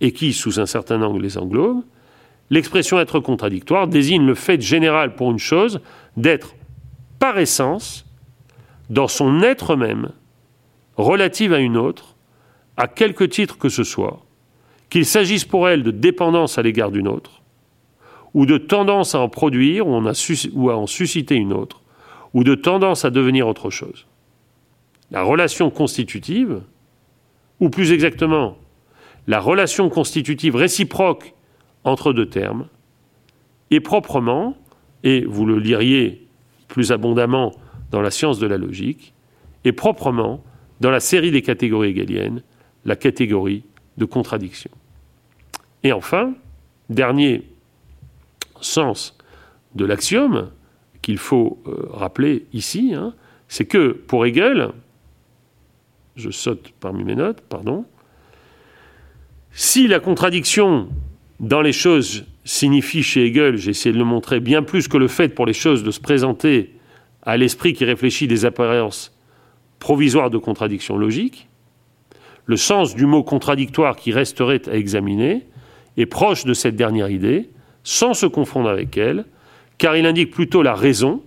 et 0.00 0.12
qui, 0.12 0.32
sous 0.32 0.60
un 0.60 0.66
certain 0.66 1.00
angle, 1.02 1.22
les 1.22 1.38
englobent, 1.38 1.82
l'expression 2.50 3.00
être 3.00 3.18
contradictoire 3.18 3.88
désigne 3.88 4.26
le 4.26 4.34
fait 4.34 4.60
général 4.60 5.14
pour 5.14 5.30
une 5.30 5.38
chose 5.38 5.80
d'être, 6.16 6.54
par 7.18 7.38
essence, 7.38 8.04
dans 8.90 9.08
son 9.08 9.42
être 9.42 9.74
même, 9.74 10.10
relative 10.96 11.52
à 11.52 11.58
une 11.58 11.76
autre, 11.76 12.14
à 12.76 12.88
quelque 12.88 13.24
titre 13.24 13.56
que 13.56 13.70
ce 13.70 13.84
soit, 13.84 14.25
qu'il 14.90 15.04
s'agisse 15.04 15.44
pour 15.44 15.68
elle 15.68 15.82
de 15.82 15.90
dépendance 15.90 16.58
à 16.58 16.62
l'égard 16.62 16.90
d'une 16.90 17.08
autre, 17.08 17.42
ou 18.34 18.46
de 18.46 18.58
tendance 18.58 19.14
à 19.14 19.20
en 19.20 19.28
produire 19.28 19.86
ou, 19.86 20.70
à 20.70 20.76
en 20.76 20.86
susciter 20.86 21.34
une 21.34 21.52
autre, 21.52 21.82
ou 22.34 22.44
de 22.44 22.54
tendance 22.54 23.04
à 23.04 23.10
devenir 23.10 23.48
autre 23.48 23.70
chose. 23.70 24.06
La 25.10 25.22
relation 25.22 25.70
constitutive, 25.70 26.60
ou 27.60 27.70
plus 27.70 27.92
exactement, 27.92 28.58
la 29.26 29.40
relation 29.40 29.88
constitutive 29.88 30.54
réciproque 30.54 31.34
entre 31.84 32.12
deux 32.12 32.28
termes, 32.28 32.66
est 33.70 33.80
proprement, 33.80 34.56
et 35.02 35.24
vous 35.24 35.46
le 35.46 35.58
liriez 35.58 36.26
plus 36.68 36.92
abondamment 36.92 37.52
dans 37.90 38.02
la 38.02 38.10
science 38.10 38.38
de 38.38 38.46
la 38.46 38.58
logique, 38.58 39.14
est 39.64 39.72
proprement, 39.72 40.44
dans 40.80 40.90
la 40.90 41.00
série 41.00 41.30
des 41.30 41.42
catégories 41.42 41.90
hegeliennes, 41.90 42.42
la 42.84 42.96
catégorie 42.96 43.64
de 43.98 44.04
contradiction. 44.04 44.70
Et 45.82 45.92
enfin, 45.92 46.34
dernier 46.88 47.42
sens 48.60 49.16
de 49.74 49.84
l'axiome 49.84 50.50
qu'il 51.02 51.18
faut 51.18 51.62
euh, 51.66 51.86
rappeler 51.90 52.46
ici, 52.52 52.94
hein, 52.94 53.14
c'est 53.48 53.66
que 53.66 53.92
pour 53.92 54.26
Hegel, 54.26 54.70
je 56.16 56.30
saute 56.30 56.72
parmi 56.80 57.04
mes 57.04 57.14
notes, 57.14 57.40
pardon. 57.42 57.84
Si 59.52 59.86
la 59.86 60.00
contradiction 60.00 60.88
dans 61.38 61.60
les 61.60 61.72
choses 61.72 62.24
signifie 62.44 63.02
chez 63.02 63.26
Hegel, 63.26 63.56
j'ai 63.56 63.70
essayé 63.70 63.92
de 63.92 63.98
le 63.98 64.04
montrer, 64.04 64.40
bien 64.40 64.62
plus 64.62 64.88
que 64.88 64.96
le 64.96 65.08
fait 65.08 65.28
pour 65.28 65.46
les 65.46 65.52
choses 65.52 65.84
de 65.84 65.90
se 65.90 66.00
présenter 66.00 66.74
à 67.22 67.36
l'esprit 67.36 67.72
qui 67.72 67.84
réfléchit 67.84 68.26
des 68.26 68.44
apparences 68.44 69.16
provisoire 69.78 70.30
de 70.30 70.38
contradiction 70.38 70.96
logique. 70.96 71.48
Le 72.46 72.56
sens 72.56 72.94
du 72.94 73.06
mot 73.06 73.24
contradictoire 73.24 73.96
qui 73.96 74.12
resterait 74.12 74.68
à 74.68 74.76
examiner 74.76 75.46
est 75.96 76.06
proche 76.06 76.44
de 76.44 76.54
cette 76.54 76.76
dernière 76.76 77.10
idée, 77.10 77.50
sans 77.82 78.14
se 78.14 78.26
confondre 78.26 78.68
avec 78.68 78.96
elle, 78.96 79.24
car 79.78 79.96
il 79.96 80.06
indique 80.06 80.30
plutôt 80.30 80.62
la 80.62 80.74
raison, 80.74 81.22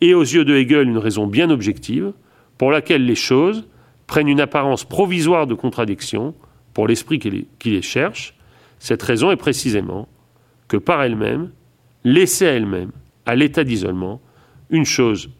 et 0.00 0.14
aux 0.14 0.22
yeux 0.22 0.44
de 0.44 0.54
Hegel 0.54 0.88
une 0.88 0.98
raison 0.98 1.26
bien 1.26 1.50
objective, 1.50 2.12
pour 2.58 2.70
laquelle 2.70 3.04
les 3.04 3.16
choses 3.16 3.66
prennent 4.06 4.28
une 4.28 4.40
apparence 4.40 4.84
provisoire 4.84 5.46
de 5.46 5.54
contradiction 5.54 6.34
pour 6.74 6.86
l'esprit 6.86 7.18
qui 7.18 7.70
les 7.70 7.82
cherche. 7.82 8.34
Cette 8.78 9.02
raison 9.02 9.30
est 9.32 9.36
précisément 9.36 10.08
que 10.68 10.76
par 10.76 11.02
elle-même, 11.02 11.50
laissée 12.04 12.46
à 12.46 12.52
elle-même, 12.52 12.92
à 13.24 13.34
l'état 13.34 13.64
d'isolement, 13.64 14.20
une 14.70 14.84
chose 14.84 15.30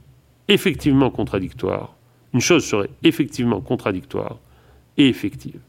effectivement 0.48 1.10
contradictoire, 1.10 1.94
une 2.32 2.40
chose 2.40 2.64
serait 2.64 2.90
effectivement 3.02 3.60
contradictoire 3.60 4.38
et 4.98 5.08
effective. 5.08 5.60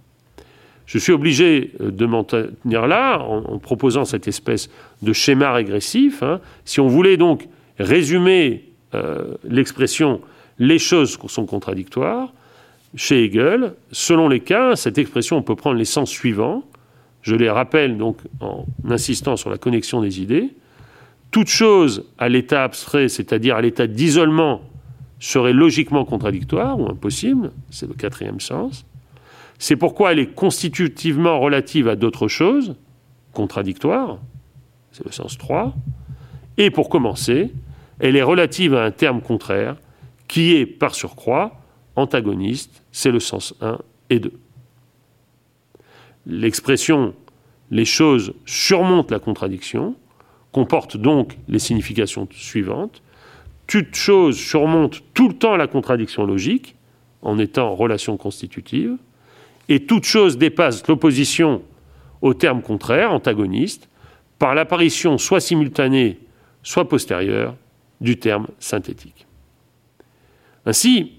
Je 0.85 0.97
suis 0.97 1.11
obligé 1.11 1.73
euh, 1.81 1.91
de 1.91 2.05
m'en 2.05 2.23
tenir 2.23 2.87
là 2.87 3.19
en, 3.19 3.59
proposant 3.59 4.05
cette 4.05 4.27
espèce 4.27 4.69
de 5.01 5.13
schéma 5.13 5.51
régressif. 5.51 6.23
Hein. 6.23 6.39
Si 6.65 6.79
on 6.79 6.87
voulait 6.87 7.17
donc 7.17 7.47
résumer 7.77 8.65
euh, 8.95 9.35
l'expression 9.43 10.21
les 10.59 10.79
choses 10.79 11.19
sont 11.27 11.45
contradictoires, 11.45 12.33
chez 12.95 13.25
Hegel, 13.25 13.73
selon 13.91 14.27
les 14.27 14.39
cas, 14.39 14.75
cette 14.75 14.97
expression 14.97 15.41
peut 15.43 15.55
prendre 15.55 15.77
les 15.77 15.85
sens 15.85 16.09
suivants. 16.09 16.63
Je 17.21 17.35
les 17.35 17.49
rappelle 17.49 17.97
donc 17.97 18.17
en 18.39 18.65
insistant 18.89 19.35
sur 19.35 19.51
la 19.51 19.57
connexion 19.57 20.01
des 20.01 20.19
idées. 20.19 20.49
Toute 21.29 21.49
chose 21.49 22.05
à 22.17 22.27
l'état 22.29 22.63
abstrait, 22.63 23.07
c'est-à-dire 23.07 23.55
à, 23.55 23.61
l'état 23.61 23.85
d'isolement, 23.85 24.61
serait 25.19 25.53
logiquement 25.53 26.05
contradictoire 26.05 26.79
ou 26.79 26.89
impossible, 26.89 27.51
c'est 27.69 27.87
le 27.87 27.93
quatrième 27.93 28.39
sens. 28.39 28.85
C'est 29.59 29.75
pourquoi 29.75 30.11
elle 30.11 30.19
est 30.19 30.33
constitutivement 30.33 31.39
relative 31.39 31.87
à 31.87 31.95
d'autres 31.95 32.27
choses, 32.27 32.75
contradictoires, 33.33 34.19
c'est 34.91 35.05
le 35.05 35.11
sens 35.11 35.37
3. 35.37 35.73
Et 36.57 36.71
pour 36.71 36.89
commencer, 36.89 37.51
elle 37.99 38.15
est 38.15 38.23
relative 38.23 38.75
à 38.75 38.83
un 38.83 38.91
terme 38.91 39.21
contraire, 39.21 39.77
qui 40.27 40.55
est 40.55 40.65
par 40.65 40.95
surcroît 40.95 41.53
antagoniste, 41.95 42.83
c'est 42.91 43.11
le 43.11 43.19
sens 43.19 43.55
1 43.61 43.79
et 44.09 44.19
2. 44.19 44.31
L'expression 46.27 47.13
les 47.71 47.85
choses 47.85 48.33
surmontent 48.45 49.13
la 49.13 49.19
contradiction 49.19 49.95
comporte 50.51 50.97
donc 50.97 51.37
les 51.47 51.59
significations 51.59 52.27
suivantes. 52.31 53.01
Toute 53.67 53.95
chose 53.95 54.37
surmonte 54.37 55.03
tout 55.13 55.27
le 55.27 55.33
temps 55.33 55.57
la 55.57 55.67
contradiction 55.67 56.25
logique 56.25 56.75
en 57.21 57.37
étant 57.37 57.75
relation 57.75 58.15
constitutive, 58.15 58.97
et 59.69 59.85
toute 59.85 60.05
chose 60.05 60.37
dépasse 60.37 60.87
l'opposition 60.87 61.61
au 62.21 62.33
terme 62.33 62.61
contraire, 62.61 63.11
antagoniste, 63.11 63.89
par 64.39 64.55
l'apparition 64.55 65.17
soit 65.17 65.39
simultanée, 65.39 66.19
soit 66.63 66.87
postérieure 66.87 67.55
du 68.01 68.17
terme 68.17 68.47
synthétique. 68.59 69.25
Ainsi, 70.65 71.13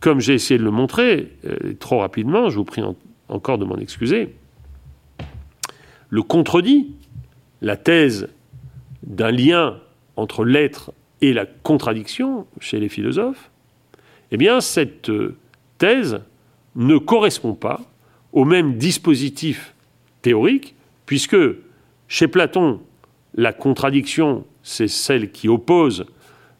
comme 0.00 0.20
j'ai 0.20 0.34
essayé 0.34 0.58
de 0.58 0.64
le 0.64 0.70
montrer 0.70 1.32
euh, 1.44 1.74
trop 1.78 1.98
rapidement, 1.98 2.50
je 2.50 2.56
vous 2.56 2.64
prie 2.64 2.82
encore 3.28 3.58
de 3.58 3.64
m'en 3.64 3.76
excuser, 3.76 4.34
le 6.10 6.22
contredit, 6.22 6.94
la 7.60 7.76
thèse 7.76 8.28
d'un 9.02 9.30
lien 9.30 9.80
entre 10.16 10.44
l'être 10.44 10.92
et 11.20 11.32
la 11.32 11.46
contradiction 11.46 12.46
chez 12.60 12.80
les 12.80 12.88
philosophes, 12.88 13.50
eh 14.30 14.36
bien 14.36 14.60
cette 14.60 15.10
euh, 15.10 15.36
thèse 15.78 16.20
ne 16.76 16.98
correspond 16.98 17.54
pas 17.54 17.80
au 18.34 18.44
même 18.44 18.74
dispositif 18.74 19.74
théorique, 20.20 20.74
puisque 21.06 21.36
chez 22.08 22.28
Platon, 22.28 22.80
la 23.34 23.52
contradiction, 23.52 24.44
c'est 24.62 24.88
celle 24.88 25.30
qui 25.30 25.48
oppose 25.48 26.04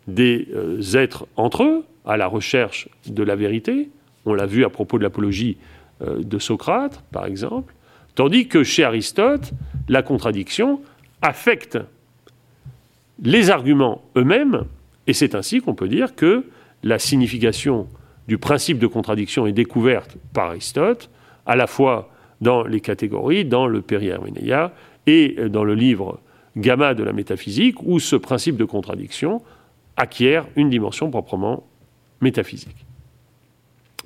des 0.07 0.49
euh, 0.55 0.81
êtres 0.95 1.27
entre 1.37 1.65
eux 1.65 1.85
à 2.07 2.17
la 2.17 2.27
recherche 2.27 2.89
de 3.07 3.23
la 3.23 3.37
vérité. 3.37 3.91
On 4.25 4.35
l'a 4.35 4.47
vu 4.47 4.65
à 4.65 4.71
propos 4.71 4.99
de 4.99 5.03
l'apologie 5.03 5.57
euh, 6.03 6.23
de 6.23 6.39
Socrate, 6.39 7.03
par 7.11 7.27
exemple. 7.27 7.75
Tandis 8.15 8.47
que 8.47 8.63
chez 8.63 8.85
Aristote, 8.85 9.53
la 9.89 10.03
contradiction 10.03 10.81
affecte 11.23 11.79
les 13.23 13.51
arguments 13.51 14.03
eux-mêmes, 14.17 14.65
et 15.07 15.13
c'est 15.13 15.35
ainsi 15.35 15.61
qu'on 15.61 15.75
peut 15.75 15.89
dire 15.89 16.15
que 16.15 16.45
la 16.85 16.99
signification 16.99 17.89
du 18.29 18.39
principe 18.39 18.79
de 18.79 18.87
contradiction 18.87 19.47
est 19.47 19.53
découverte 19.53 20.17
par 20.33 20.51
Aristote, 20.51 21.11
à 21.47 21.57
la 21.57 21.67
fois 21.67 22.11
dans 22.41 22.65
les 22.65 22.81
catégories, 22.81 23.45
dans 23.45 23.67
le 23.67 23.81
Périherménéia 23.81 24.73
et 25.07 25.37
dans 25.49 25.65
le 25.65 25.75
livre 25.75 26.21
Gamma 26.57 26.95
de 26.95 27.03
la 27.03 27.13
métaphysique, 27.13 27.83
où 27.83 27.99
ce 27.99 28.17
principe 28.17 28.57
de 28.57 28.65
contradiction 28.65 29.43
acquiert 29.97 30.47
une 30.57 30.71
dimension 30.71 31.11
proprement 31.11 31.65
métaphysique. 32.21 32.85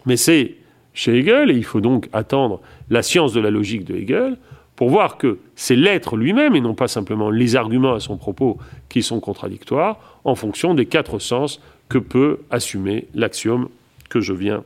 Mais 0.07 0.17
c'est 0.17 0.55
chez 0.95 1.19
Hegel, 1.19 1.51
et 1.51 1.55
il 1.55 1.65
faut 1.65 1.81
donc 1.81 2.09
attendre 2.13 2.61
la 2.91 3.03
science 3.03 3.33
de 3.33 3.41
la 3.41 3.51
logique 3.51 3.85
de 3.85 3.95
Hegel, 3.95 4.37
pour 4.77 4.91
voir 4.91 5.19
que 5.19 5.39
c'est 5.57 5.77
l'être 5.77 6.17
lui-même, 6.17 6.55
et 6.55 6.61
non 6.61 6.75
pas 6.75 6.89
simplement 6.89 7.31
les 7.31 7.57
arguments 7.57 7.95
à 7.95 8.01
son 8.01 8.17
propos 8.17 8.59
qui 8.89 9.03
sont 9.03 9.21
contradictoires, 9.21 10.21
en 10.25 10.35
fonction 10.35 10.75
des 10.75 10.87
quatre 10.87 11.19
sens 11.19 11.61
que 11.89 11.99
peut 11.99 12.41
assumer 12.51 13.09
l'axiome 13.15 13.69
que 14.09 14.21
je 14.21 14.33
viens 14.33 14.65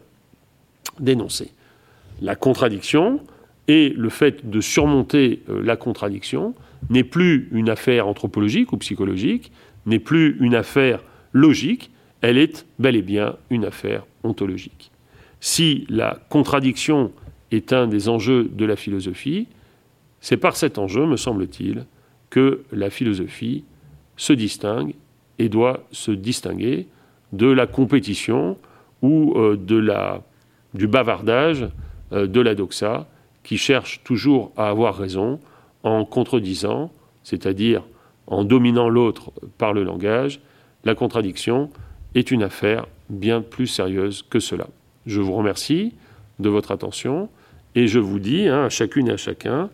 d'énoncer. 1.01 1.51
La 2.21 2.37
contradiction 2.37 3.21
et 3.69 3.91
le 3.91 4.09
fait 4.09 4.49
de 4.49 4.61
surmonter 4.61 5.43
euh, 5.49 5.63
la 5.63 5.77
contradiction 5.77 6.55
n'est 6.91 7.05
plus 7.05 7.49
une 7.53 7.71
affaire 7.71 8.09
anthropologique 8.09 8.73
ou 8.73 8.77
psychologique, 8.79 9.53
n'est 9.87 9.99
plus 9.99 10.37
une 10.41 10.55
affaire 10.55 11.03
logique, 11.33 11.91
elle 12.21 12.39
est 12.39 12.67
bel 12.79 12.97
et 12.97 13.03
bien 13.03 13.37
une 13.51 13.65
affaire 13.65 14.05
ontologique. 14.25 14.91
Si 15.41 15.87
la 15.89 16.21
contradiction 16.29 17.13
est 17.51 17.73
un 17.73 17.87
des 17.87 18.09
enjeux 18.09 18.45
de 18.53 18.65
la 18.65 18.77
philosophie, 18.77 19.49
c'est 20.21 20.37
par 20.37 20.57
cet 20.57 20.79
enjeu, 20.79 21.07
me 21.07 21.17
semble-t-il, 21.17 21.87
que 22.31 22.63
la 22.73 22.91
philosophie 22.91 23.65
se 24.17 24.33
distingue 24.33 24.95
et 25.39 25.49
doit 25.49 25.85
se 25.91 26.13
distinguer 26.13 26.87
de 27.33 27.47
la 27.47 27.67
compétition 27.67 28.57
ou 29.03 29.35
euh, 29.37 29.57
du 30.75 30.87
bavardage 30.87 31.69
de 32.13 32.41
la 32.41 32.55
doxa, 32.55 33.07
qui 33.43 33.59
cherche 33.59 34.03
toujours 34.05 34.53
à 34.57 34.69
avoir 34.69 34.97
raison 34.97 35.41
en 35.83 36.05
contredisant, 36.05 36.91
c'est-à-dire 37.23 37.83
en 38.27 38.45
dominant 38.45 38.89
l'autre 38.89 39.33
par 39.59 39.73
le 39.73 39.83
langage. 39.83 40.41
La 40.85 40.95
contradiction 40.95 41.71
est 42.15 42.31
une 42.31 42.43
affaire 42.43 42.87
bien 43.09 43.41
plus 43.43 43.67
sérieuse 43.67 44.23
que 44.23 44.41
cela. 44.41 44.67
Je 45.07 45.21
vous 45.21 45.33
remercie 45.33 45.95
de 46.39 46.49
votre 46.49 46.71
attention 46.71 47.29
et 47.75 47.87
je 47.87 47.99
vous 47.99 48.19
dis 48.19 48.49
hein, 48.49 48.65
à 48.65 48.69
chacune 48.69 49.09
et 49.09 49.13
à 49.13 49.17
chacun 49.17 49.71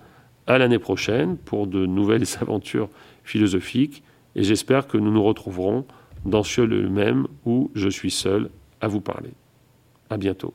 à 0.47 0.59
l'année 0.59 0.79
prochaine 0.79 1.37
pour 1.37 1.67
de 1.67 1.87
nouvelles 1.87 2.25
aventures 2.41 2.89
philosophiques 3.25 4.03
et 4.35 4.43
j'espère 4.43 4.87
que 4.87 4.97
nous 4.97 5.13
nous 5.13 5.23
retrouverons 5.23 5.85
dans 6.25 6.43
ce 6.43 6.61
lieu 6.61 6.89
même 6.89 7.27
où 7.45 7.71
je 7.75 7.89
suis 7.89 8.11
seul 8.11 8.51
à 8.81 8.89
vous 8.89 9.01
parler. 9.01 9.31
À 10.11 10.17
bientôt. 10.17 10.55